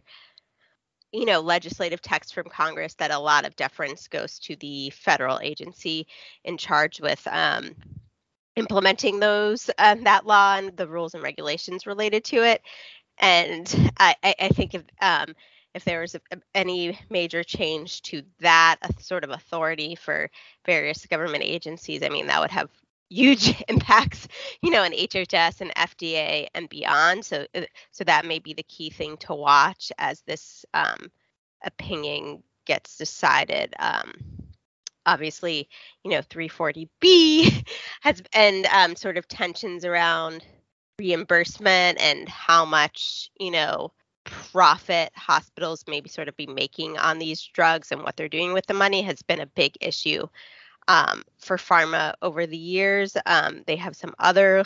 you 1.12 1.26
know 1.26 1.40
legislative 1.40 2.02
text 2.02 2.34
from 2.34 2.46
congress 2.46 2.94
that 2.96 3.12
a 3.12 3.18
lot 3.18 3.46
of 3.46 3.56
deference 3.56 4.08
goes 4.08 4.40
to 4.40 4.56
the 4.58 4.90
federal 4.92 5.40
agency 5.42 6.08
in 6.44 6.58
charge 6.58 7.02
with 7.02 7.26
um, 7.32 7.76
implementing 8.56 9.20
those 9.20 9.70
um, 9.80 10.04
that 10.04 10.26
law 10.26 10.58
and 10.58 10.76
the 10.78 10.88
rules 10.88 11.14
and 11.14 11.24
regulations 11.24 11.88
related 11.88 12.24
to 12.24 12.38
it. 12.46 12.62
And 13.18 13.92
i, 13.98 14.16
I 14.24 14.50
think 14.50 14.76
if 14.76 14.84
um, 15.02 15.36
if 15.74 15.86
there 15.86 16.02
was 16.02 16.16
a, 16.16 16.22
any 16.56 17.00
major 17.10 17.44
change 17.44 18.02
to 18.04 18.24
that 18.40 18.78
sort 19.00 19.24
of 19.24 19.30
authority 19.30 19.96
for 19.96 20.30
various 20.66 21.06
government 21.06 21.44
agencies 21.44 22.04
i 22.04 22.10
mean 22.10 22.28
that 22.28 22.40
would 22.40 22.52
have 22.52 22.70
huge 23.10 23.62
impacts, 23.68 24.28
you 24.62 24.72
know, 24.72 24.84
in 24.84 24.94
HHS 24.94 25.62
and 25.62 25.74
FDA 25.76 26.48
and 26.54 26.70
beyond. 26.70 27.26
So, 27.26 27.46
uh, 27.56 27.62
so 27.92 28.04
that 28.04 28.26
may 28.26 28.40
be 28.40 28.54
the 28.54 28.64
key 28.64 28.90
thing 28.90 29.18
to 29.18 29.34
watch 29.34 29.92
as 29.98 30.22
this 30.22 30.66
um, 30.74 31.12
opinion 31.64 32.44
gets 32.66 32.98
decided. 32.98 33.74
Um, 33.80 34.14
obviously, 35.06 35.70
you 36.04 36.12
know, 36.12 36.22
340B 36.22 37.68
has 38.02 38.22
and 38.34 38.66
um, 38.68 38.96
sort 38.96 39.18
of 39.18 39.28
tensions 39.28 39.86
around 39.86 40.46
reimbursement 41.00 42.00
and 42.02 42.28
how 42.28 42.66
much, 42.66 43.32
you 43.40 43.52
know, 43.52 43.92
profit 44.26 45.12
hospitals 45.16 45.84
maybe 45.88 46.10
sort 46.10 46.28
of 46.28 46.38
be 46.38 46.46
making 46.46 46.98
on 46.98 47.18
these 47.18 47.42
drugs 47.54 47.92
and 47.92 48.04
what 48.04 48.16
they're 48.16 48.30
doing 48.30 48.54
with 48.54 48.66
the 48.68 48.74
money 48.74 49.02
has 49.02 49.22
been 49.24 49.40
a 49.40 49.46
big 49.48 49.74
issue 49.82 50.28
um, 50.90 51.24
for 51.38 51.56
pharma 51.56 52.16
over 52.22 52.46
the 52.46 52.58
years. 52.58 53.16
Um, 53.26 53.64
they 53.66 53.78
have 53.78 53.96
some 53.96 54.14
other 54.20 54.66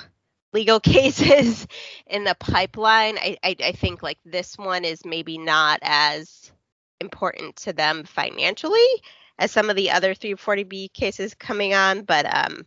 legal 0.54 0.80
cases 0.80 1.68
in 2.08 2.24
the 2.24 2.36
pipeline. 2.40 3.18
I, 3.20 3.38
I, 3.44 3.56
I 3.64 3.72
think 3.74 4.02
like 4.02 4.18
this 4.26 4.58
one 4.58 4.86
is 4.86 5.06
maybe 5.06 5.38
not 5.38 5.80
as 5.84 6.52
important 7.00 7.58
to 7.58 7.74
them 7.74 8.06
financially 8.06 8.88
as 9.38 9.52
some 9.52 9.70
of 9.70 9.76
the 9.76 9.92
other 9.92 10.16
340B 10.16 10.94
cases 10.94 11.34
coming 11.34 11.74
on, 11.74 12.04
but 12.04 12.26
um, 12.34 12.66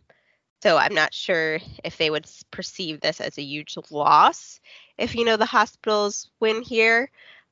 so 0.61 0.77
I'm 0.77 0.93
not 0.93 1.13
sure 1.13 1.59
if 1.83 1.97
they 1.97 2.09
would 2.09 2.27
perceive 2.51 3.01
this 3.01 3.19
as 3.19 3.37
a 3.37 3.43
huge 3.43 3.75
loss 3.89 4.59
if 4.97 5.15
you 5.15 5.25
know 5.25 5.37
the 5.37 5.45
hospitals 5.45 6.29
win 6.39 6.61
here, 6.61 7.09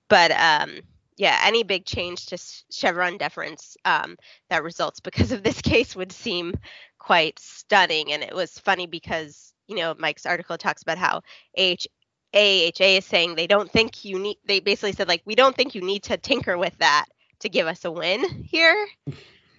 but 0.09 0.31
um, 0.31 0.81
yeah, 1.17 1.39
any 1.43 1.63
big 1.63 1.85
change 1.85 2.27
to 2.27 2.37
Chevron 2.71 3.17
deference 3.17 3.77
um, 3.85 4.17
that 4.49 4.63
results 4.63 4.99
because 4.99 5.31
of 5.31 5.43
this 5.43 5.61
case 5.61 5.95
would 5.95 6.11
seem 6.11 6.55
quite 6.99 7.39
stunning. 7.39 8.11
And 8.11 8.23
it 8.23 8.35
was 8.35 8.59
funny 8.59 8.87
because, 8.87 9.53
you 9.67 9.75
know, 9.75 9.95
Mike's 9.97 10.25
article 10.25 10.57
talks 10.57 10.81
about 10.81 10.97
how 10.97 11.21
AH, 11.57 11.85
AHA 12.33 12.97
is 12.97 13.05
saying 13.05 13.35
they 13.35 13.47
don't 13.47 13.71
think 13.71 14.03
you 14.03 14.19
need, 14.19 14.37
they 14.45 14.59
basically 14.59 14.91
said, 14.91 15.07
like, 15.07 15.21
we 15.25 15.35
don't 15.35 15.55
think 15.55 15.75
you 15.75 15.81
need 15.81 16.03
to 16.03 16.17
tinker 16.17 16.57
with 16.57 16.77
that 16.79 17.05
to 17.39 17.49
give 17.49 17.67
us 17.67 17.85
a 17.85 17.91
win 17.91 18.23
here. 18.43 18.87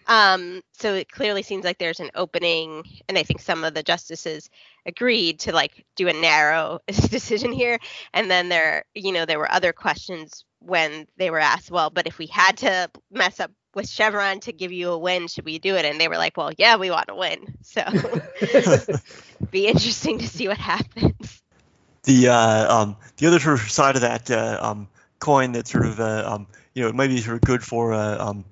Um, 0.09 0.62
so 0.73 0.95
it 0.95 1.11
clearly 1.11 1.42
seems 1.42 1.64
like 1.64 1.79
there's 1.79 2.01
an 2.01 2.11
opening, 2.14 2.85
and 3.09 3.19
I 3.19 3.25
think 3.25 3.40
some 3.40 3.64
of 3.64 3.75
the 3.75 3.83
justices 3.83 4.49
agreed 4.87 5.40
to 5.40 5.53
like 5.53 5.85
do 5.97 6.09
a 6.09 6.12
narrow 6.12 6.79
decision 6.87 7.53
here. 7.53 7.79
And 8.14 8.31
then 8.31 8.49
there, 8.49 8.85
you 8.95 9.12
know, 9.12 9.27
there 9.27 9.38
were 9.38 9.51
other 9.51 9.73
questions 9.73 10.45
when 10.66 11.07
they 11.16 11.31
were 11.31 11.38
asked, 11.38 11.70
well, 11.70 11.90
but 11.90 12.07
if 12.07 12.18
we 12.18 12.26
had 12.26 12.59
to 12.59 12.90
mess 13.11 13.40
up 13.40 13.50
with 13.74 13.88
Chevron 13.88 14.40
to 14.40 14.52
give 14.52 14.72
you 14.72 14.90
a 14.90 14.98
win, 14.98 15.29
should 15.29 15.44
we 15.44 15.59
do 15.59 15.76
it? 15.76 15.85
And 15.85 16.00
they 16.00 16.09
were 16.09 16.16
like, 16.16 16.37
well, 16.37 16.50
yeah, 16.57 16.76
we 16.76 16.90
want 16.90 17.09
to 17.09 17.14
win. 17.14 17.55
So 17.62 17.83
be 19.50 19.66
interesting 19.66 20.18
to 20.18 20.29
see 20.29 20.48
what 20.48 20.59
happens. 20.59 21.42
The 22.05 22.29
uh, 22.29 22.74
um, 22.74 22.96
the 23.16 23.26
other 23.26 23.40
sort 23.40 23.61
of 23.61 23.70
side 23.70 23.96
of 23.96 24.02
that 24.02 24.31
uh, 24.31 24.59
um, 24.61 24.88
coin 25.18 25.52
that 25.52 25.66
sort 25.66 25.87
of 25.87 25.98
uh, 26.00 26.24
um, 26.26 26.46
you 26.72 26.83
know 26.83 26.88
it 26.88 26.94
might 26.94 27.09
be 27.09 27.18
sort 27.18 27.37
of 27.37 27.40
good 27.42 27.64
for 27.64 27.92
uh, 27.92 28.18
um, 28.18 28.44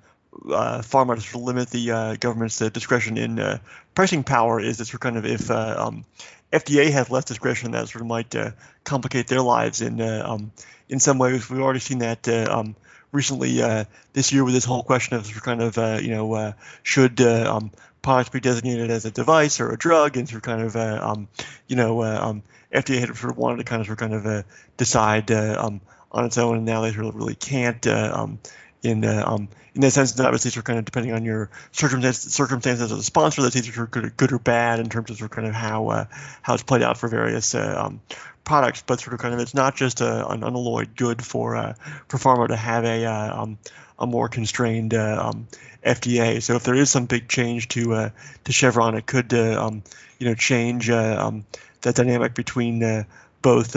uh, 0.51 0.79
pharma 0.79 1.15
to 1.15 1.21
sort 1.21 1.35
of 1.35 1.41
limit 1.41 1.69
the 1.69 1.91
uh, 1.91 2.15
government's 2.19 2.61
uh, 2.61 2.69
discretion 2.69 3.17
in 3.17 3.39
uh, 3.39 3.57
pricing 3.93 4.23
power 4.23 4.59
is 4.59 4.77
that 4.77 4.85
sort 4.85 4.95
of 4.95 4.99
kind 4.99 5.17
of 5.17 5.25
if 5.25 5.49
uh, 5.49 5.75
um, 5.77 6.05
FDA 6.51 6.91
has 6.91 7.09
less 7.09 7.25
discretion, 7.25 7.71
that 7.71 7.87
sort 7.89 8.01
of 8.01 8.07
might 8.07 8.35
uh, 8.35 8.51
complicate 8.83 9.27
their 9.27 9.41
lives 9.41 9.81
in 9.81 10.01
um, 10.01 10.51
in 10.89 10.99
some 10.99 11.17
ways. 11.17 11.49
We've 11.49 11.61
already 11.61 11.79
seen 11.79 11.99
that 11.99 12.27
uh, 12.27 12.47
um, 12.49 12.75
recently 13.11 13.61
uh, 13.61 13.85
this 14.13 14.31
year 14.31 14.43
with 14.43 14.53
this 14.53 14.65
whole 14.65 14.83
question 14.83 15.17
of 15.17 15.29
kind 15.41 15.61
of 15.61 15.77
uh, 15.77 15.99
you 16.01 16.09
know 16.09 16.53
should 16.83 17.21
um, 17.21 17.71
products 18.01 18.29
be 18.29 18.39
designated 18.39 18.91
as 18.91 19.05
a 19.05 19.11
device 19.11 19.59
or 19.59 19.71
a 19.71 19.77
drug, 19.77 20.17
and 20.17 20.27
sort 20.27 20.37
of 20.37 20.43
kind 20.43 20.61
of 20.61 20.75
um, 20.75 21.27
you 21.67 21.75
know 21.75 22.03
um, 22.03 22.43
FDA 22.73 22.99
had 22.99 23.15
sort 23.15 23.31
of 23.31 23.37
wanted 23.37 23.57
to 23.57 23.63
kind 23.63 23.81
of 23.81 23.87
sort 23.87 24.01
of 24.01 24.09
kind 24.09 24.25
of 24.27 24.45
decide 24.77 25.31
um, 25.31 25.81
on 26.11 26.25
its 26.25 26.37
own, 26.37 26.57
and 26.57 26.65
now 26.65 26.81
they 26.81 26.91
sort 26.91 27.05
of 27.05 27.15
really 27.15 27.35
can't 27.35 27.85
um, 27.87 28.39
in 28.83 29.03
uh, 29.03 29.23
um, 29.25 29.47
in 29.73 29.81
that 29.81 29.91
sense, 29.91 30.17
obviously, 30.19 30.51
sort 30.51 30.65
kind 30.65 30.79
of 30.79 30.85
depending 30.85 31.13
on 31.13 31.25
your 31.25 31.49
circumstances, 31.71 32.33
circumstances 32.33 32.91
of 32.91 32.97
the 32.97 33.03
sponsor, 33.03 33.41
that's 33.41 33.55
either 33.55 33.85
good, 33.87 34.15
good 34.15 34.31
or 34.31 34.39
bad 34.39 34.79
in 34.79 34.89
terms 34.89 35.09
of 35.09 35.17
sort 35.17 35.31
of 35.31 35.35
kind 35.35 35.47
of 35.47 35.53
how 35.53 35.87
uh, 35.89 36.05
how 36.41 36.53
it's 36.53 36.63
played 36.63 36.81
out 36.81 36.97
for 36.97 37.09
various 37.09 37.53
uh, 37.55 37.83
um, 37.85 38.01
products. 38.45 38.83
But 38.85 39.01
sort 39.01 39.13
of 39.13 39.19
kind 39.19 39.33
of 39.33 39.39
it's 39.41 39.53
not 39.53 39.75
just 39.75 40.01
a, 40.01 40.27
an 40.29 40.43
unalloyed 40.43 40.95
good 40.95 41.23
for 41.23 41.55
uh, 41.55 41.73
for 42.07 42.17
pharma 42.17 42.47
to 42.47 42.55
have 42.55 42.85
a 42.85 43.05
uh, 43.05 43.41
um, 43.41 43.57
a 43.99 44.07
more 44.07 44.29
constrained 44.29 44.93
uh, 44.93 45.29
um, 45.29 45.47
FDA. 45.85 46.41
So 46.41 46.55
if 46.55 46.63
there 46.63 46.75
is 46.75 46.89
some 46.89 47.05
big 47.05 47.27
change 47.27 47.67
to 47.69 47.93
uh, 47.93 48.09
to 48.45 48.51
Chevron, 48.51 48.95
it 48.95 49.05
could 49.05 49.33
um, 49.33 49.83
you 50.19 50.27
know 50.27 50.35
change 50.35 50.89
um, 50.89 51.45
that 51.81 51.95
dynamic 51.95 52.33
between 52.33 53.05
both 53.41 53.75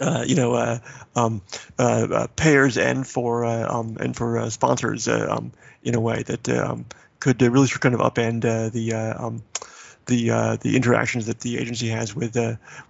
uh, 0.00 0.24
you 0.26 0.34
know, 0.34 0.54
uh, 0.54 0.78
um, 1.14 1.42
uh, 1.78 2.06
uh 2.10 2.26
payers 2.36 2.78
and 2.78 3.06
for 3.06 3.44
uh, 3.44 3.66
um, 3.68 3.96
and 4.00 4.16
for 4.16 4.38
uh, 4.38 4.50
sponsors 4.50 5.08
um, 5.08 5.52
in 5.82 5.94
a 5.94 6.00
way 6.00 6.22
that 6.22 6.48
um, 6.48 6.84
could 7.20 7.40
really 7.42 7.68
kind 7.68 7.94
of 7.94 8.00
upend 8.00 8.42
the 8.72 8.92
um, 8.92 9.42
the 10.06 10.58
the 10.60 10.76
interactions 10.76 11.26
that 11.26 11.40
the 11.40 11.58
agency 11.58 11.88
has 11.88 12.14
with 12.14 12.36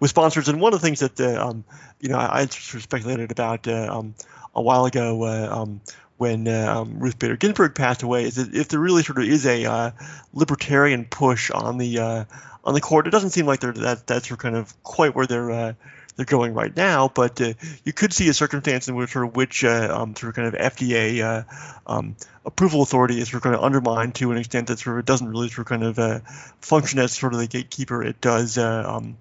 with 0.01 0.11
sponsors. 0.11 0.49
And 0.49 0.61
one 0.61 0.75
of 0.75 0.81
the 0.81 0.87
things 0.87 1.01
that 1.01 1.21
um, 1.21 1.65
you 2.01 2.09
know 2.09 2.19
I, 2.19 2.41
I 2.41 2.47
sort 2.47 2.75
of 2.75 2.83
speculated 2.83 3.31
about 3.31 3.67
a 3.67 4.63
while 4.63 4.87
ago 4.87 5.79
when 6.17 6.49
uh, 6.49 6.75
um, 6.79 6.99
Ruth 6.99 7.19
Bader 7.19 7.37
Ginsburg 7.37 7.75
passed 7.75 8.03
away 8.03 8.25
is 8.25 8.37
that 8.37 8.55
if 8.55 8.69
there 8.69 8.81
really 8.81 9.03
sort 9.03 9.19
of 9.19 9.25
is 9.25 9.47
a 9.47 9.65
uh, 9.65 9.91
libertarian 10.33 11.05
push 11.05 11.51
on 11.51 11.79
the 11.79 11.99
uh, 11.99 12.25
on 12.65 12.75
the 12.75 12.81
court, 12.81 13.07
it 13.07 13.11
doesn't 13.11 13.31
seem 13.31 13.47
like 13.47 13.61
they're 13.61 13.73
that 13.73 14.07
that's 14.07 14.35
kind 14.37 14.57
of 14.57 14.83
quite 14.83 15.15
where 15.15 15.27
they're 15.27 15.77
they're 16.17 16.27
going 16.27 16.55
right 16.55 16.75
now. 16.75 17.09
But 17.09 17.41
uh, 17.41 17.55
you 17.85 17.93
could 17.93 18.13
see 18.13 18.29
a 18.29 18.35
circumstance 18.35 18.89
in 18.89 18.97
which, 18.97 19.15
or 19.17 19.27
which 19.27 19.65
uh, 19.65 19.89
um, 19.91 20.11
of 20.11 20.35
kind 20.35 20.49
of 20.49 20.55
FDA 20.55 21.23
uh, 21.23 21.45
um, 21.87 22.17
approval 22.45 22.83
authority 22.83 23.21
is 23.21 23.29
sort 23.29 23.41
of 23.41 23.43
going 23.43 23.57
to 23.57 23.63
undermine 23.63 24.13
to 24.13 24.33
an 24.33 24.39
extent 24.39 24.69
that 24.69 24.79
sort 24.79 24.97
of 24.97 25.01
it 25.01 25.07
doesn't 25.07 25.29
really 25.29 25.49
sort 25.49 25.67
of 25.67 25.67
kind 25.67 25.85
of 25.85 25.99
uh, 25.99 26.21
function 26.61 26.99
as 26.99 27.13
sort 27.13 27.35
of 27.35 27.41
the 27.41 27.47
gatekeeper 27.47 28.03
it 28.03 28.21
does. 28.21 28.59
Uh, 28.59 28.85
um, 28.87 29.17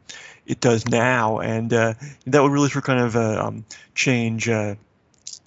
it 0.46 0.60
does 0.60 0.88
now, 0.88 1.40
and 1.40 1.72
that 1.72 1.98
would 2.28 2.52
really 2.52 2.70
sort 2.70 2.84
of 2.84 2.86
kind 2.86 3.00
of 3.00 3.16
um, 3.16 3.66
change 3.96 4.48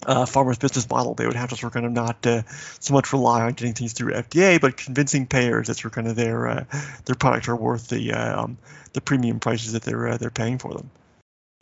uh, 0.07 0.25
pharma's 0.27 0.59
business 0.59 0.89
model. 0.89 1.15
They 1.15 1.27
would 1.27 1.37
have 1.37 1.51
to 1.51 1.57
sort 1.57 1.71
of 1.71 1.75
kind 1.75 1.87
of 1.87 1.93
not 1.93 2.27
uh, 2.27 2.43
so 2.81 2.95
much 2.95 3.13
rely 3.13 3.43
on 3.43 3.53
getting 3.53 3.75
things 3.75 3.93
through 3.93 4.13
FDA, 4.13 4.61
but 4.61 4.77
convincing 4.77 5.27
payers 5.27 5.69
that 5.69 5.75
sort 5.75 5.87
of 5.87 5.93
kind 5.93 6.09
of 6.09 6.17
their 6.17 6.49
uh, 6.49 6.65
their 7.05 7.15
products 7.15 7.49
are 7.49 7.57
worth 7.57 7.89
the 7.89 8.13
uh, 8.13 8.43
um, 8.43 8.59
the 8.93 9.01
premium 9.01 9.41
prices 9.41 9.73
that 9.73 9.83
they're 9.83 10.09
uh, 10.09 10.17
they're 10.17 10.31
paying 10.31 10.59
for 10.59 10.73
them. 10.75 10.91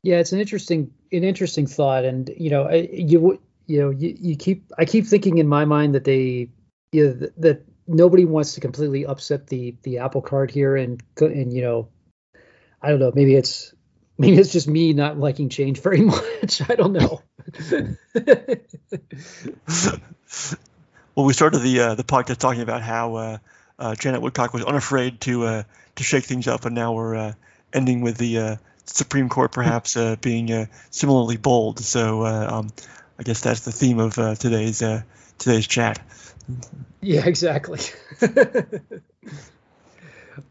Yeah, 0.06 0.20
it's 0.20 0.30
an 0.30 0.38
interesting 0.38 0.92
an 1.10 1.24
interesting 1.24 1.66
thought, 1.66 2.04
and 2.04 2.30
you 2.36 2.48
know 2.48 2.70
you 2.70 3.40
you 3.66 3.80
know 3.80 3.90
you, 3.90 4.16
you 4.16 4.36
keep 4.36 4.72
I 4.78 4.84
keep 4.84 5.04
thinking 5.04 5.38
in 5.38 5.48
my 5.48 5.64
mind 5.64 5.96
that 5.96 6.04
they 6.04 6.50
you 6.92 7.06
know, 7.06 7.12
that, 7.14 7.40
that 7.40 7.64
nobody 7.88 8.24
wants 8.24 8.54
to 8.54 8.60
completely 8.60 9.04
upset 9.04 9.48
the 9.48 9.74
the 9.82 9.98
apple 9.98 10.22
cart 10.22 10.52
here, 10.52 10.76
and 10.76 11.02
and 11.20 11.52
you 11.52 11.60
know 11.60 11.88
I 12.80 12.90
don't 12.90 13.00
know 13.00 13.10
maybe 13.16 13.34
it's 13.34 13.74
maybe 14.16 14.38
it's 14.38 14.52
just 14.52 14.68
me 14.68 14.92
not 14.92 15.18
liking 15.18 15.48
change 15.48 15.80
very 15.80 16.00
much. 16.12 16.62
I 16.70 16.76
don't 16.76 16.92
know. 16.92 17.22
well, 21.16 21.26
we 21.26 21.32
started 21.32 21.62
the 21.62 21.80
uh, 21.80 21.94
the 21.96 22.04
podcast 22.04 22.36
talking 22.36 22.62
about 22.62 22.82
how 22.82 23.16
uh, 23.16 23.38
uh, 23.76 23.96
Janet 23.96 24.22
Woodcock 24.22 24.54
was 24.54 24.62
unafraid 24.62 25.20
to 25.22 25.46
uh, 25.46 25.62
to 25.96 26.04
shake 26.04 26.26
things 26.26 26.46
up, 26.46 26.64
and 26.64 26.76
now 26.76 26.92
we're 26.92 27.16
uh, 27.16 27.32
ending 27.72 28.02
with 28.02 28.18
the 28.18 28.38
uh, 28.38 28.56
Supreme 28.86 29.28
Court 29.28 29.52
perhaps 29.52 29.96
uh, 29.96 30.16
being 30.20 30.52
uh, 30.52 30.66
similarly 30.90 31.36
bold. 31.36 31.80
So 31.80 32.22
uh, 32.22 32.48
um, 32.50 32.70
I 33.18 33.22
guess 33.22 33.40
that's 33.40 33.60
the 33.60 33.72
theme 33.72 33.98
of 33.98 34.14
today's 34.38 34.82
today's 35.38 35.66
chat. 35.66 36.00
Yeah, 37.00 37.26
exactly. 37.26 37.80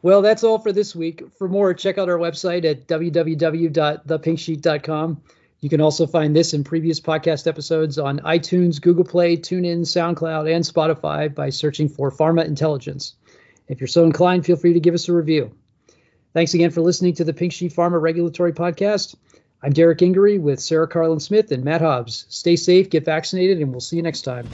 well, 0.01 0.21
that's 0.21 0.43
all 0.43 0.59
for 0.59 0.71
this 0.71 0.95
week. 0.95 1.23
For 1.37 1.47
more, 1.47 1.73
check 1.73 1.97
out 1.97 2.09
our 2.09 2.17
website 2.17 2.65
at 2.65 2.87
www.thepinksheet.com. 2.87 5.21
You 5.61 5.69
can 5.69 5.79
also 5.81 6.05
find 6.05 6.35
this 6.35 6.53
and 6.53 6.65
previous 6.65 6.99
podcast 6.99 7.47
episodes 7.47 7.97
on 7.97 8.19
iTunes, 8.19 8.79
Google 8.79 9.05
Play, 9.05 9.37
TuneIn, 9.37 9.79
SoundCloud, 9.81 10.53
and 10.53 10.63
Spotify 10.63 11.33
by 11.33 11.49
searching 11.49 11.89
for 11.89 12.11
Pharma 12.11 12.45
Intelligence. 12.45 13.15
If 13.67 13.81
you're 13.81 13.87
so 13.87 14.03
inclined, 14.03 14.45
feel 14.45 14.57
free 14.57 14.73
to 14.73 14.79
give 14.79 14.93
us 14.93 15.09
a 15.09 15.13
review. 15.13 15.55
Thanks 16.35 16.53
again 16.53 16.69
for 16.69 16.81
listening 16.81 17.13
to 17.13 17.23
the 17.23 17.31
Pink 17.31 17.53
Sheet 17.53 17.73
Pharma 17.73 18.01
Regulatory 18.01 18.51
Podcast. 18.51 19.15
I'm 19.63 19.71
Derrick 19.71 19.99
Gingery 19.99 20.37
with 20.37 20.59
Sarah 20.59 20.85
Karlin-Smith 20.85 21.49
and 21.53 21.63
Matt 21.63 21.79
Hobbs. 21.79 22.25
Stay 22.27 22.57
safe, 22.57 22.89
get 22.89 23.05
vaccinated, 23.05 23.61
and 23.61 23.71
we'll 23.71 23.79
see 23.79 23.95
you 23.95 24.01
next 24.01 24.23
time. 24.23 24.45